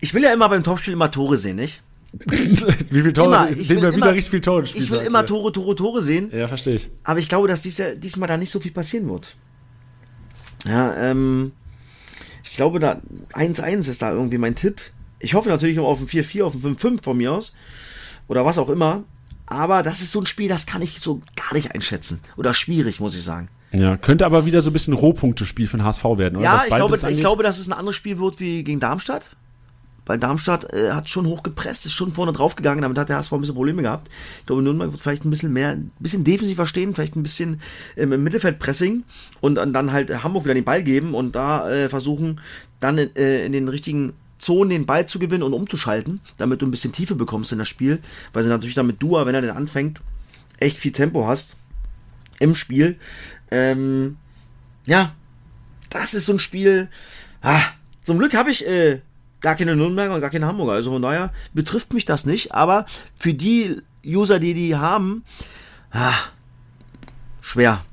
ich 0.00 0.12
will 0.12 0.24
ja 0.24 0.32
immer 0.32 0.48
beim 0.48 0.64
Topspiel 0.64 0.94
immer 0.94 1.12
Tore 1.12 1.36
sehen, 1.36 1.54
nicht? 1.54 1.84
Wie 2.24 2.56
viele 2.90 3.12
Tore? 3.12 3.26
Immer, 3.26 3.50
ich 3.50 3.68
sehen 3.68 3.80
wir 3.80 3.94
wieder 3.94 4.12
richtig 4.12 4.30
viele 4.30 4.42
Tore. 4.42 4.64
Ich 4.64 4.90
will 4.90 5.02
immer 5.02 5.24
Tore, 5.24 5.52
Tore, 5.52 5.76
Tore 5.76 6.02
sehen. 6.02 6.32
Ja, 6.34 6.48
verstehe 6.48 6.74
ich. 6.74 6.90
Aber 7.04 7.20
ich 7.20 7.28
glaube, 7.28 7.46
dass 7.46 7.60
dies, 7.60 7.80
diesmal 7.98 8.26
da 8.26 8.36
nicht 8.36 8.50
so 8.50 8.58
viel 8.58 8.72
passieren 8.72 9.08
wird. 9.08 9.36
Ja, 10.66 10.96
ähm, 10.96 11.52
ich 12.56 12.58
glaube, 12.58 12.80
da 12.80 13.02
1-1 13.34 13.86
ist 13.86 14.00
da 14.00 14.10
irgendwie 14.10 14.38
mein 14.38 14.54
Tipp. 14.54 14.80
Ich 15.18 15.34
hoffe 15.34 15.50
natürlich 15.50 15.78
auf 15.78 16.00
ein 16.00 16.06
4-4, 16.06 16.42
auf 16.42 16.54
ein 16.54 16.78
5-5 16.78 17.02
von 17.02 17.14
mir 17.18 17.32
aus. 17.32 17.52
Oder 18.28 18.46
was 18.46 18.58
auch 18.58 18.70
immer. 18.70 19.04
Aber 19.44 19.82
das 19.82 20.00
ist 20.00 20.10
so 20.10 20.22
ein 20.22 20.26
Spiel, 20.26 20.48
das 20.48 20.64
kann 20.64 20.80
ich 20.80 20.98
so 21.00 21.20
gar 21.36 21.52
nicht 21.52 21.74
einschätzen. 21.74 22.22
Oder 22.38 22.54
schwierig, 22.54 22.98
muss 22.98 23.14
ich 23.14 23.22
sagen. 23.22 23.50
Ja, 23.72 23.98
könnte 23.98 24.24
aber 24.24 24.46
wieder 24.46 24.62
so 24.62 24.70
ein 24.70 24.72
bisschen 24.72 24.94
Rohpunktespiel 24.94 25.66
für 25.66 25.76
den 25.76 25.84
HSV 25.84 26.02
werden, 26.16 26.36
oder? 26.36 26.44
Ja, 26.44 26.62
ich 26.66 26.74
glaube, 26.74 26.96
ich 26.96 27.18
glaube, 27.18 27.42
dass 27.42 27.58
es 27.58 27.68
ein 27.68 27.74
anderes 27.74 27.94
Spiel 27.94 28.18
wird 28.20 28.40
wie 28.40 28.64
gegen 28.64 28.80
Darmstadt 28.80 29.28
weil 30.06 30.18
Darmstadt 30.18 30.72
äh, 30.72 30.92
hat 30.92 31.08
schon 31.08 31.26
hochgepresst, 31.26 31.84
ist 31.86 31.92
schon 31.92 32.12
vorne 32.12 32.32
drauf 32.32 32.56
gegangen, 32.56 32.82
damit 32.82 32.96
hat 32.96 33.08
der 33.08 33.16
HSV 33.16 33.32
ein 33.32 33.40
bisschen 33.40 33.54
Probleme 33.54 33.82
gehabt. 33.82 34.08
Ich 34.38 34.46
glaube, 34.46 34.62
Nürnberg 34.62 34.92
wird 34.92 35.02
vielleicht 35.02 35.24
ein 35.24 35.30
bisschen 35.30 35.52
mehr, 35.52 35.70
ein 35.70 35.90
bisschen 35.98 36.24
defensiver 36.24 36.66
stehen, 36.66 36.94
vielleicht 36.94 37.16
ein 37.16 37.22
bisschen 37.22 37.60
ähm, 37.96 38.12
im 38.12 38.22
Mittelfeldpressing 38.22 39.04
und, 39.40 39.58
und 39.58 39.72
dann 39.72 39.92
halt 39.92 40.22
Hamburg 40.22 40.44
wieder 40.44 40.54
den 40.54 40.64
Ball 40.64 40.82
geben 40.82 41.14
und 41.14 41.36
da 41.36 41.70
äh, 41.70 41.88
versuchen, 41.88 42.40
dann 42.80 42.98
äh, 42.98 43.44
in 43.44 43.52
den 43.52 43.68
richtigen 43.68 44.14
Zonen 44.38 44.70
den 44.70 44.86
Ball 44.86 45.06
zu 45.06 45.18
gewinnen 45.18 45.42
und 45.42 45.54
umzuschalten, 45.54 46.20
damit 46.36 46.62
du 46.62 46.66
ein 46.66 46.70
bisschen 46.70 46.92
Tiefe 46.92 47.14
bekommst 47.14 47.52
in 47.52 47.58
das 47.58 47.68
Spiel, 47.68 48.00
weil 48.32 48.42
sie 48.42 48.48
natürlich 48.48 48.74
damit 48.74 49.02
Dua, 49.02 49.26
wenn 49.26 49.34
er 49.34 49.40
denn 49.40 49.50
anfängt, 49.50 50.00
echt 50.58 50.78
viel 50.78 50.92
Tempo 50.92 51.26
hast 51.26 51.56
im 52.38 52.54
Spiel. 52.54 52.98
Ähm, 53.50 54.16
ja, 54.84 55.14
das 55.90 56.14
ist 56.14 56.26
so 56.26 56.32
ein 56.32 56.38
Spiel. 56.38 56.88
Ah, 57.40 57.62
zum 58.02 58.18
Glück 58.18 58.34
habe 58.34 58.50
ich 58.50 58.66
äh, 58.66 59.00
gar 59.46 59.54
keine 59.54 59.76
Nürnberger 59.76 60.12
und 60.12 60.20
gar 60.20 60.30
keine 60.30 60.46
Hamburger. 60.46 60.72
Also 60.72 60.90
von 60.90 61.00
daher 61.00 61.30
betrifft 61.54 61.94
mich 61.94 62.04
das 62.04 62.26
nicht. 62.26 62.52
Aber 62.52 62.84
für 63.16 63.32
die 63.32 63.76
User, 64.04 64.40
die 64.40 64.54
die 64.54 64.74
haben, 64.74 65.22
ah, 65.92 66.14
schwer. 67.42 67.84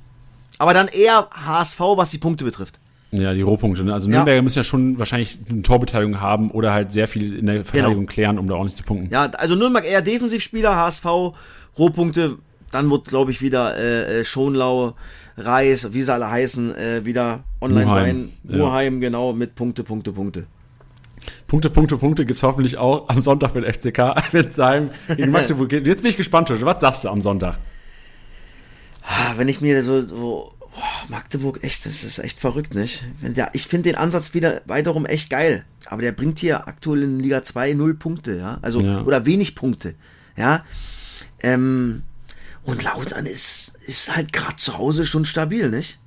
Aber 0.57 0.73
dann 0.73 0.87
eher 0.87 1.29
HSV, 1.31 1.79
was 1.79 2.09
die 2.09 2.17
Punkte 2.17 2.43
betrifft. 2.43 2.79
Ja, 3.11 3.35
die 3.35 3.43
Rohpunkte. 3.43 3.83
Ne? 3.83 3.93
Also 3.93 4.09
Nürnberger 4.09 4.37
ja. 4.37 4.41
müssen 4.41 4.57
ja 4.57 4.63
schon 4.63 4.97
wahrscheinlich 4.97 5.37
eine 5.47 5.61
Torbeteiligung 5.61 6.19
haben 6.19 6.49
oder 6.49 6.73
halt 6.73 6.91
sehr 6.91 7.07
viel 7.07 7.37
in 7.37 7.45
der 7.45 7.63
Verteidigung 7.63 8.07
genau. 8.07 8.11
klären, 8.11 8.39
um 8.39 8.47
da 8.47 8.55
auch 8.55 8.63
nicht 8.63 8.75
zu 8.77 8.81
punkten. 8.81 9.13
Ja, 9.13 9.25
also 9.25 9.53
Nürnberg 9.53 9.85
eher 9.85 10.01
Defensivspieler, 10.01 10.75
HSV, 10.75 11.05
Rohpunkte. 11.77 12.39
Dann 12.71 12.89
wird, 12.89 13.05
glaube 13.05 13.29
ich, 13.29 13.43
wieder 13.43 13.77
äh, 13.77 14.21
äh, 14.21 14.25
Schonlau, 14.25 14.95
Reis, 15.37 15.93
wie 15.93 16.01
sie 16.01 16.11
alle 16.11 16.31
heißen, 16.31 16.75
äh, 16.75 17.05
wieder 17.05 17.43
online 17.61 17.85
Muheim. 17.85 18.31
sein. 18.43 18.57
Muheim, 18.57 18.93
ja. 18.95 18.99
genau, 19.09 19.33
mit 19.33 19.53
Punkte, 19.53 19.83
Punkte, 19.83 20.11
Punkte. 20.11 20.47
Punkte, 21.53 21.69
Punkte, 21.69 21.97
Punkte 21.97 22.25
gibt 22.25 22.37
es 22.37 22.41
hoffentlich 22.41 22.77
auch 22.77 23.09
am 23.09 23.21
Sonntag 23.21 23.53
mit 23.53 23.63
FCK, 23.63 24.15
wenn 24.31 24.47
es 24.47 24.55
gegen 25.15 25.29
Magdeburg 25.29 25.69
geht. 25.69 25.85
Jetzt 25.85 26.01
bin 26.01 26.09
ich 26.09 26.17
gespannt, 26.17 26.49
was 26.49 26.81
sagst 26.81 27.03
du 27.03 27.09
am 27.09 27.21
Sonntag? 27.21 27.59
Ah, 29.03 29.33
wenn 29.35 29.47
ich 29.47 29.61
mir 29.61 29.83
so, 29.83 30.01
so 30.01 30.51
oh, 30.59 30.79
Magdeburg, 31.09 31.63
echt, 31.63 31.85
das 31.85 32.03
ist 32.03 32.17
echt 32.17 32.39
verrückt, 32.39 32.73
nicht? 32.73 33.05
Ja, 33.35 33.51
ich 33.53 33.67
finde 33.67 33.91
den 33.91 33.97
Ansatz 33.97 34.33
wieder 34.33 34.63
weiterum 34.65 35.05
echt 35.05 35.29
geil. 35.29 35.63
Aber 35.85 36.01
der 36.01 36.11
bringt 36.11 36.39
hier 36.39 36.67
aktuell 36.67 37.03
in 37.03 37.19
Liga 37.19 37.43
2 37.43 37.73
null 37.73 37.93
Punkte, 37.93 38.35
ja. 38.35 38.57
Also, 38.63 38.81
ja. 38.81 39.03
oder 39.03 39.27
wenig 39.27 39.53
Punkte, 39.53 39.93
ja. 40.35 40.65
Ähm, 41.39 42.01
und 42.63 42.81
Lautern 42.81 43.27
ist, 43.27 43.73
ist 43.85 44.15
halt 44.15 44.33
gerade 44.33 44.55
zu 44.55 44.79
Hause 44.79 45.05
schon 45.05 45.23
stabil, 45.23 45.69
nicht? 45.69 45.99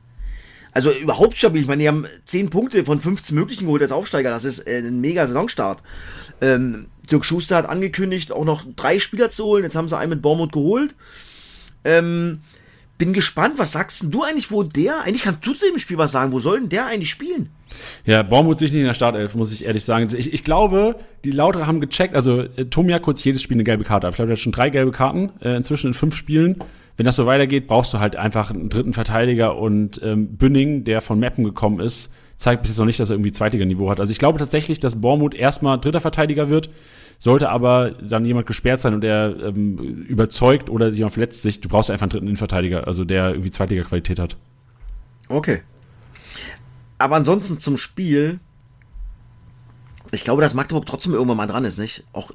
Also 0.77 0.91
überhaupt 0.91 1.39
stabil. 1.39 1.62
Ich 1.62 1.66
meine, 1.66 1.81
die 1.81 1.89
haben 1.89 2.05
10 2.27 2.51
Punkte 2.51 2.85
von 2.85 3.01
15 3.01 3.35
möglichen 3.35 3.64
geholt 3.64 3.81
als 3.81 3.93
Aufsteiger. 3.93 4.29
Das 4.29 4.45
ist 4.45 4.59
äh, 4.59 4.81
ein 4.81 5.01
mega 5.01 5.27
Saisonstart. 5.27 5.83
Ähm, 6.43 6.89
Dirk 7.11 7.24
Schuster 7.24 7.57
hat 7.57 7.66
angekündigt, 7.66 8.31
auch 8.31 8.45
noch 8.45 8.62
drei 8.77 9.01
Spieler 9.01 9.31
zu 9.31 9.47
holen. 9.47 9.64
Jetzt 9.64 9.74
haben 9.74 9.89
sie 9.89 9.97
einen 9.97 10.11
mit 10.11 10.20
Bormut 10.20 10.53
geholt. 10.53 10.95
Ähm, 11.83 12.43
bin 12.99 13.14
gespannt, 13.14 13.55
was 13.57 13.72
sagst 13.72 14.05
du 14.11 14.22
eigentlich, 14.22 14.51
wo 14.51 14.64
der, 14.64 15.01
eigentlich 15.01 15.22
kannst 15.22 15.47
du 15.47 15.55
zu 15.55 15.64
dem 15.64 15.79
Spiel 15.79 15.97
was 15.97 16.12
sagen, 16.12 16.33
wo 16.33 16.41
soll 16.41 16.61
denn 16.61 16.68
der 16.68 16.85
eigentlich 16.85 17.09
spielen? 17.09 17.49
Ja, 18.05 18.22
Baumut 18.22 18.59
sich 18.59 18.70
nicht 18.70 18.81
in 18.81 18.87
der 18.87 18.93
Startelf, 18.93 19.35
muss 19.35 19.53
ich 19.53 19.64
ehrlich 19.64 19.85
sagen. 19.87 20.14
Ich, 20.14 20.31
ich 20.31 20.45
glaube, 20.45 20.97
die 21.24 21.31
Lauter 21.31 21.66
haben 21.66 21.81
gecheckt, 21.81 22.14
also 22.14 22.41
äh, 22.41 22.66
Tomia 22.66 22.99
kurz 22.99 23.24
jedes 23.24 23.41
Spiel 23.41 23.57
eine 23.57 23.64
gelbe 23.64 23.85
Karte. 23.85 24.09
Ich 24.09 24.16
glaube, 24.16 24.31
er 24.31 24.37
hat 24.37 24.41
schon 24.41 24.53
drei 24.53 24.68
gelbe 24.68 24.93
Karten, 24.93 25.33
äh, 25.41 25.57
inzwischen 25.57 25.87
in 25.87 25.95
fünf 25.95 26.14
Spielen. 26.14 26.62
Wenn 26.97 27.05
das 27.05 27.16
so 27.16 27.26
weitergeht, 27.26 27.66
brauchst 27.66 27.92
du 27.92 27.99
halt 27.99 28.16
einfach 28.16 28.51
einen 28.51 28.68
dritten 28.68 28.94
Verteidiger 28.94 29.57
und 29.57 30.01
ähm, 30.03 30.36
Bünning, 30.36 30.84
der 30.84 31.01
von 31.01 31.18
Meppen 31.18 31.44
gekommen 31.44 31.80
ist, 31.80 32.11
zeigt 32.36 32.62
bis 32.62 32.70
jetzt 32.70 32.78
noch 32.78 32.86
nicht, 32.86 33.01
dass 33.01 33.11
er 33.11 33.14
irgendwie 33.14 33.32
Zweitliga-Niveau 33.32 33.90
hat. 33.90 34.01
Also 34.01 34.12
ich 34.12 34.18
glaube 34.18 34.38
tatsächlich, 34.38 34.80
dass 34.80 35.01
Bormut 35.01 35.34
erstmal 35.34 35.78
dritter 35.78 36.01
Verteidiger 36.01 36.49
wird. 36.49 36.70
Sollte 37.18 37.49
aber 37.49 37.92
dann 37.92 38.26
jemand 38.26 38.47
gesperrt 38.47 38.82
sein 38.82 38.92
und 38.92 39.03
er 39.03 39.34
ähm, 39.42 39.78
überzeugt 39.78 40.68
oder 40.68 40.88
jemand 40.88 41.14
verletzt 41.14 41.40
sich, 41.40 41.61
du 41.62 41.68
brauchst 41.68 41.90
einfach 41.90 42.05
einen 42.05 42.11
dritten 42.11 42.26
Innenverteidiger, 42.26 42.86
also 42.86 43.05
der 43.05 43.30
irgendwie 43.30 43.51
Zweitliga-Qualität 43.51 44.18
hat. 44.18 44.36
Okay. 45.28 45.62
Aber 46.99 47.16
ansonsten 47.16 47.59
zum 47.59 47.78
Spiel, 47.78 48.38
ich 50.12 50.24
glaube, 50.24 50.42
dass 50.42 50.53
Magdeburg 50.53 50.84
trotzdem 50.84 51.14
irgendwann 51.14 51.38
mal 51.38 51.47
dran 51.47 51.64
ist, 51.64 51.78
nicht? 51.78 52.05
Auch, 52.12 52.32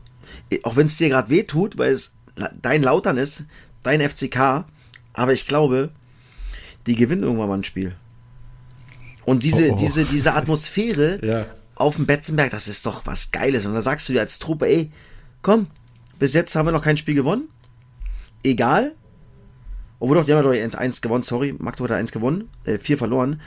auch 0.63 0.75
wenn 0.75 0.87
es 0.87 0.97
dir 0.97 1.09
gerade 1.09 1.29
weh 1.29 1.43
tut, 1.43 1.77
weil 1.77 1.91
es 1.91 2.15
dein 2.61 2.81
Lautern 2.81 3.17
ist, 3.17 3.45
dein 3.83 4.01
FCK, 4.01 4.65
aber 5.13 5.33
ich 5.33 5.47
glaube, 5.47 5.89
die 6.87 6.95
gewinnen 6.95 7.23
irgendwann 7.23 7.49
mal 7.49 7.57
ein 7.57 7.63
Spiel. 7.63 7.95
Und 9.25 9.43
diese, 9.43 9.69
oh, 9.69 9.73
oh. 9.73 9.77
diese, 9.77 10.05
diese 10.05 10.33
Atmosphäre 10.33 11.19
ja 11.25 11.45
auf 11.81 11.95
dem 11.95 12.05
Betzenberg, 12.05 12.51
das 12.51 12.67
ist 12.67 12.85
doch 12.85 13.05
was 13.05 13.31
Geiles. 13.31 13.65
Und 13.65 13.73
da 13.73 13.81
sagst 13.81 14.07
du 14.07 14.13
dir 14.13 14.21
als 14.21 14.39
Truppe, 14.39 14.67
ey, 14.67 14.91
komm, 15.41 15.67
bis 16.19 16.33
jetzt 16.33 16.55
haben 16.55 16.67
wir 16.67 16.71
noch 16.71 16.83
kein 16.83 16.97
Spiel 16.97 17.15
gewonnen. 17.15 17.49
Egal. 18.43 18.93
Obwohl 19.99 20.17
doch, 20.17 20.25
die 20.25 20.33
haben 20.33 20.45
ja 20.45 20.67
doch 20.67 20.79
1 20.79 21.01
gewonnen, 21.01 21.23
sorry, 21.23 21.53
Magdeburg 21.57 21.91
hat 21.91 21.97
1 21.97 22.11
gewonnen, 22.11 22.49
äh, 22.65 22.77
4 22.77 22.97
verloren. 22.97 23.41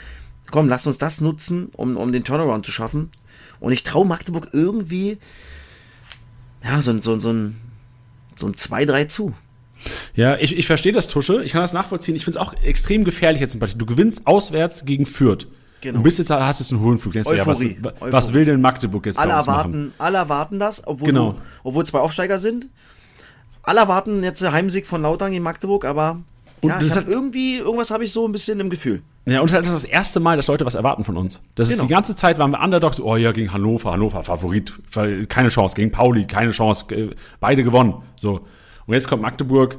Komm, 0.51 0.68
lass 0.68 0.87
uns 0.87 0.99
das 0.99 1.20
nutzen, 1.20 1.70
um, 1.72 1.97
um 1.97 2.12
den 2.12 2.24
Turnaround 2.24 2.66
zu 2.66 2.72
schaffen. 2.72 3.11
Und 3.61 3.72
ich 3.72 3.82
traue 3.82 4.07
Magdeburg 4.07 4.49
irgendwie, 4.53 5.18
ja, 6.62 6.80
so, 6.82 7.01
so, 7.01 7.18
so 7.18 7.32
ein, 7.32 7.61
so 8.37 8.47
ein 8.47 8.55
2-3 8.55 9.09
zu. 9.09 9.35
Ja, 10.14 10.37
ich, 10.37 10.57
ich 10.57 10.66
verstehe 10.66 10.93
das, 10.93 11.09
Tusche. 11.09 11.43
Ich 11.45 11.53
kann 11.53 11.61
das 11.61 11.72
nachvollziehen. 11.72 12.14
Ich 12.14 12.24
finde 12.24 12.39
es 12.39 12.47
auch 12.47 12.55
extrem 12.62 13.05
gefährlich 13.05 13.41
jetzt 13.41 13.55
im 13.55 13.61
Partie. 13.61 13.76
Du 13.76 13.87
gewinnst 13.87 14.26
auswärts 14.26 14.85
gegen 14.85 15.07
Fürth. 15.07 15.47
Genau. 15.80 15.99
Du 15.99 16.05
bist 16.05 16.18
jetzt, 16.18 16.30
hast 16.30 16.61
jetzt 16.61 16.72
einen 16.72 16.80
hohen 16.80 16.99
Flug. 16.99 17.12
Denkst 17.12 17.30
ja, 17.30 17.47
was, 17.47 17.62
was, 18.01 18.32
will 18.32 18.47
denn 18.47 18.61
Magdeburg 18.61 19.05
jetzt 19.05 19.18
alle 19.18 19.32
erwarten, 19.32 19.70
machen? 19.70 19.93
Alle 19.99 20.18
erwarten 20.18 20.59
das, 20.59 20.87
obwohl, 20.87 21.09
genau. 21.09 21.32
du, 21.32 21.39
obwohl 21.62 21.85
zwei 21.85 21.99
Aufsteiger 21.99 22.39
sind. 22.39 22.68
Alle 23.62 23.80
erwarten 23.80 24.22
jetzt 24.22 24.43
einen 24.43 24.55
Heimsieg 24.55 24.87
von 24.87 25.03
Lautern 25.03 25.32
gegen 25.32 25.45
Magdeburg, 25.45 25.85
aber 25.85 26.20
und 26.64 26.70
ja, 26.70 26.80
ich 26.80 26.97
hab 26.97 27.07
irgendwie, 27.07 27.59
irgendwas 27.59 27.91
habe 27.91 28.05
ich 28.05 28.12
so 28.12 28.26
ein 28.26 28.32
bisschen 28.32 28.59
im 28.61 28.70
Gefühl. 28.70 29.03
Ja, 29.26 29.41
und 29.41 29.47
es 29.47 29.53
ist 29.53 29.57
halt 29.57 29.66
das 29.66 29.85
erste 29.85 30.20
Mal, 30.20 30.37
dass 30.37 30.47
Leute 30.47 30.64
was 30.64 30.74
erwarten 30.74 31.05
von 31.05 31.16
uns. 31.16 31.41
Das 31.55 31.68
genau. 31.68 31.82
ist 31.82 31.89
die 31.89 31.95
ganze 31.95 32.16
Zeit 32.16 32.39
waren 32.39 32.51
wir 32.51 32.61
Underdogs, 32.61 33.01
oh 33.01 33.16
ja, 33.16 33.32
gegen 33.32 33.53
Hannover, 33.53 33.93
Hannover, 33.93 34.22
Favorit, 34.22 34.72
keine 35.28 35.49
Chance, 35.51 35.76
gegen 35.76 35.91
Pauli, 35.91 36.26
keine 36.26 36.51
Chance, 36.51 36.87
beide 37.41 37.64
gewonnen. 37.64 37.95
So. 38.16 38.47
Und 38.87 38.95
jetzt 38.95 39.09
kommt 39.09 39.22
Magdeburg, 39.22 39.78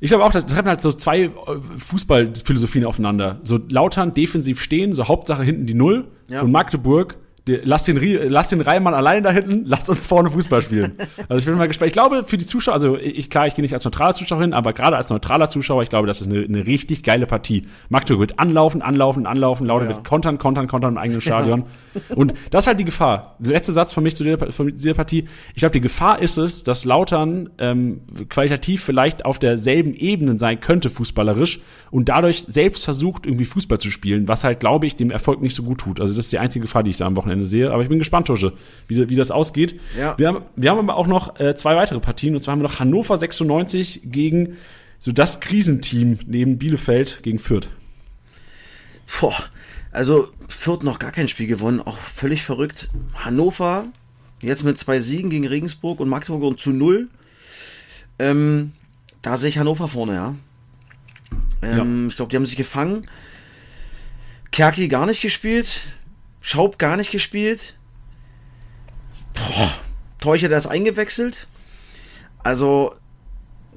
ich 0.00 0.10
glaube 0.10 0.24
auch, 0.24 0.32
da 0.32 0.40
treffen 0.40 0.68
halt 0.68 0.82
so 0.82 0.92
zwei 0.92 1.22
äh, 1.22 1.30
Fußballphilosophien 1.78 2.84
aufeinander. 2.84 3.40
So 3.42 3.58
Lautern 3.68 4.12
defensiv 4.12 4.60
stehen, 4.60 4.92
so 4.92 5.08
Hauptsache 5.08 5.42
hinten 5.42 5.66
die 5.66 5.74
Null. 5.74 6.08
Ja. 6.28 6.42
Und 6.42 6.52
Magdeburg 6.52 7.16
lass 7.46 7.84
den, 7.84 7.98
lass 8.28 8.48
den 8.48 8.60
Reimann 8.60 8.94
alleine 8.94 9.22
da 9.22 9.30
hinten, 9.30 9.62
lass 9.66 9.88
uns 9.88 10.06
vorne 10.06 10.30
Fußball 10.30 10.62
spielen. 10.62 10.96
Also 11.28 11.40
ich 11.40 11.44
bin 11.44 11.56
mal 11.56 11.68
gespannt. 11.68 11.88
Ich 11.88 11.92
glaube, 11.92 12.24
für 12.24 12.38
die 12.38 12.46
Zuschauer, 12.46 12.74
also 12.74 12.96
ich, 12.96 13.28
klar, 13.28 13.46
ich 13.46 13.54
gehe 13.54 13.62
nicht 13.62 13.74
als 13.74 13.84
neutraler 13.84 14.14
Zuschauer 14.14 14.40
hin, 14.40 14.54
aber 14.54 14.72
gerade 14.72 14.96
als 14.96 15.10
neutraler 15.10 15.48
Zuschauer, 15.48 15.82
ich 15.82 15.90
glaube, 15.90 16.06
das 16.06 16.20
ist 16.20 16.28
eine, 16.28 16.42
eine 16.42 16.66
richtig 16.66 17.02
geile 17.02 17.26
Partie. 17.26 17.66
Magdeburg 17.88 18.20
wird 18.20 18.38
anlaufen, 18.38 18.82
anlaufen, 18.82 19.26
anlaufen, 19.26 19.66
Lauter 19.66 19.86
oh 19.86 19.88
ja. 19.90 19.96
wird 19.96 20.04
kontern, 20.04 20.38
kontern, 20.38 20.68
kontern 20.68 20.94
im 20.94 20.98
eigenen 20.98 21.20
Stadion. 21.20 21.64
Ja. 21.94 22.16
Und 22.16 22.34
das 22.50 22.64
ist 22.64 22.66
halt 22.66 22.80
die 22.80 22.84
Gefahr. 22.84 23.36
Der 23.38 23.52
letzte 23.52 23.72
Satz 23.72 23.92
von 23.92 24.02
mich 24.02 24.16
zu 24.16 24.24
dieser, 24.24 24.50
von 24.50 24.74
dieser 24.74 24.94
Partie. 24.94 25.28
Ich 25.54 25.60
glaube, 25.60 25.72
die 25.72 25.80
Gefahr 25.80 26.20
ist 26.20 26.38
es, 26.38 26.64
dass 26.64 26.84
Lautern 26.84 27.50
ähm, 27.58 28.00
qualitativ 28.28 28.82
vielleicht 28.82 29.24
auf 29.24 29.38
derselben 29.38 29.94
Ebene 29.94 30.38
sein 30.38 30.60
könnte, 30.60 30.90
fußballerisch, 30.90 31.60
und 31.90 32.08
dadurch 32.08 32.44
selbst 32.48 32.84
versucht, 32.84 33.26
irgendwie 33.26 33.44
Fußball 33.44 33.78
zu 33.78 33.90
spielen, 33.90 34.28
was 34.28 34.44
halt, 34.44 34.60
glaube 34.60 34.86
ich, 34.86 34.96
dem 34.96 35.10
Erfolg 35.10 35.42
nicht 35.42 35.54
so 35.54 35.62
gut 35.62 35.78
tut. 35.78 36.00
Also 36.00 36.14
das 36.14 36.26
ist 36.26 36.32
die 36.32 36.38
einzige 36.38 36.62
Gefahr, 36.62 36.82
die 36.82 36.90
ich 36.90 36.96
da 36.96 37.06
am 37.06 37.16
Wochenende 37.16 37.33
Wochenende 37.34 37.46
sehe. 37.46 37.70
Aber 37.70 37.82
ich 37.82 37.88
bin 37.88 37.98
gespannt, 37.98 38.26
Tusche, 38.26 38.52
wie, 38.88 39.08
wie 39.08 39.16
das 39.16 39.30
ausgeht. 39.30 39.80
Ja. 39.98 40.16
Wir, 40.18 40.28
haben, 40.28 40.42
wir 40.56 40.70
haben 40.70 40.78
aber 40.78 40.96
auch 40.96 41.06
noch 41.06 41.38
äh, 41.38 41.54
zwei 41.54 41.76
weitere 41.76 42.00
Partien. 42.00 42.34
Und 42.34 42.40
zwar 42.40 42.52
haben 42.52 42.60
wir 42.60 42.68
noch 42.68 42.78
Hannover 42.78 43.16
96 43.16 44.02
gegen 44.04 44.56
so 44.98 45.12
das 45.12 45.40
Krisenteam 45.40 46.18
neben 46.26 46.58
Bielefeld 46.58 47.20
gegen 47.22 47.38
Fürth. 47.38 47.68
Boah, 49.20 49.36
also 49.92 50.28
Fürth 50.48 50.82
noch 50.82 50.98
gar 50.98 51.12
kein 51.12 51.28
Spiel 51.28 51.46
gewonnen, 51.46 51.80
auch 51.80 51.98
völlig 51.98 52.42
verrückt. 52.42 52.88
Hannover 53.14 53.84
jetzt 54.40 54.64
mit 54.64 54.78
zwei 54.78 55.00
Siegen 55.00 55.30
gegen 55.30 55.46
Regensburg 55.46 56.00
und 56.00 56.08
Magdeburg 56.08 56.42
und 56.42 56.60
zu 56.60 56.70
null. 56.70 57.08
Ähm, 58.18 58.72
da 59.22 59.36
sehe 59.36 59.50
ich 59.50 59.58
Hannover 59.58 59.88
vorne, 59.88 60.14
ja. 60.14 60.34
Ähm, 61.62 62.02
ja. 62.02 62.08
Ich 62.08 62.16
glaube, 62.16 62.30
die 62.30 62.36
haben 62.36 62.46
sich 62.46 62.56
gefangen. 62.56 63.06
Kerki 64.52 64.88
gar 64.88 65.04
nicht 65.04 65.20
gespielt. 65.20 65.82
Schaub 66.44 66.78
gar 66.78 66.98
nicht 66.98 67.10
gespielt. 67.10 67.74
Boah, 70.20 70.36
der 70.36 70.50
ist 70.50 70.66
eingewechselt. 70.66 71.46
Also, 72.40 72.92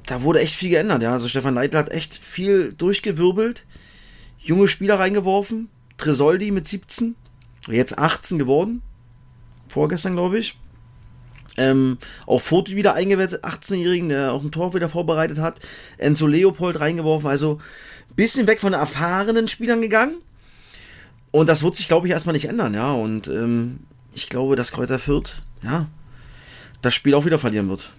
da 0.05 0.22
wurde 0.22 0.41
echt 0.41 0.53
viel 0.53 0.72
geändert, 0.72 1.01
ja. 1.01 1.13
Also 1.13 1.30
Stefan 1.30 1.53
Leitl 1.53 1.78
hat 1.78 1.93
echt 1.93 2.13
viel 2.13 2.74
durchgewirbelt. 2.74 3.65
Junge 4.38 4.68
Spieler 4.68 4.99
reingeworfen. 4.99 5.70
Tresoldi 5.97 6.51
mit 6.51 6.68
17. 6.68 7.15
Jetzt 7.68 7.97
18 7.97 8.38
geworden. 8.38 8.82
Vorgestern, 9.70 10.18
glaube 10.18 10.38
ich. 10.38 10.59
Ähm, 11.55 11.97
auch 12.26 12.41
Foti 12.41 12.76
wieder 12.76 12.95
eingewettet, 12.95 13.45
18-Jährigen, 13.45 14.09
der 14.09 14.34
auch 14.34 14.43
ein 14.43 14.51
Tor 14.51 14.74
wieder 14.74 14.89
vorbereitet 14.89 15.38
hat. 15.38 15.61
Enzo 15.97 16.28
Leopold 16.28 16.82
reingeworfen. 16.82 17.30
Also, 17.30 17.61
bisschen 18.18 18.45
weg 18.45 18.59
von 18.59 18.74
erfahrenen 18.74 19.47
Spielern 19.47 19.82
gegangen. 19.82 20.18
Und 21.32 21.48
das 21.48 21.64
wird 21.64 21.76
sich, 21.76 21.88
glaube 21.88 22.08
ich, 22.08 22.14
erstmal 22.14 22.34
nicht 22.34 22.46
ändern, 22.48 22.74
ja. 22.74 22.92
Und 22.94 23.28
ähm, 23.28 23.80
ich 24.14 24.30
glaube, 24.30 24.56
dass 24.56 24.72
Kräuter 24.72 25.00
Fürth, 25.00 25.42
ja, 25.62 25.88
das 26.82 26.94
Spiel 26.94 27.14
auch 27.14 27.26
wieder 27.26 27.40
verlieren 27.40 27.70
wird. 27.70 27.92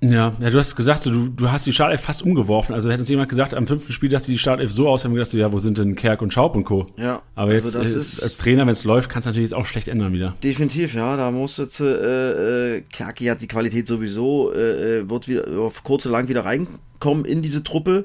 Ja, 0.00 0.32
ja, 0.38 0.50
du 0.50 0.58
hast 0.58 0.76
gesagt, 0.76 1.02
so, 1.02 1.10
du, 1.10 1.28
du 1.28 1.50
hast 1.50 1.66
die 1.66 1.72
Startelf 1.72 2.02
fast 2.02 2.22
umgeworfen. 2.22 2.72
Also 2.72 2.88
hätte 2.88 3.00
uns 3.00 3.08
jemand 3.08 3.28
gesagt, 3.28 3.52
am 3.52 3.66
fünften 3.66 3.92
Spiel 3.92 4.08
dachte 4.08 4.28
die 4.28 4.38
Startelf 4.38 4.70
so 4.70 4.88
aus, 4.88 5.04
haben 5.04 5.10
wir 5.10 5.16
gedacht, 5.16 5.32
so, 5.32 5.38
ja, 5.38 5.52
wo 5.52 5.58
sind 5.58 5.76
denn 5.76 5.96
Kerk 5.96 6.22
und 6.22 6.32
Schaub 6.32 6.54
und 6.54 6.64
Co. 6.64 6.86
Ja. 6.96 7.22
Aber 7.34 7.50
also 7.50 7.64
jetzt 7.64 7.74
das 7.74 7.94
ist, 7.94 8.22
als 8.22 8.38
Trainer, 8.38 8.64
wenn 8.66 8.74
es 8.74 8.84
läuft, 8.84 9.10
kannst 9.10 9.26
du 9.26 9.30
natürlich 9.30 9.50
jetzt 9.50 9.58
auch 9.58 9.66
schlecht 9.66 9.88
ändern 9.88 10.12
wieder. 10.12 10.36
Definitiv, 10.44 10.94
ja. 10.94 11.16
Da 11.16 11.32
muss 11.32 11.56
jetzt 11.56 11.80
äh, 11.80 12.76
äh, 12.76 12.80
Kerki 12.92 13.24
hat 13.24 13.40
die 13.40 13.48
Qualität 13.48 13.88
sowieso, 13.88 14.52
äh, 14.52 14.98
äh, 14.98 15.10
wird 15.10 15.26
wieder 15.26 15.48
auf 15.58 15.82
kurz 15.82 16.06
oder 16.06 16.12
lang 16.12 16.28
wieder 16.28 16.44
reinkommen 16.44 17.24
in 17.24 17.42
diese 17.42 17.64
Truppe. 17.64 18.04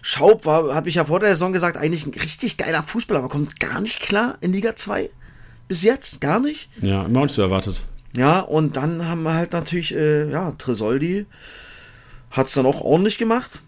Schaub 0.00 0.46
war, 0.46 0.72
habe 0.72 0.88
ich 0.88 0.94
ja 0.94 1.04
vor 1.04 1.18
der 1.18 1.30
Saison 1.30 1.52
gesagt, 1.52 1.76
eigentlich 1.76 2.06
ein 2.06 2.14
richtig 2.14 2.56
geiler 2.56 2.84
Fußballer, 2.84 3.18
aber 3.18 3.28
kommt 3.28 3.58
gar 3.58 3.80
nicht 3.80 3.98
klar 3.98 4.38
in 4.42 4.52
Liga 4.52 4.76
2. 4.76 5.10
Bis 5.66 5.82
jetzt, 5.82 6.20
gar 6.20 6.38
nicht. 6.38 6.68
Ja, 6.80 7.04
immer 7.04 7.22
nicht 7.22 7.34
so 7.34 7.42
erwartet. 7.42 7.84
Ja, 8.16 8.40
und 8.40 8.76
dann 8.76 9.06
haben 9.06 9.22
wir 9.22 9.34
halt 9.34 9.52
natürlich, 9.52 9.94
äh, 9.94 10.30
ja, 10.30 10.52
Tresoldi 10.58 11.26
hat 12.30 12.46
es 12.46 12.54
dann 12.54 12.66
auch 12.66 12.80
ordentlich 12.80 13.18
gemacht. 13.18 13.60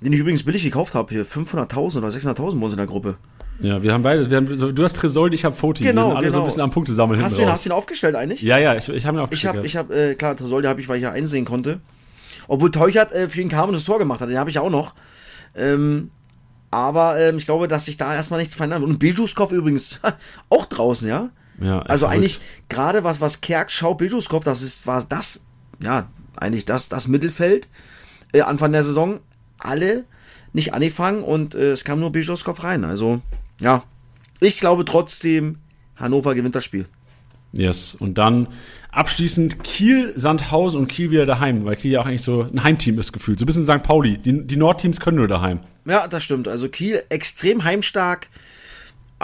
Den 0.00 0.12
ich 0.12 0.18
übrigens 0.18 0.42
billig 0.42 0.62
gekauft 0.62 0.94
habe, 0.94 1.14
hier 1.14 1.24
500.000 1.24 1.98
oder 1.98 2.08
600.000 2.08 2.58
bei 2.58 2.64
uns 2.64 2.72
in 2.72 2.78
der 2.78 2.86
Gruppe. 2.86 3.16
Ja, 3.60 3.82
wir 3.82 3.92
haben 3.92 4.02
beide, 4.02 4.28
wir 4.28 4.36
haben, 4.36 4.74
du 4.74 4.82
hast 4.82 4.96
Tresoldi, 4.96 5.36
ich 5.36 5.44
habe 5.44 5.54
Foti. 5.54 5.84
Genau, 5.84 6.02
wir 6.02 6.02
sind 6.02 6.16
alle 6.16 6.26
genau. 6.26 6.34
so 6.34 6.40
ein 6.40 6.44
bisschen 6.46 6.62
am 6.62 6.70
Punkte 6.70 6.92
sammeln 6.92 7.22
Hast 7.22 7.38
du, 7.38 7.42
ihn, 7.42 7.48
hast 7.50 7.64
du 7.64 7.68
ihn 7.68 7.72
aufgestellt 7.72 8.16
eigentlich? 8.16 8.42
Ja, 8.42 8.58
ja, 8.58 8.74
ich, 8.74 8.88
ich 8.88 9.06
habe 9.06 9.16
ihn 9.16 9.20
auch 9.20 9.30
Ich 9.30 9.46
habe, 9.46 9.64
ich 9.64 9.76
habe, 9.76 9.94
äh, 9.94 10.14
klar, 10.14 10.36
Tresoldi 10.36 10.66
habe 10.66 10.80
ich, 10.80 10.88
weil 10.88 10.96
ich 10.96 11.04
ja 11.04 11.12
einsehen 11.12 11.44
konnte. 11.44 11.80
Obwohl 12.48 12.70
Teuchert 12.70 13.12
äh, 13.12 13.28
für 13.28 13.38
den 13.38 13.48
Carmen 13.48 13.72
das 13.72 13.84
Tor 13.84 13.98
gemacht 13.98 14.20
hat, 14.20 14.28
den 14.28 14.38
habe 14.38 14.50
ich 14.50 14.58
auch 14.58 14.70
noch. 14.70 14.94
Ähm, 15.54 16.10
aber 16.70 17.18
ähm, 17.20 17.38
ich 17.38 17.44
glaube, 17.44 17.68
dass 17.68 17.84
sich 17.84 17.96
da 17.96 18.14
erstmal 18.14 18.40
nichts 18.40 18.56
verändert. 18.56 18.82
Und 18.82 18.98
Biljuskov 18.98 19.52
übrigens 19.52 20.00
auch 20.48 20.66
draußen, 20.66 21.08
ja. 21.08 21.30
Ja, 21.60 21.80
Also 21.82 22.06
verrückt. 22.06 22.16
eigentlich 22.16 22.40
gerade 22.68 23.04
was, 23.04 23.20
was 23.20 23.40
Kerk, 23.40 23.70
Schau, 23.70 23.94
Biljuskov, 23.94 24.44
das 24.44 24.62
ist, 24.62 24.86
war 24.86 25.04
das, 25.08 25.40
ja, 25.82 26.08
eigentlich 26.36 26.64
das, 26.64 26.88
das 26.88 27.08
Mittelfeld 27.08 27.68
äh, 28.32 28.42
Anfang 28.42 28.72
der 28.72 28.84
Saison. 28.84 29.20
Alle 29.58 30.04
nicht 30.52 30.74
angefangen 30.74 31.22
und 31.22 31.54
äh, 31.54 31.72
es 31.72 31.84
kam 31.84 32.00
nur 32.00 32.12
Biljuskov 32.12 32.62
rein. 32.64 32.84
Also, 32.84 33.20
ja. 33.60 33.82
Ich 34.40 34.58
glaube 34.58 34.84
trotzdem, 34.84 35.58
Hannover 35.96 36.34
gewinnt 36.34 36.54
das 36.54 36.64
Spiel. 36.64 36.86
Yes. 37.52 37.94
Und 37.94 38.18
dann 38.18 38.48
abschließend 38.90 39.62
Kiel, 39.62 40.12
Sandhausen 40.16 40.80
und 40.80 40.88
Kiel 40.88 41.10
wieder 41.10 41.24
daheim, 41.24 41.64
weil 41.64 41.76
Kiel 41.76 41.92
ja 41.92 42.00
auch 42.00 42.06
eigentlich 42.06 42.22
so 42.22 42.42
ein 42.42 42.64
Heimteam 42.64 42.98
ist 42.98 43.12
gefühlt. 43.12 43.38
So 43.38 43.44
ein 43.44 43.46
bisschen 43.46 43.64
St. 43.64 43.84
Pauli. 43.84 44.18
Die, 44.18 44.44
die 44.44 44.56
Nordteams 44.56 45.00
können 45.00 45.18
nur 45.18 45.28
daheim. 45.28 45.60
Ja, 45.84 46.08
das 46.08 46.24
stimmt. 46.24 46.48
Also 46.48 46.68
Kiel 46.68 47.02
extrem 47.10 47.62
heimstark. 47.64 48.28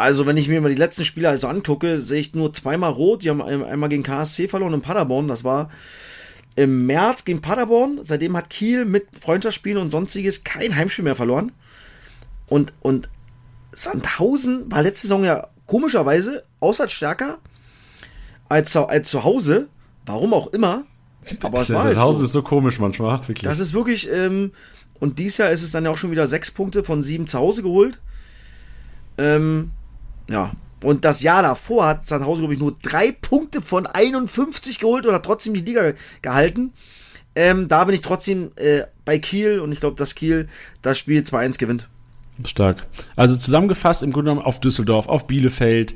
Also, 0.00 0.26
wenn 0.26 0.36
ich 0.36 0.48
mir 0.48 0.60
mal 0.60 0.68
die 0.70 0.74
letzten 0.74 1.04
Spiele 1.04 1.28
also 1.28 1.46
angucke, 1.48 2.00
sehe 2.00 2.20
ich 2.20 2.34
nur 2.34 2.52
zweimal 2.52 2.90
rot. 2.92 3.22
Die 3.22 3.30
haben 3.30 3.40
ein- 3.42 3.64
einmal 3.64 3.88
gegen 3.88 4.02
KSC 4.02 4.48
verloren 4.48 4.74
in 4.74 4.80
Paderborn. 4.82 5.28
Das 5.28 5.44
war 5.44 5.70
im 6.56 6.86
März 6.86 7.24
gegen 7.24 7.40
Paderborn. 7.40 8.00
Seitdem 8.02 8.36
hat 8.36 8.50
Kiel 8.50 8.84
mit 8.84 9.06
Freundschaftsspielen 9.20 9.78
und 9.78 9.90
sonstiges 9.92 10.42
kein 10.44 10.74
Heimspiel 10.76 11.04
mehr 11.04 11.16
verloren. 11.16 11.52
Und, 12.48 12.72
und 12.80 13.08
Sandhausen 13.72 14.70
war 14.70 14.82
letzte 14.82 15.02
Saison 15.06 15.24
ja 15.24 15.48
komischerweise 15.66 16.42
auswärts 16.58 16.92
stärker 16.94 17.38
als, 18.48 18.72
zu- 18.72 18.86
als 18.88 19.08
zu 19.08 19.22
Hause. 19.24 19.68
Warum 20.06 20.34
auch 20.34 20.48
immer. 20.48 20.84
Aber 21.42 21.60
es 21.60 21.70
war 21.72 21.84
halt 21.84 21.94
Sandhausen 21.94 22.20
so. 22.20 22.24
ist 22.26 22.32
so 22.32 22.42
komisch 22.42 22.78
manchmal, 22.80 23.18
wirklich. 23.28 23.42
Das 23.42 23.60
ist 23.60 23.72
wirklich, 23.72 24.10
ähm, 24.10 24.52
und 24.98 25.18
dieses 25.18 25.38
Jahr 25.38 25.50
ist 25.50 25.62
es 25.62 25.70
dann 25.70 25.84
ja 25.84 25.90
auch 25.90 25.98
schon 25.98 26.10
wieder 26.10 26.26
sechs 26.26 26.50
Punkte 26.50 26.82
von 26.82 27.02
sieben 27.02 27.26
zu 27.28 27.38
Hause 27.38 27.62
geholt. 27.62 28.00
Ähm, 29.18 29.70
ja. 30.30 30.52
Und 30.82 31.04
das 31.04 31.22
Jahr 31.22 31.42
davor 31.42 31.86
hat 31.86 32.06
Sandhausen, 32.06 32.42
glaube 32.42 32.54
ich, 32.54 32.60
nur 32.60 32.74
drei 32.82 33.12
Punkte 33.12 33.60
von 33.60 33.86
51 33.86 34.78
geholt 34.78 35.04
und 35.04 35.12
hat 35.12 35.26
trotzdem 35.26 35.52
die 35.52 35.60
Liga 35.60 35.92
gehalten. 36.22 36.72
Ähm, 37.34 37.68
da 37.68 37.84
bin 37.84 37.94
ich 37.94 38.00
trotzdem 38.00 38.50
äh, 38.56 38.84
bei 39.04 39.18
Kiel 39.18 39.60
und 39.60 39.72
ich 39.72 39.80
glaube, 39.80 39.96
dass 39.96 40.14
Kiel 40.14 40.48
das 40.80 40.98
Spiel 40.98 41.20
2-1 41.20 41.58
gewinnt. 41.58 41.88
Stark. 42.46 42.86
Also 43.16 43.36
zusammengefasst 43.36 44.02
im 44.02 44.12
Grunde 44.12 44.30
genommen 44.30 44.46
auf 44.46 44.60
Düsseldorf, 44.60 45.06
auf 45.06 45.26
Bielefeld, 45.26 45.94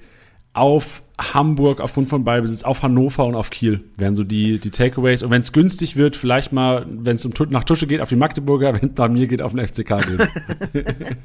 auf 0.55 1.03
Hamburg 1.19 1.81
aufgrund 1.81 2.09
von 2.09 2.25
Ballbesitz, 2.25 2.63
auf 2.63 2.83
Hannover 2.83 3.25
und 3.27 3.35
auf 3.35 3.51
Kiel 3.51 3.85
wären 3.97 4.15
so 4.15 4.25
die, 4.25 4.59
die 4.59 4.71
Takeaways. 4.71 5.23
Und 5.23 5.31
wenn 5.31 5.41
es 5.41 5.53
günstig 5.53 5.97
wird, 5.97 6.17
vielleicht 6.17 6.53
mal, 6.53 6.87
wenn 6.89 7.17
es 7.17 7.27
um 7.27 7.33
nach 7.51 7.65
Tusche 7.65 7.87
geht, 7.87 8.01
auf 8.01 8.09
die 8.09 8.17
Magdeburger, 8.17 8.73
wenn 8.81 8.91
es 8.91 8.97
nach 8.97 9.09
mir 9.09 9.27
geht, 9.27 9.43
auf 9.43 9.53
den 9.53 9.67
FCK 9.67 9.99
geht. 10.07 10.87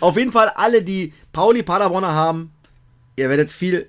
Auf 0.00 0.16
jeden 0.16 0.30
Fall 0.30 0.50
alle, 0.54 0.82
die 0.82 1.12
Pauli 1.32 1.62
Paderborner 1.62 2.12
haben, 2.12 2.52
ihr 3.16 3.28
werdet 3.28 3.50
viel, 3.50 3.88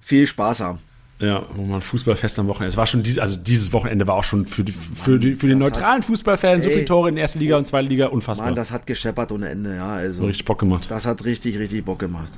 viel 0.00 0.26
Spaß 0.26 0.60
haben. 0.60 0.78
Ja, 1.20 1.44
wo 1.54 1.64
man 1.64 1.82
Fußballfest 1.82 2.38
am 2.38 2.48
Wochenende. 2.48 2.70
Es 2.70 2.76
war 2.78 2.86
schon 2.86 3.02
dieses, 3.02 3.18
also 3.18 3.36
dieses 3.36 3.72
Wochenende 3.72 4.06
war 4.06 4.14
auch 4.14 4.24
schon 4.24 4.46
für 4.46 4.64
die, 4.64 4.72
für 4.72 5.18
die, 5.18 5.34
für 5.34 5.48
den 5.48 5.60
das 5.60 5.70
neutralen 5.70 6.02
Fußballfan 6.02 6.62
so 6.62 6.70
viele 6.70 6.86
Tore 6.86 7.10
in 7.10 7.16
der 7.16 7.22
ersten 7.22 7.40
Liga 7.40 7.58
und 7.58 7.66
zweiten 7.66 7.88
Liga, 7.88 8.06
unfassbar. 8.06 8.46
Mann, 8.46 8.54
das 8.54 8.72
hat 8.72 8.86
gescheppert 8.86 9.30
ohne 9.30 9.50
Ende, 9.50 9.76
ja. 9.76 9.92
Also. 9.92 10.24
richtig 10.24 10.46
Bock 10.46 10.58
gemacht. 10.58 10.90
Das 10.90 11.04
hat 11.04 11.24
richtig, 11.26 11.58
richtig 11.58 11.84
Bock 11.84 11.98
gemacht. 11.98 12.32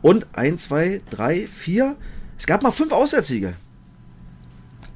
Und 0.00 0.26
1, 0.32 0.62
2, 0.64 1.02
3, 1.10 1.46
4. 1.46 1.96
Es 2.38 2.46
gab 2.46 2.62
mal 2.62 2.70
fünf 2.70 2.92
Auswärtssiege. 2.92 3.54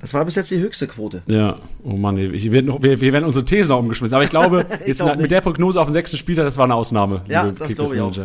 Das 0.01 0.14
war 0.14 0.24
bis 0.24 0.34
jetzt 0.34 0.51
die 0.51 0.59
höchste 0.59 0.87
Quote. 0.87 1.22
Ja, 1.26 1.59
oh 1.82 1.93
Mann, 1.93 2.16
ich 2.16 2.51
noch, 2.62 2.82
wir, 2.82 3.01
wir 3.01 3.12
werden 3.12 3.24
unsere 3.24 3.45
Thesen 3.45 3.68
noch 3.68 3.78
umgeschmissen. 3.78 4.14
Aber 4.14 4.24
ich 4.24 4.30
glaube, 4.30 4.66
Ich 4.80 4.89
jetzt 4.89 4.99
glaub 4.99 5.18
mit 5.18 5.30
der 5.30 5.43
Prognose 5.43 5.80
auf 5.80 5.89
den 5.89 5.95
sechsten 5.95 6.16
Spieltag, 6.16 6.45
das 6.45 6.57
war 6.57 6.64
eine 6.64 6.74
Ausnahme. 6.74 7.22
Ja, 7.28 7.51
das 7.51 7.74
glaube 7.74 7.95
ich 7.95 8.01
auch. 8.01 8.16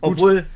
Obwohl, 0.00 0.46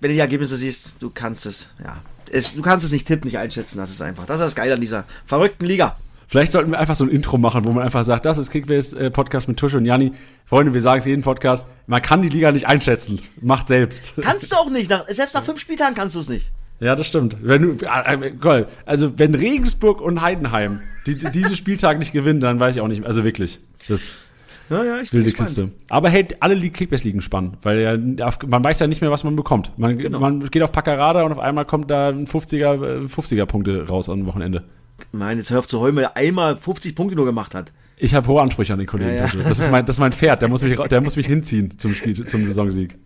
wenn 0.00 0.10
du 0.10 0.14
die 0.14 0.20
Ergebnisse 0.20 0.56
siehst, 0.56 0.96
du 1.00 1.10
kannst 1.10 1.46
es, 1.46 1.72
ja. 1.82 2.02
Es, 2.32 2.54
du 2.54 2.62
kannst 2.62 2.84
es 2.84 2.92
nicht 2.92 3.06
tippen, 3.06 3.26
nicht 3.26 3.38
einschätzen, 3.38 3.78
das 3.78 3.90
ist 3.90 4.02
einfach. 4.02 4.26
Das 4.26 4.38
ist 4.38 4.44
das 4.44 4.54
Geile 4.54 4.74
an 4.74 4.80
dieser 4.80 5.04
verrückten 5.26 5.66
Liga. 5.66 5.96
Vielleicht 6.30 6.52
sollten 6.52 6.70
wir 6.70 6.78
einfach 6.78 6.94
so 6.94 7.04
ein 7.04 7.10
Intro 7.10 7.38
machen, 7.38 7.64
wo 7.64 7.72
man 7.72 7.82
einfach 7.82 8.04
sagt, 8.04 8.26
das 8.26 8.36
ist 8.36 8.50
Kickbase 8.50 8.98
äh, 8.98 9.10
Podcast 9.10 9.48
mit 9.48 9.58
Tusche 9.58 9.78
und 9.78 9.86
Janni. 9.86 10.12
Freunde, 10.44 10.74
wir 10.74 10.82
sagen 10.82 10.98
es 10.98 11.06
jeden 11.06 11.22
Podcast, 11.22 11.66
man 11.86 12.02
kann 12.02 12.20
die 12.20 12.28
Liga 12.28 12.52
nicht 12.52 12.66
einschätzen. 12.66 13.22
Macht 13.40 13.68
selbst. 13.68 14.12
Kannst 14.20 14.52
du 14.52 14.56
auch 14.56 14.68
nicht, 14.68 14.90
nach, 14.90 15.08
selbst 15.08 15.34
nach 15.34 15.42
fünf 15.42 15.58
Spieltagen 15.58 15.94
kannst 15.94 16.16
du 16.16 16.20
es 16.20 16.28
nicht. 16.28 16.52
Ja, 16.80 16.94
das 16.94 17.06
stimmt. 17.06 17.38
Wenn 17.40 17.62
du, 17.62 17.84
äh, 17.84 18.30
äh. 18.30 18.66
Also, 18.84 19.18
wenn 19.18 19.34
Regensburg 19.34 20.00
und 20.00 20.20
Heidenheim 20.20 20.80
die, 21.06 21.16
diese 21.16 21.56
Spieltag 21.56 21.98
nicht 21.98 22.12
gewinnen, 22.12 22.40
dann 22.40 22.60
weiß 22.60 22.76
ich 22.76 22.82
auch 22.82 22.88
nicht. 22.88 23.04
Also 23.04 23.24
wirklich. 23.24 23.58
Das 23.88 24.22
Ja, 24.70 24.84
ja, 24.84 25.00
ich 25.00 25.12
wilde 25.12 25.32
Kiste. 25.32 25.70
Aber 25.88 26.10
hält 26.10 26.42
alle 26.42 26.54
Li- 26.54 26.70
Kickbase-Ligen 26.70 27.22
spannend, 27.22 27.56
weil 27.62 27.80
ja, 28.18 28.30
man 28.46 28.62
weiß 28.64 28.80
ja 28.80 28.86
nicht 28.86 29.00
mehr, 29.00 29.10
was 29.10 29.24
man 29.24 29.34
bekommt. 29.34 29.72
Man, 29.78 29.96
Genau. 29.98 30.20
man 30.20 30.44
geht 30.50 30.62
auf 30.62 30.72
Packerada 30.72 31.22
und 31.22 31.32
auf 31.32 31.38
einmal 31.38 31.64
kommt 31.64 31.90
da 31.90 32.08
ein 32.10 32.26
50er, 32.26 33.04
äh, 33.04 33.08
50er 33.08 33.46
Punkte 33.46 33.88
raus 33.88 34.08
am 34.08 34.26
Wochenende. 34.26 34.64
Nein, 35.12 35.38
jetzt 35.38 35.50
hör 35.50 35.60
auf 35.60 35.68
zu 35.68 35.80
heulen, 35.80 35.96
weil 35.96 36.04
er 36.04 36.16
einmal 36.16 36.56
50 36.56 36.94
Punkte 36.94 37.16
nur 37.16 37.24
gemacht 37.24 37.54
hat. 37.54 37.72
Ich 37.96 38.14
habe 38.14 38.28
hohe 38.28 38.42
Ansprüche 38.42 38.72
an 38.74 38.78
den 38.78 38.86
Kollegen. 38.86 39.10
Ja, 39.16 39.26
ja. 39.26 39.30
Das, 39.48 39.58
ist 39.58 39.70
mein, 39.70 39.84
das 39.86 39.96
ist 39.96 40.00
mein 40.00 40.12
Pferd, 40.12 40.42
der 40.42 40.48
muss 40.48 40.62
mich, 40.62 40.78
der 40.78 41.00
muss 41.00 41.16
mich 41.16 41.26
hinziehen 41.26 41.78
zum, 41.78 41.94
Spiel, 41.94 42.14
zum 42.14 42.44
Saisonsieg. 42.44 42.96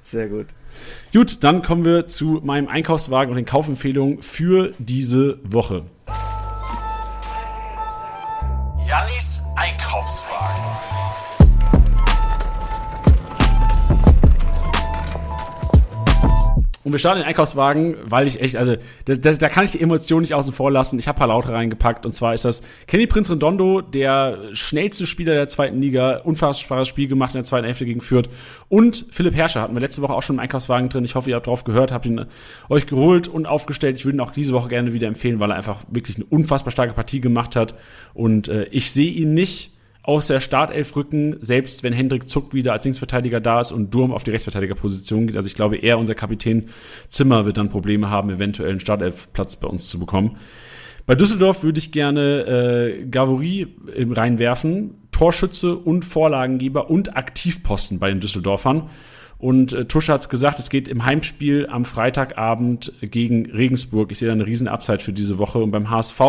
Sehr 0.00 0.28
gut. 0.28 0.46
Gut, 1.12 1.42
dann 1.42 1.62
kommen 1.62 1.84
wir 1.84 2.06
zu 2.06 2.40
meinem 2.44 2.68
Einkaufswagen 2.68 3.30
und 3.30 3.36
den 3.36 3.44
Kaufempfehlungen 3.44 4.22
für 4.22 4.72
diese 4.78 5.38
Woche. 5.42 5.82
Jannis 8.86 9.42
Einkaufswagen. 9.56 11.07
Und 16.84 16.92
wir 16.92 16.98
starten 16.98 17.18
den 17.18 17.26
Einkaufswagen, 17.26 17.96
weil 18.04 18.26
ich 18.28 18.40
echt, 18.40 18.56
also 18.56 18.76
da, 19.04 19.14
da, 19.14 19.32
da 19.32 19.48
kann 19.48 19.64
ich 19.64 19.72
die 19.72 19.80
Emotionen 19.80 20.22
nicht 20.22 20.34
außen 20.34 20.52
vor 20.52 20.70
lassen. 20.70 20.98
Ich 20.98 21.08
habe 21.08 21.16
ein 21.16 21.18
paar 21.18 21.28
Laute 21.28 21.52
reingepackt 21.52 22.06
und 22.06 22.12
zwar 22.12 22.34
ist 22.34 22.44
das 22.44 22.62
Kenny 22.86 23.06
Prinz 23.06 23.30
Redondo, 23.30 23.80
der 23.80 24.38
schnellste 24.52 25.06
Spieler 25.06 25.34
der 25.34 25.48
zweiten 25.48 25.80
Liga, 25.80 26.20
unfassbares 26.22 26.86
Spiel 26.86 27.08
gemacht 27.08 27.34
in 27.34 27.38
der 27.38 27.44
zweiten 27.44 27.64
Hälfte 27.64 27.84
gegen 27.84 28.00
Fürth 28.00 28.28
und 28.68 29.06
Philipp 29.10 29.34
Herrscher 29.34 29.62
hatten 29.62 29.74
wir 29.74 29.80
letzte 29.80 30.02
Woche 30.02 30.14
auch 30.14 30.22
schon 30.22 30.36
im 30.36 30.40
Einkaufswagen 30.40 30.88
drin. 30.88 31.04
Ich 31.04 31.16
hoffe, 31.16 31.30
ihr 31.30 31.36
habt 31.36 31.48
drauf 31.48 31.64
gehört, 31.64 31.90
habt 31.90 32.06
ihn 32.06 32.26
euch 32.68 32.86
geholt 32.86 33.26
und 33.26 33.46
aufgestellt. 33.46 33.96
Ich 33.96 34.04
würde 34.04 34.16
ihn 34.16 34.20
auch 34.20 34.30
diese 34.30 34.52
Woche 34.52 34.68
gerne 34.68 34.92
wieder 34.92 35.08
empfehlen, 35.08 35.40
weil 35.40 35.50
er 35.50 35.56
einfach 35.56 35.80
wirklich 35.90 36.16
eine 36.16 36.26
unfassbar 36.26 36.70
starke 36.70 36.94
Partie 36.94 37.20
gemacht 37.20 37.56
hat 37.56 37.74
und 38.14 38.48
äh, 38.48 38.64
ich 38.70 38.92
sehe 38.92 39.10
ihn 39.10 39.34
nicht 39.34 39.72
aus 40.02 40.26
der 40.26 40.40
Startelf 40.40 40.96
rücken, 40.96 41.36
selbst 41.40 41.82
wenn 41.82 41.92
Hendrik 41.92 42.28
Zuck 42.28 42.54
wieder 42.54 42.72
als 42.72 42.84
Linksverteidiger 42.84 43.40
da 43.40 43.60
ist 43.60 43.72
und 43.72 43.92
Durm 43.94 44.12
auf 44.12 44.24
die 44.24 44.30
Rechtsverteidigerposition 44.30 45.26
geht. 45.26 45.36
Also 45.36 45.48
ich 45.48 45.54
glaube, 45.54 45.76
er, 45.76 45.98
unser 45.98 46.14
Kapitän 46.14 46.70
Zimmer, 47.08 47.44
wird 47.44 47.58
dann 47.58 47.68
Probleme 47.68 48.08
haben, 48.08 48.30
eventuell 48.30 48.70
einen 48.70 48.80
Startelfplatz 48.80 49.56
bei 49.56 49.68
uns 49.68 49.90
zu 49.90 49.98
bekommen. 49.98 50.36
Bei 51.04 51.14
Düsseldorf 51.14 51.62
würde 51.62 51.78
ich 51.78 51.92
gerne 51.92 53.00
äh, 53.00 53.06
Gavory 53.06 53.68
reinwerfen, 53.96 54.94
Torschütze 55.10 55.76
und 55.76 56.04
Vorlagengeber 56.04 56.90
und 56.90 57.16
Aktivposten 57.16 57.98
bei 57.98 58.08
den 58.08 58.20
Düsseldorfern. 58.20 58.90
Und 59.38 59.72
äh, 59.72 59.84
Tusch 59.86 60.08
hat 60.08 60.20
es 60.20 60.28
gesagt, 60.28 60.58
es 60.58 60.68
geht 60.68 60.88
im 60.88 61.04
Heimspiel 61.04 61.66
am 61.70 61.84
Freitagabend 61.84 62.92
gegen 63.00 63.50
Regensburg. 63.50 64.10
Ich 64.10 64.18
sehe 64.18 64.28
da 64.28 64.34
eine 64.34 64.46
riesen 64.46 64.68
Upside 64.68 64.98
für 64.98 65.12
diese 65.12 65.38
Woche. 65.38 65.58
Und 65.58 65.70
beim 65.70 65.90
HSV 65.90 66.20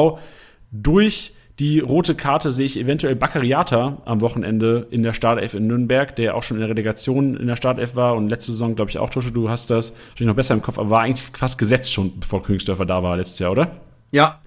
durch 0.72 1.34
die 1.60 1.80
rote 1.80 2.16
Karte 2.16 2.52
sehe 2.52 2.66
ich 2.66 2.80
eventuell 2.80 3.16
Baccariata 3.16 4.02
am 4.06 4.22
Wochenende 4.22 4.88
in 4.92 5.04
der 5.04 5.12
Startelf 5.12 5.54
in 5.54 5.68
Nürnberg, 5.68 6.16
der 6.16 6.36
auch 6.36 6.44
schon 6.44 6.56
in 6.56 6.62
der 6.62 6.70
Relegation 6.70 7.36
in 7.36 7.48
der 7.48 7.58
Startelf 7.58 7.96
war 7.96 8.16
und 8.16 8.30
letzte 8.30 8.54
Saison, 8.54 8.76
glaube 8.76 8.92
ich, 8.92 8.98
auch, 8.98 9.10
Tusche, 9.10 9.34
du 9.34 9.50
hast 9.50 9.70
das 9.70 9.92
wahrscheinlich 9.92 10.28
noch 10.28 10.36
besser 10.36 10.54
im 10.54 10.62
Kopf, 10.62 10.80
aber 10.80 10.90
war 10.90 11.02
eigentlich 11.02 11.28
fast 11.34 11.58
gesetzt 11.58 11.92
schon, 11.92 12.18
bevor 12.18 12.44
Königsdörfer 12.44 12.86
da 12.86 13.04
war 13.04 13.18
letztes 13.18 13.40
Jahr, 13.40 13.52
oder? 13.52 13.72
Ja, 14.12 14.40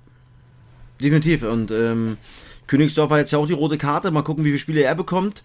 definitiv. 1.00 1.42
Und 1.42 1.70
ähm, 1.70 2.16
hat 2.70 3.18
jetzt 3.18 3.32
ja 3.32 3.38
auch 3.38 3.46
die 3.46 3.52
rote 3.52 3.76
Karte. 3.76 4.10
Mal 4.10 4.22
gucken, 4.22 4.44
wie 4.44 4.48
viele 4.48 4.58
Spiele 4.58 4.82
er 4.82 4.94
bekommt. 4.94 5.42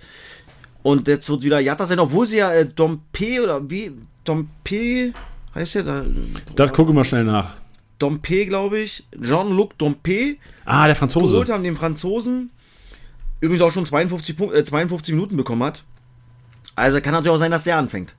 Und 0.84 1.10
jetzt 1.10 1.30
wird 1.30 1.44
wieder 1.44 1.60
Jatta 1.60 1.86
sein, 1.86 2.00
obwohl 2.00 2.28
sie 2.28 2.38
ja 2.38 2.54
äh, 2.54 2.66
Dompe 2.66 3.44
oder 3.44 3.70
wie? 3.70 3.92
Dompe 4.24 5.12
heißt 5.54 5.76
der 5.76 5.84
da? 5.84 6.06
Das 6.56 6.72
gucken 6.72 6.96
wir 6.96 7.04
schnell 7.04 7.26
nach. 7.26 7.56
Dompe, 8.00 8.46
glaube 8.46 8.80
ich. 8.80 9.06
Jean-Luc 9.22 9.78
Dompe 9.78 10.38
Ah, 10.66 10.86
der 10.88 10.96
Franzose. 10.96 11.32
geholt 11.34 11.50
haben, 11.50 11.64
den 11.64 11.76
Franzosen. 11.76 12.52
Übrigens 13.40 13.62
auch 13.62 13.72
schon 13.72 13.86
52, 13.86 14.36
Punkt, 14.36 14.56
äh, 14.56 14.64
52 14.64 15.14
Minuten 15.14 15.38
bekommen 15.38 15.64
hat. 15.64 15.84
Also 16.76 17.02
kann 17.02 17.14
natürlich 17.14 17.34
auch 17.36 17.40
sein, 17.40 17.52
dass 17.52 17.64
der 17.64 17.78
anfängt. 17.78 18.14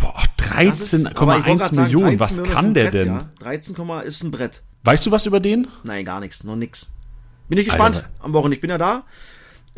Boah, 0.00 0.22
Das 0.64 0.92
ist- 0.92 1.06
aber 1.06 1.38
ich 1.38 1.46
wollte 1.46 1.58
grad 1.58 1.72
13,1 1.72 1.74
sagen, 1.74 1.82
Millionen, 1.82 2.06
13 2.18 2.20
was 2.20 2.30
Millionen 2.36 2.54
kann 2.54 2.74
der 2.74 2.82
Brett, 2.84 2.94
denn? 2.94 3.06
Ja. 3.08 3.28
13, 3.40 4.00
ist 4.04 4.22
ein 4.24 4.30
Brett. 4.30 4.62
Weißt 4.84 5.06
du 5.06 5.10
was 5.10 5.26
über 5.26 5.40
den? 5.40 5.66
Nein, 5.82 6.04
gar 6.04 6.20
nichts, 6.20 6.44
noch 6.44 6.56
nix. 6.56 6.92
Bin 7.48 7.58
ich 7.58 7.64
gespannt 7.64 7.96
Alter. 7.96 8.08
am 8.20 8.32
Wochenende. 8.34 8.56
Ich 8.56 8.60
bin 8.60 8.70
ja 8.70 8.78
da. 8.78 9.04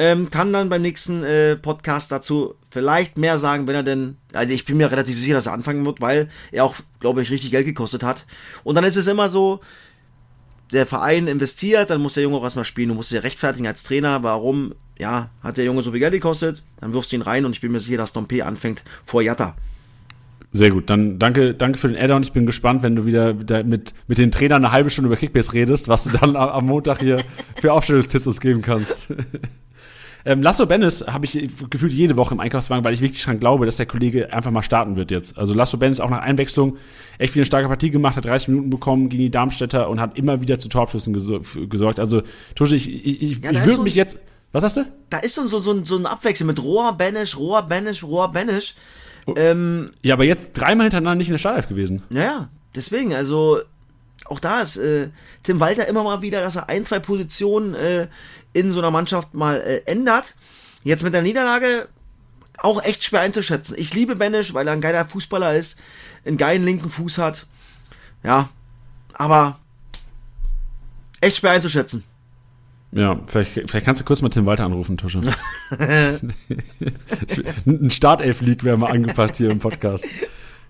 Ähm, 0.01 0.31
kann 0.31 0.53
dann 0.53 0.69
beim 0.69 0.83
nächsten 0.83 1.25
äh, 1.25 1.57
Podcast 1.57 2.13
dazu 2.13 2.55
vielleicht 2.71 3.19
mehr 3.19 3.37
sagen, 3.37 3.67
wenn 3.67 3.75
er 3.75 3.83
denn. 3.83 4.17
Also 4.33 4.55
ich 4.55 4.65
bin 4.65 4.77
mir 4.77 4.91
relativ 4.91 5.19
sicher, 5.19 5.35
dass 5.35 5.47
er 5.47 5.53
anfangen 5.53 5.85
wird, 5.85 6.01
weil 6.01 6.29
er 6.53 6.65
auch, 6.65 6.77
glaube 7.01 7.21
ich, 7.21 7.31
richtig 7.31 7.51
Geld 7.51 7.67
gekostet 7.67 8.05
hat. 8.05 8.25
Und 8.63 8.77
dann 8.77 8.85
ist 8.85 8.97
es 8.97 9.09
immer 9.09 9.29
so, 9.29 9.61
der 10.73 10.87
Verein 10.87 11.27
investiert, 11.27 11.91
dann 11.91 12.01
muss 12.01 12.15
der 12.15 12.23
Junge 12.23 12.37
auch 12.37 12.45
erstmal 12.45 12.65
spielen. 12.65 12.91
Du 12.91 12.95
musst 12.95 13.11
ja 13.11 13.21
rechtfertigen 13.21 13.67
als 13.67 13.83
Trainer, 13.83 14.23
warum, 14.23 14.75
ja, 14.99 15.31
hat 15.43 15.57
der 15.57 15.65
Junge 15.65 15.83
so 15.83 15.91
viel 15.91 16.01
Geld 16.01 16.13
gekostet, 16.13 16.63
dann 16.81 16.93
wirfst 16.93 17.11
du 17.13 17.17
ihn 17.17 17.23
rein 17.23 17.45
und 17.45 17.53
ich 17.53 17.61
bin 17.61 17.73
mir 17.73 17.81
sicher, 17.81 17.97
dass 17.97 18.13
Dompe 18.13 18.45
anfängt 18.45 18.85
vor 19.03 19.23
Jatta. 19.23 19.57
Sehr 20.51 20.71
gut, 20.71 20.89
dann 20.89 21.19
danke, 21.19 21.55
danke 21.55 21.79
für 21.79 21.89
den 21.89 21.97
Add-on. 21.97 22.23
Ich 22.23 22.33
bin 22.33 22.47
gespannt, 22.47 22.83
wenn 22.83 22.97
du 22.97 23.05
wieder 23.05 23.35
mit, 23.65 23.93
mit 24.07 24.19
den 24.19 24.31
Trainern 24.31 24.65
eine 24.65 24.73
halbe 24.73 24.89
Stunde 24.89 25.09
über 25.09 25.17
Kickbase 25.17 25.53
redest, 25.53 25.89
was 25.89 26.05
du 26.05 26.11
dann 26.11 26.37
am 26.37 26.67
Montag 26.67 27.01
hier 27.01 27.19
für 27.61 27.73
Aufstellungstipps 27.73 28.27
uns 28.27 28.41
geben 28.41 28.63
kannst. 28.63 29.13
Ähm, 30.29 30.43
Lasso 30.43 30.67
Bennis 30.67 31.07
habe 31.07 31.25
ich 31.25 31.49
gefühlt 31.71 31.91
jede 31.91 32.19
Woche 32.19 32.35
im 32.35 32.41
Einkaufswagen, 32.41 32.85
weil 32.85 32.93
ich 32.93 33.01
wirklich 33.01 33.25
dran 33.25 33.41
glaube, 33.41 33.65
dass 33.65 33.77
der 33.77 33.87
Kollege 33.87 34.31
einfach 34.31 34.51
mal 34.51 34.63
starten 34.63 34.95
wird 34.95 35.11
jetzt. 35.11 35.39
Also 35.39 35.55
Lasso 35.55 35.79
Bennis 35.79 36.01
auch 36.01 36.11
nach 36.11 36.21
Einwechslung 36.21 36.77
echt 37.17 37.33
wieder 37.35 37.41
eine 37.41 37.47
starke 37.47 37.67
Partie 37.67 37.91
gemacht, 37.91 38.15
hat 38.15 38.27
30 38.27 38.49
Minuten 38.49 38.69
bekommen 38.69 39.09
gegen 39.09 39.23
die 39.23 39.31
Darmstädter 39.31 39.89
und 39.89 40.03
hat 40.03 40.19
immer 40.19 40.43
wieder 40.43 40.59
zu 40.59 40.69
Torabschüssen 40.69 41.15
gesorgt. 41.15 41.99
Also 41.99 42.21
Tusche, 42.55 42.77
ich, 42.77 42.93
ich, 42.93 43.23
ich, 43.23 43.43
ja, 43.43 43.53
ich 43.53 43.61
würde 43.61 43.77
so 43.77 43.83
mich 43.83 43.95
jetzt. 43.95 44.19
Was 44.53 44.65
hast 44.65 44.77
du? 44.77 44.85
Da 45.09 45.19
ist 45.21 45.35
so, 45.35 45.47
so, 45.47 45.61
so, 45.61 45.83
so 45.83 45.97
ein 45.97 46.05
Abwechsel 46.05 46.47
mit 46.47 46.63
Rohr, 46.63 46.93
Benisch, 46.93 47.39
Rohr, 47.39 47.63
Benisch, 47.63 48.03
Rohr, 48.03 48.31
Benisch. 48.31 48.75
Oh. 49.25 49.33
Ähm, 49.35 49.93
ja, 50.03 50.13
aber 50.13 50.25
jetzt 50.25 50.53
dreimal 50.53 50.85
hintereinander 50.85 51.17
nicht 51.17 51.29
in 51.29 51.35
der 51.35 51.39
Startelf 51.39 51.69
gewesen. 51.69 52.03
Ja, 52.11 52.51
deswegen, 52.75 53.15
also 53.15 53.61
auch 54.27 54.41
da 54.41 54.61
ist 54.61 54.77
äh, 54.77 55.09
Tim 55.43 55.61
Walter 55.61 55.87
immer 55.87 56.03
mal 56.03 56.23
wieder, 56.23 56.43
dass 56.43 56.57
er 56.57 56.69
ein, 56.69 56.85
zwei 56.85 56.99
Positionen 56.99 57.75
äh, 57.75 58.09
in 58.59 58.71
so 58.71 58.81
einer 58.81 58.91
Mannschaft 58.91 59.35
mal 59.35 59.61
äh, 59.61 59.83
ändert. 59.87 60.35
Jetzt 60.83 61.03
mit 61.03 61.15
der 61.15 61.23
Niederlage 61.23 61.89
auch 62.59 62.83
echt 62.83 63.05
schwer 63.05 63.21
einzuschätzen. 63.21 63.77
Ich 63.79 63.95
liebe 63.95 64.17
Benisch, 64.17 64.53
weil 64.55 64.67
er 64.67 64.73
ein 64.73 64.81
geiler 64.81 65.05
Fußballer 65.05 65.55
ist, 65.55 65.79
einen 66.25 66.37
geilen 66.37 66.65
linken 66.65 66.91
Fuß 66.91 67.19
hat. 67.19 67.47
Ja, 68.25 68.49
aber 69.13 69.61
echt 71.21 71.37
schwer 71.37 71.53
einzuschätzen. 71.53 72.05
Ja, 72.91 73.21
vielleicht, 73.27 73.53
vielleicht 73.53 73.85
kannst 73.85 74.01
du 74.01 74.05
kurz 74.05 74.23
mal 74.23 74.31
Tim 74.31 74.47
Walter 74.47 74.65
anrufen, 74.65 74.97
Tusche. 74.97 75.21
Ein 77.67 77.91
Startelf-League 77.91 78.65
wäre 78.65 78.79
mal 78.79 78.91
angepasst 78.91 79.37
hier 79.37 79.51
im 79.51 79.59
Podcast. 79.59 80.07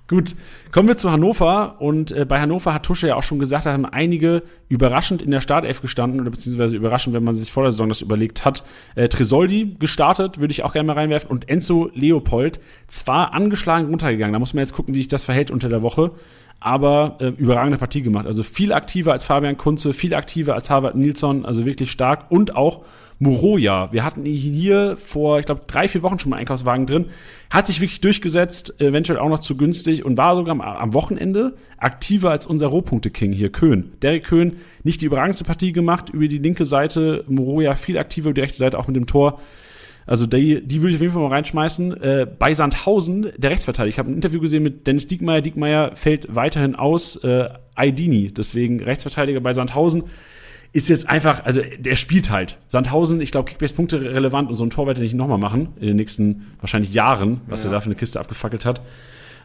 Gut, 0.08 0.36
kommen 0.72 0.88
wir 0.88 0.96
zu 0.96 1.12
Hannover. 1.12 1.76
Und 1.80 2.12
äh, 2.12 2.24
bei 2.24 2.40
Hannover 2.40 2.72
hat 2.72 2.84
Tusche 2.84 3.08
ja 3.08 3.16
auch 3.16 3.22
schon 3.22 3.38
gesagt, 3.38 3.66
da 3.66 3.74
haben 3.74 3.84
einige 3.84 4.42
überraschend 4.70 5.20
in 5.20 5.30
der 5.30 5.42
Startelf 5.42 5.82
gestanden, 5.82 6.20
oder 6.22 6.30
beziehungsweise 6.30 6.76
überraschend, 6.76 7.14
wenn 7.14 7.24
man 7.24 7.34
sich 7.34 7.52
vor 7.52 7.64
der 7.64 7.72
Saison 7.72 7.90
das 7.90 8.00
überlegt 8.00 8.46
hat. 8.46 8.64
Äh, 8.94 9.08
Tresoldi 9.08 9.76
gestartet, 9.78 10.40
würde 10.40 10.52
ich 10.52 10.64
auch 10.64 10.72
gerne 10.72 10.86
mal 10.86 10.94
reinwerfen. 10.94 11.30
Und 11.30 11.50
Enzo 11.50 11.90
Leopold, 11.92 12.58
zwar 12.86 13.34
angeschlagen 13.34 13.88
runtergegangen, 13.88 14.32
da 14.32 14.38
muss 14.38 14.54
man 14.54 14.62
jetzt 14.62 14.72
gucken, 14.72 14.94
wie 14.94 15.00
sich 15.00 15.08
das 15.08 15.24
verhält 15.24 15.50
unter 15.50 15.68
der 15.68 15.82
Woche. 15.82 16.12
Aber 16.60 17.18
äh, 17.20 17.28
überragende 17.28 17.78
Partie 17.78 18.02
gemacht. 18.02 18.26
Also 18.26 18.42
viel 18.42 18.72
aktiver 18.72 19.12
als 19.12 19.24
Fabian 19.24 19.56
Kunze, 19.56 19.92
viel 19.92 20.14
aktiver 20.14 20.54
als 20.54 20.70
Harvard 20.70 20.96
Nilsson, 20.96 21.44
also 21.44 21.64
wirklich 21.64 21.90
stark. 21.90 22.30
Und 22.30 22.56
auch 22.56 22.82
Moroja. 23.20 23.92
Wir 23.92 24.04
hatten 24.04 24.24
ihn 24.24 24.36
hier 24.36 24.96
vor, 24.96 25.40
ich 25.40 25.46
glaube, 25.46 25.62
drei, 25.66 25.88
vier 25.88 26.02
Wochen 26.02 26.18
schon 26.18 26.30
mal 26.30 26.36
Einkaufswagen 26.36 26.86
drin. 26.86 27.06
Hat 27.50 27.66
sich 27.66 27.80
wirklich 27.80 28.00
durchgesetzt, 28.00 28.80
eventuell 28.80 29.18
auch 29.18 29.28
noch 29.28 29.40
zu 29.40 29.56
günstig 29.56 30.04
und 30.04 30.16
war 30.16 30.36
sogar 30.36 30.60
am, 30.60 30.94
Wochenende 30.94 31.56
aktiver 31.78 32.30
als 32.30 32.46
unser 32.46 32.68
Rohpunkte-King 32.68 33.32
hier, 33.32 33.50
Köhn. 33.50 33.92
Derek 34.02 34.24
Köhn, 34.24 34.58
nicht 34.84 35.00
die 35.00 35.06
überragendste 35.06 35.44
Partie 35.44 35.72
gemacht, 35.72 36.10
über 36.10 36.28
die 36.28 36.38
linke 36.38 36.64
Seite, 36.64 37.24
Moroja 37.28 37.74
viel 37.74 37.98
aktiver, 37.98 38.28
über 38.28 38.34
die 38.34 38.42
rechte 38.42 38.58
Seite 38.58 38.78
auch 38.78 38.86
mit 38.86 38.96
dem 38.96 39.06
Tor. 39.06 39.40
Also 40.08 40.26
die, 40.26 40.66
die 40.66 40.80
würde 40.80 40.90
ich 40.90 40.96
auf 40.96 41.02
jeden 41.02 41.12
Fall 41.12 41.22
mal 41.22 41.28
reinschmeißen. 41.28 42.02
Äh, 42.02 42.26
bei 42.38 42.54
Sandhausen, 42.54 43.30
der 43.36 43.50
Rechtsverteidiger, 43.50 43.94
ich 43.94 43.98
habe 43.98 44.10
ein 44.10 44.14
Interview 44.14 44.40
gesehen 44.40 44.62
mit 44.62 44.86
Dennis 44.86 45.06
Diekmeyer. 45.06 45.42
Diekmeyer 45.42 45.94
fällt 45.96 46.34
weiterhin 46.34 46.76
aus. 46.76 47.16
Äh, 47.16 47.50
Aidini, 47.74 48.32
deswegen 48.32 48.82
Rechtsverteidiger 48.82 49.40
bei 49.40 49.52
Sandhausen 49.52 50.04
ist 50.72 50.88
jetzt 50.88 51.08
einfach, 51.08 51.44
also 51.44 51.60
der 51.78 51.94
spielt 51.94 52.30
halt. 52.30 52.56
Sandhausen, 52.68 53.20
ich 53.20 53.32
glaube, 53.32 53.50
Kickbase 53.50 53.74
Punkte 53.74 54.00
relevant 54.00 54.48
und 54.48 54.54
so 54.54 54.64
ein 54.64 54.70
Tor 54.70 54.86
wird 54.86 54.96
er 54.96 55.02
nicht 55.02 55.14
nochmal 55.14 55.38
machen 55.38 55.68
in 55.78 55.88
den 55.88 55.96
nächsten 55.96 56.46
wahrscheinlich 56.60 56.94
Jahren, 56.94 57.42
was 57.46 57.64
ja. 57.64 57.70
er 57.70 57.74
da 57.74 57.80
für 57.80 57.86
eine 57.86 57.94
Kiste 57.94 58.18
abgefackelt 58.18 58.64
hat. 58.64 58.80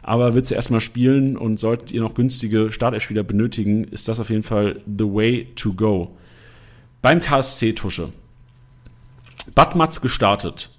Aber 0.02 0.32
wird 0.32 0.46
zuerst 0.46 0.70
mal 0.70 0.80
spielen 0.80 1.36
und 1.36 1.60
solltet 1.60 1.92
ihr 1.92 2.00
noch 2.00 2.14
günstige 2.14 2.72
Startelfspieler 2.72 3.22
benötigen, 3.22 3.84
ist 3.84 4.08
das 4.08 4.18
auf 4.18 4.30
jeden 4.30 4.42
Fall 4.42 4.80
the 4.86 5.04
way 5.04 5.48
to 5.56 5.74
go. 5.74 6.16
Beim 7.02 7.20
KSC-Tusche. 7.20 8.12
Badmatz 9.54 10.00
gestartet. 10.00 10.70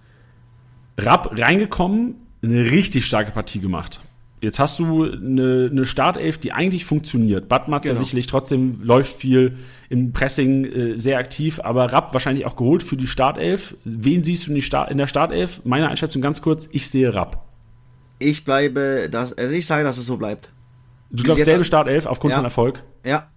Rapp 0.97 1.37
reingekommen, 1.37 2.15
eine 2.41 2.71
richtig 2.71 3.05
starke 3.05 3.31
Partie 3.31 3.59
gemacht. 3.59 4.01
Jetzt 4.41 4.59
hast 4.59 4.77
du 4.79 5.03
eine, 5.03 5.69
eine 5.71 5.85
Startelf, 5.85 6.37
die 6.37 6.51
eigentlich 6.51 6.85
funktioniert. 6.85 7.47
Badmatzer 7.49 7.93
genau. 7.93 8.03
sicherlich 8.03 8.27
trotzdem 8.27 8.79
läuft 8.83 9.15
viel 9.15 9.57
im 9.89 10.13
Pressing 10.13 10.65
äh, 10.65 10.97
sehr 10.97 11.17
aktiv, 11.17 11.59
aber 11.63 11.91
Rapp 11.91 12.13
wahrscheinlich 12.13 12.45
auch 12.45 12.55
geholt 12.55 12.83
für 12.83 12.97
die 12.97 13.07
Startelf. 13.07 13.75
Wen 13.85 14.23
siehst 14.23 14.47
du 14.47 14.53
in, 14.53 14.61
Start, 14.61 14.91
in 14.91 14.97
der 14.97 15.07
Startelf? 15.07 15.61
Meine 15.63 15.89
Einschätzung 15.89 16.21
ganz 16.21 16.41
kurz, 16.41 16.67
ich 16.71 16.89
sehe 16.89 17.15
Rapp. 17.15 17.43
Ich 18.19 18.45
bleibe, 18.45 19.07
das, 19.09 19.33
also 19.33 19.53
ich 19.53 19.65
sage, 19.65 19.83
dass 19.83 19.97
es 19.97 20.05
so 20.05 20.17
bleibt. 20.17 20.49
Du 21.09 21.23
glaubst 21.23 21.45
selbe 21.45 21.65
Startelf 21.65 22.05
aufgrund 22.05 22.31
ja. 22.31 22.37
von 22.37 22.45
Erfolg? 22.45 22.83
Ja, 23.05 23.29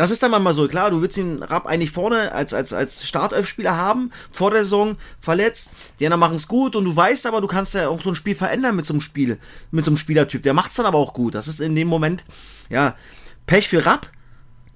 das 0.00 0.10
ist 0.10 0.22
dann 0.22 0.30
manchmal 0.30 0.54
so, 0.54 0.66
klar, 0.66 0.90
du 0.90 1.02
willst 1.02 1.18
ihn 1.18 1.42
Rapp 1.42 1.66
eigentlich 1.66 1.90
vorne 1.90 2.32
als, 2.32 2.54
als, 2.54 2.72
als 2.72 3.06
Startelf-Spieler 3.06 3.76
haben, 3.76 4.12
vor 4.32 4.50
der 4.50 4.64
Saison 4.64 4.96
verletzt, 5.20 5.72
die 5.98 6.06
anderen 6.06 6.20
machen 6.20 6.36
es 6.36 6.48
gut 6.48 6.74
und 6.74 6.86
du 6.86 6.96
weißt 6.96 7.26
aber, 7.26 7.42
du 7.42 7.46
kannst 7.46 7.74
ja 7.74 7.86
auch 7.90 8.00
so 8.00 8.08
ein 8.08 8.14
Spiel 8.14 8.34
verändern 8.34 8.74
mit 8.76 8.86
so 8.86 8.94
einem 8.94 9.02
Spiel, 9.02 9.38
mit 9.70 9.84
so 9.84 9.90
einem 9.90 9.98
Spielertyp. 9.98 10.42
Der 10.42 10.54
macht 10.54 10.70
es 10.70 10.78
dann 10.78 10.86
aber 10.86 10.96
auch 10.96 11.12
gut. 11.12 11.34
Das 11.34 11.48
ist 11.48 11.60
in 11.60 11.76
dem 11.76 11.86
Moment, 11.86 12.24
ja, 12.70 12.96
Pech 13.44 13.68
für 13.68 13.84
Rapp, 13.84 14.10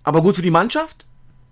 aber 0.02 0.20
gut 0.20 0.36
für 0.36 0.42
die 0.42 0.50
Mannschaft, 0.50 1.06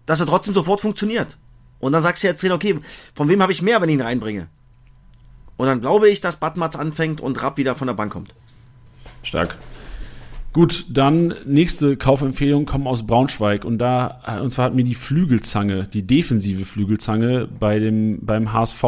dass 0.05 0.21
er 0.21 0.27
trotzdem 0.27 0.53
sofort 0.53 0.83
funktioniert. 0.83 1.39
Und 1.79 1.93
dann 1.93 2.03
sagst 2.03 2.23
du 2.23 2.27
jetzt, 2.27 2.45
okay, 2.45 2.79
von 3.15 3.31
wem 3.31 3.41
habe 3.41 3.53
ich 3.53 3.63
mehr, 3.63 3.81
wenn 3.81 3.89
ich 3.89 3.95
ihn 3.95 4.03
reinbringe? 4.03 4.49
Und 5.57 5.67
dann 5.67 5.81
glaube 5.81 6.11
ich, 6.11 6.21
dass 6.21 6.37
Badmatz 6.37 6.77
anfängt 6.77 7.23
und 7.23 7.43
Rapp 7.43 7.57
wieder 7.57 7.75
von 7.75 7.87
der 7.87 7.95
Bank 7.95 8.13
kommt. 8.13 8.35
Stark. 9.23 9.57
Gut, 10.53 10.85
dann 10.91 11.35
nächste 11.47 11.97
Kaufempfehlung 11.97 12.67
kommen 12.67 12.87
aus 12.87 13.07
Braunschweig. 13.07 13.65
Und 13.65 13.79
da 13.79 14.21
äh, 14.27 14.41
und 14.41 14.51
zwar 14.51 14.67
hat 14.67 14.75
mir 14.75 14.85
die 14.85 14.95
Flügelzange, 14.95 15.89
die 15.93 16.07
defensive 16.07 16.65
Flügelzange 16.65 17.49
bei 17.59 17.79
dem 17.79 18.25
beim 18.25 18.53
HSV, 18.53 18.85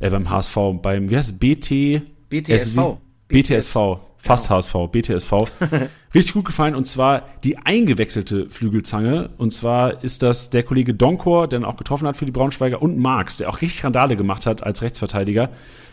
äh 0.00 0.10
beim 0.10 0.28
HSV, 0.28 0.56
beim 0.82 1.08
wie 1.08 1.16
heißt 1.16 1.30
es? 1.30 1.38
BT 1.38 2.02
BTSV 2.28 2.98
BTSV, 3.28 3.76
fast. 4.18 4.50
HSV, 4.50 4.74
BTSV 4.90 5.32
richtig 6.14 6.34
gut 6.34 6.44
gefallen 6.44 6.74
und 6.74 6.86
zwar 6.86 7.28
die 7.44 7.58
eingewechselte 7.58 8.48
Flügelzange. 8.50 9.30
Und 9.38 9.52
zwar 9.52 10.02
ist 10.02 10.22
das 10.22 10.50
der 10.50 10.64
Kollege 10.64 10.94
Donkor, 10.94 11.46
der 11.46 11.60
dann 11.60 11.68
auch 11.68 11.76
getroffen 11.76 12.08
hat 12.08 12.16
für 12.16 12.26
die 12.26 12.32
Braunschweiger 12.32 12.82
und 12.82 12.98
Marx, 12.98 13.36
der 13.36 13.48
auch 13.48 13.60
richtig 13.60 13.84
Randale 13.84 14.16
gemacht 14.16 14.46
hat 14.46 14.62
als 14.64 14.82
Rechtsverteidiger 14.82 15.50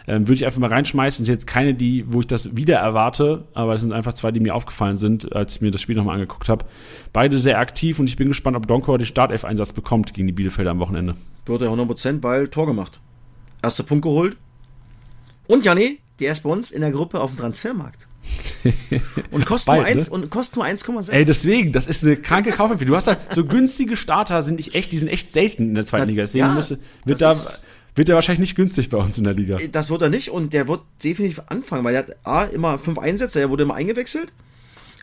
ähm, 0.07 0.27
würde 0.27 0.35
ich 0.35 0.45
einfach 0.45 0.59
mal 0.59 0.69
reinschmeißen. 0.69 1.23
Das 1.23 1.27
sind 1.27 1.35
jetzt 1.35 1.47
keine, 1.47 1.73
die, 1.73 2.05
wo 2.07 2.19
ich 2.19 2.27
das 2.27 2.55
wieder 2.55 2.77
erwarte, 2.77 3.45
aber 3.53 3.75
es 3.75 3.81
sind 3.81 3.93
einfach 3.93 4.13
zwei, 4.13 4.31
die 4.31 4.39
mir 4.39 4.55
aufgefallen 4.55 4.97
sind, 4.97 5.33
als 5.33 5.55
ich 5.55 5.61
mir 5.61 5.71
das 5.71 5.81
Spiel 5.81 5.95
nochmal 5.95 6.15
angeguckt 6.15 6.49
habe. 6.49 6.65
Beide 7.11 7.37
sehr 7.37 7.59
aktiv 7.59 7.99
und 7.99 8.09
ich 8.09 8.15
bin 8.15 8.27
gespannt, 8.27 8.57
ob 8.57 8.67
Donkor 8.67 8.97
den 8.97 9.07
Startelf-Einsatz 9.07 9.73
bekommt 9.73 10.13
gegen 10.13 10.27
die 10.27 10.33
Bielefelder 10.33 10.71
am 10.71 10.79
Wochenende. 10.79 11.15
Wird 11.45 11.61
er 11.61 11.69
100%, 11.69 12.23
weil 12.23 12.47
Tor 12.47 12.67
gemacht. 12.67 12.99
Erster 13.61 13.83
Punkt 13.83 14.03
geholt. 14.03 14.37
Und 15.47 15.65
Janni, 15.65 15.99
der 16.19 16.31
ist 16.31 16.43
bei 16.43 16.49
uns 16.49 16.71
in 16.71 16.81
der 16.81 16.91
Gruppe 16.91 17.19
auf 17.19 17.31
dem 17.31 17.37
Transfermarkt. 17.37 18.07
und 19.31 19.45
kostet 19.45 19.67
Bald, 19.67 19.81
nur 19.81 19.87
1 19.87 20.09
ne? 20.09 20.13
und 20.13 20.29
kostet 20.29 20.55
nur 20.55 20.65
1,6. 20.65 21.11
Ey, 21.11 21.25
deswegen, 21.25 21.71
das 21.71 21.87
ist 21.87 22.03
eine 22.03 22.15
kranke 22.15 22.51
Kaufempfehlung. 22.51 22.93
Du 22.93 22.95
hast 22.95 23.07
da 23.07 23.17
so 23.29 23.43
günstige 23.43 23.97
Starter 23.97 24.41
sind 24.41 24.59
ich 24.59 24.75
echt, 24.75 24.91
die 24.91 24.97
sind 24.97 25.09
echt 25.09 25.33
selten 25.33 25.69
in 25.69 25.75
der 25.75 25.85
zweiten 25.85 26.07
Liga. 26.07 26.21
Deswegen 26.23 26.45
ja, 26.45 26.53
müsste, 26.53 26.79
wird 27.05 27.21
da 27.21 27.35
wird 27.95 28.09
er 28.09 28.15
wahrscheinlich 28.15 28.39
nicht 28.39 28.55
günstig 28.55 28.89
bei 28.89 28.97
uns 28.97 29.17
in 29.17 29.23
der 29.23 29.33
Liga. 29.33 29.57
Das 29.71 29.89
wird 29.89 30.01
er 30.01 30.09
nicht 30.09 30.29
und 30.29 30.53
der 30.53 30.67
wird 30.67 30.81
definitiv 31.03 31.41
anfangen, 31.47 31.83
weil 31.83 31.95
er 31.95 31.99
hat 31.99 32.15
A, 32.23 32.43
immer 32.43 32.79
fünf 32.79 32.97
Einsätze, 32.99 33.39
er 33.39 33.49
wurde 33.49 33.63
immer 33.63 33.75
eingewechselt. 33.75 34.33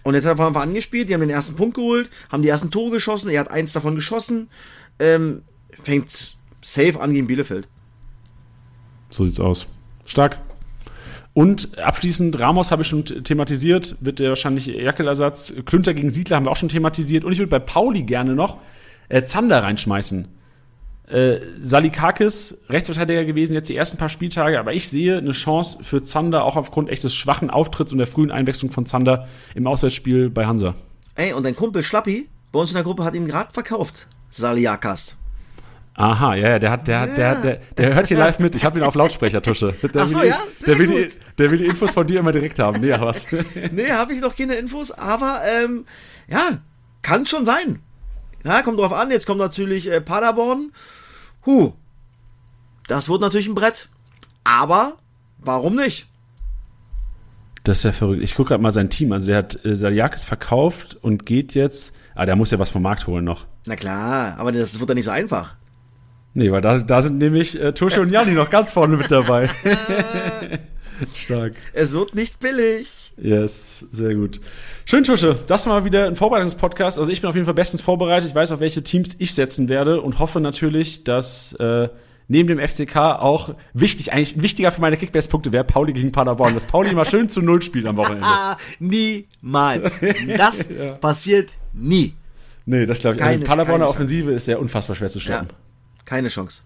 Und 0.03 0.15
jetzt 0.15 0.25
hat 0.25 0.33
er 0.33 0.37
von 0.37 0.47
Anfang 0.47 0.63
an 0.63 0.75
gespielt, 0.75 1.09
die 1.09 1.15
haben 1.15 1.21
den 1.21 1.31
ersten 1.31 1.57
Punkt 1.57 1.75
geholt, 1.75 2.09
haben 2.31 2.43
die 2.43 2.49
ersten 2.49 2.71
Tore 2.71 2.91
geschossen, 2.91 3.29
er 3.29 3.41
hat 3.41 3.51
eins 3.51 3.73
davon 3.73 3.95
geschossen, 3.95 4.49
ähm, 4.99 5.43
fängt 5.83 6.37
safe 6.63 6.99
an 7.01 7.13
gegen 7.13 7.27
Bielefeld. 7.27 7.69
So 9.11 9.25
sieht's 9.25 9.41
aus. 9.41 9.67
Stark. 10.07 10.39
Und 11.33 11.79
abschließend, 11.79 12.39
Ramos 12.41 12.73
habe 12.73 12.83
ich 12.83 12.89
schon 12.89 13.05
thematisiert, 13.05 13.97
wird 14.01 14.19
der 14.19 14.31
wahrscheinlich 14.31 14.67
Jackelersatz. 14.67 15.55
Klünter 15.65 15.95
gegen 15.95 16.11
Siedler 16.11 16.37
haben 16.37 16.47
wir 16.47 16.51
auch 16.51 16.57
schon 16.57 16.69
thematisiert. 16.69 17.25
Und 17.25 17.33
ich 17.33 17.39
würde 17.39 17.51
bei 17.51 17.61
Pauli 17.61 18.03
gerne 18.03 18.35
noch 18.35 18.59
äh, 19.09 19.25
Zander 19.25 19.63
reinschmeißen. 19.63 20.27
Äh, 21.11 21.41
Salikakis, 21.61 22.63
Rechtsverteidiger 22.69 23.25
gewesen, 23.25 23.55
jetzt 23.55 23.69
die 23.69 23.77
ersten 23.77 23.97
paar 23.99 24.09
Spieltage, 24.09 24.59
aber 24.61 24.73
ich 24.75 24.89
sehe 24.89 25.19
eine 25.19 25.33
Chance 25.33 25.79
für 25.83 26.03
Zander, 26.03 26.45
auch 26.45 26.57
aufgrund 26.57 26.89
echt 26.89 27.03
des 27.03 27.15
schwachen 27.15 27.51
Auftritts 27.51 27.91
und 27.93 27.99
der 27.99 28.07
frühen 28.07 28.31
Einwechslung 28.31 28.71
von 28.71 28.87
Zander 28.87 29.27
im 29.55 29.67
Auswärtsspiel 29.67 30.31
bei 30.31 30.47
Hansa. 30.47 30.75
Ey, 31.17 31.33
und 31.33 31.45
dein 31.45 31.57
Kumpel 31.57 31.83
Schlappi 31.83 32.29
bei 32.53 32.61
uns 32.61 32.71
in 32.71 32.75
der 32.75 32.85
Gruppe 32.85 33.05
hat 33.05 33.15
ihn 33.15 33.27
gerade 33.27 33.53
verkauft. 33.53 34.07
Saliakas. 34.31 35.17
Aha, 35.95 36.35
ja, 36.37 36.51
ja, 36.53 36.59
der 36.61 36.71
hat, 36.71 36.87
der 36.89 37.01
hat, 37.01 37.17
der, 37.19 37.35
der, 37.43 37.61
der 37.77 37.95
hört 37.95 38.07
hier 38.07 38.17
live 38.17 38.39
mit. 38.39 38.55
Ich 38.55 38.65
habe 38.65 38.79
ihn 38.79 38.85
auf 38.85 38.95
Lautsprecher, 38.95 39.43
Tusche. 39.43 39.75
Der 39.83 40.03
Ach 40.03 40.09
so, 40.09 40.19
will 40.21 40.23
die- 40.23 40.29
ja? 40.29 40.41
Sehr 40.53 40.77
der, 40.77 40.79
will 40.79 41.03
gut. 41.05 41.19
der 41.39 41.51
will 41.51 41.59
die 41.59 41.67
Infos 41.67 41.91
von 41.91 42.07
dir 42.07 42.21
immer 42.21 42.33
direkt 42.33 42.59
haben. 42.59 42.81
Nee, 42.81 42.95
was? 43.01 43.27
Nee, 43.73 43.91
habe 43.91 44.15
ich 44.15 44.21
noch 44.21 44.35
keine 44.37 44.55
Infos, 44.55 44.93
aber 44.93 45.41
ähm, 45.45 45.85
ja, 46.29 46.59
kann 47.03 47.27
schon 47.27 47.45
sein. 47.45 47.81
Ja, 48.45 48.63
kommt 48.63 48.79
drauf 48.79 48.93
an. 48.93 49.11
Jetzt 49.11 49.27
kommt 49.27 49.41
natürlich 49.41 49.91
äh, 49.91 50.01
Paderborn. 50.01 50.71
Huh. 51.47 51.73
Das 52.87 53.09
wird 53.09 53.21
natürlich 53.21 53.49
ein 53.49 53.55
Brett. 53.55 53.89
Aber 54.45 54.97
warum 55.39 55.77
nicht? 55.77 56.07
Das 57.65 57.79
ist 57.79 57.85
ja 57.85 57.93
verrückt. 57.93 58.23
Ich 58.23 58.35
gucke 58.35 58.49
gerade 58.49 58.63
mal 58.63 58.73
sein 58.73 58.91
Team. 58.91 59.13
Also 59.13 59.29
der 59.29 59.39
hat 59.39 59.65
äh, 59.65 59.77
Saliakis 59.77 60.25
verkauft 60.25 60.97
und 61.01 61.27
geht 61.27 61.55
jetzt. 61.55 61.95
Ah, 62.15 62.27
der 62.27 62.37
muss 62.37 62.51
ja 62.51 62.59
was 62.59 62.71
vom 62.71 62.83
Markt 62.83 63.07
holen 63.07 63.25
noch. 63.25 63.47
Na 63.67 63.77
klar, 63.77 64.39
aber 64.39 64.53
das 64.53 64.81
wird 64.81 64.89
ja 64.89 64.95
nicht 64.95 65.05
so 65.05 65.11
einfach. 65.11 65.55
Nee, 66.33 66.51
weil 66.53 66.61
da, 66.61 66.79
da 66.79 67.03
sind 67.03 67.19
nämlich 67.19 67.61
äh, 67.61 67.73
Tusche 67.73 68.01
und 68.01 68.11
Janni 68.11 68.33
noch 68.33 68.51
ganz 68.51 68.73
vorne 68.73 68.97
mit 68.97 69.11
dabei. 69.11 69.51
Stark. 71.15 71.55
Es 71.73 71.93
wird 71.93 72.15
nicht 72.15 72.41
billig. 72.41 73.00
Yes, 73.17 73.85
sehr 73.93 74.15
gut. 74.15 74.41
Schön, 74.87 75.05
Tusche. 75.05 75.37
Das 75.47 75.67
war 75.67 75.81
mal 75.81 75.85
wieder 75.85 76.07
ein 76.07 76.17
Vorbereitungspodcast. 76.17 76.99
Also 76.99 77.11
ich 77.11 77.21
bin 77.21 77.29
auf 77.29 77.35
jeden 77.35 77.45
Fall 77.45 77.55
bestens 77.55 77.83
vorbereitet. 77.83 78.31
Ich 78.31 78.35
weiß, 78.35 78.53
auf 78.53 78.61
welche 78.61 78.83
Teams 78.83 79.15
ich 79.19 79.35
setzen 79.35 79.69
werde 79.69 80.01
und 80.01 80.19
hoffe 80.19 80.41
natürlich, 80.41 81.05
dass 81.05 81.53
äh, 81.55 81.89
neben 82.29 82.49
dem 82.49 82.59
FCK 82.67 82.97
auch 82.97 83.55
wichtig, 83.75 84.13
eigentlich 84.13 84.41
wichtiger 84.43 84.73
für 84.73 84.81
meine 84.81 84.97
Kickbase-Punkte 84.97 85.53
wäre 85.53 85.65
Pauli 85.65 85.93
gegen 85.93 86.13
Paderborn. 86.13 86.55
Dass 86.55 86.67
Pauli 86.67 86.95
mal 86.95 87.05
schön 87.05 87.29
zu 87.29 87.43
Null 87.43 87.61
spielt 87.61 87.87
am 87.89 87.97
Wochenende. 87.99 88.27
Niemals. 88.79 89.95
Das 90.37 90.69
Ja. 90.79 90.93
passiert 90.95 91.51
nie. 91.75 92.15
Nee, 92.67 92.87
das 92.87 93.01
glaube 93.01 93.17
ich. 93.17 93.21
Keine- 93.23 93.35
also 93.37 93.47
Paderborner. 93.47 93.89
Offensive 93.89 94.33
ist 94.33 94.47
ja 94.49 94.57
unfassbar 94.59 94.97
schwer 94.97 95.09
zu 95.09 95.19
Ja, 95.19 95.25
stoppen. 95.39 95.49
keine 96.05 96.29
Chance. 96.29 96.63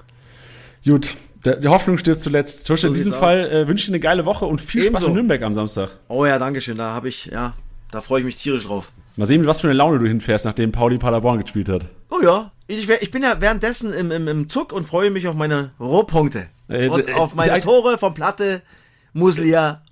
Gut, 0.84 1.16
die 1.45 1.68
Hoffnung 1.68 1.99
stirbt 1.99 2.20
zuletzt. 2.20 2.66
Tusche, 2.66 2.82
So 2.82 2.88
in 2.88 2.95
diesem 2.95 3.12
Fall 3.14 3.51
äh, 3.51 3.68
wünsche 3.68 3.82
ich 3.82 3.86
dir 3.86 3.92
eine 3.92 4.01
geile 4.01 4.24
Woche 4.24 4.47
und 4.47 4.61
viel 4.61 4.82
Spaß 4.82 4.90
Ebenso. 5.03 5.09
in 5.09 5.14
Nürnberg 5.14 5.42
am 5.42 5.55
Samstag. 5.55 5.90
Oh 6.09 6.24
ja, 6.26 6.38
danke 6.38 6.61
schön. 6.61 6.78
Da 6.78 6.95
habe 6.95 7.09
ich, 7.09 7.26
ja, 7.26 7.55
da 7.90 8.01
freue 8.01 8.20
ich 8.20 8.24
mich 8.26 8.36
tierisch 8.36 8.64
drauf. 8.64 8.90
Mal 9.16 9.26
sehen, 9.26 9.47
was 9.47 9.61
für 9.61 9.68
eine 9.68 9.74
Laune 9.74 9.99
du 10.01 10.07
hinfährst, 10.07 10.45
nachdem 10.45 10.72
Pauli 10.72 10.99
Paderborn 10.99 11.40
gespielt 11.42 11.68
hat. 11.68 11.86
Oh 12.11 12.20
ja, 12.22 12.51
ich, 12.66 12.88
ich 12.88 13.11
bin 13.11 13.22
ja 13.22 13.40
währenddessen 13.40 13.92
im, 13.92 14.11
im, 14.11 14.26
im 14.26 14.49
Zug 14.49 14.72
und 14.72 14.86
freue 14.88 15.11
mich 15.11 15.28
auf 15.28 15.34
meine 15.36 15.70
Rohpunkte. 15.78 16.47
Äh, 16.68 16.88
und 16.88 17.09
äh, 17.09 17.12
auf 17.12 17.34
meine 17.34 17.53
sag- 17.53 17.62
Tore 17.62 17.99
von 17.99 18.14
Platte, 18.14 18.62
Muslia 19.12 19.82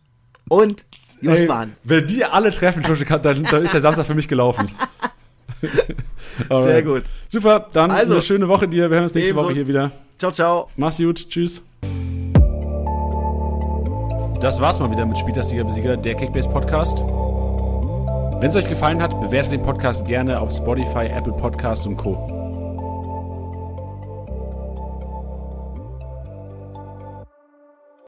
und 0.49 0.85
Justman. 1.21 1.69
Ey, 1.69 1.75
wenn 1.85 2.07
die 2.07 2.25
alle 2.25 2.51
treffen, 2.51 2.83
Tusche, 2.83 3.05
kann- 3.05 3.23
dann, 3.23 3.45
dann 3.45 3.63
ist 3.63 3.75
der 3.75 3.81
Samstag 3.81 4.07
für 4.07 4.15
mich 4.15 4.27
gelaufen. 4.27 4.71
Sehr 6.53 6.83
gut. 6.83 7.05
Super, 7.29 7.67
dann 7.73 7.91
Also, 7.91 8.15
eine 8.15 8.23
schöne 8.23 8.49
Woche 8.49 8.69
dir. 8.69 8.91
Wir 8.91 8.97
hören 8.97 9.05
uns 9.05 9.15
nächste. 9.15 9.35
Woche 9.35 9.53
hier 9.53 9.67
wieder. 9.67 9.93
Ciao, 10.19 10.33
ciao. 10.33 10.69
Mach's 10.77 10.99
gut, 10.99 11.29
tschüss. 11.29 11.63
Das 14.41 14.61
war's 14.61 14.81
mal 14.81 14.91
wieder 14.91 15.07
mit 15.07 15.17
Spieltagssieger 15.19 15.65
Besieger, 15.65 15.97
der 15.97 16.15
Kickbase 16.17 16.49
Podcast. 16.49 16.99
Wenn 16.99 18.49
es 18.49 18.57
euch 18.57 18.69
gefallen 18.69 19.01
hat, 19.01 19.21
bewertet 19.21 19.53
den 19.53 19.63
Podcast 19.63 20.05
gerne 20.07 20.41
auf 20.41 20.51
Spotify, 20.51 21.07
Apple 21.07 21.33
Podcasts 21.33 21.87
und 21.87 21.97
Co. 21.97 22.42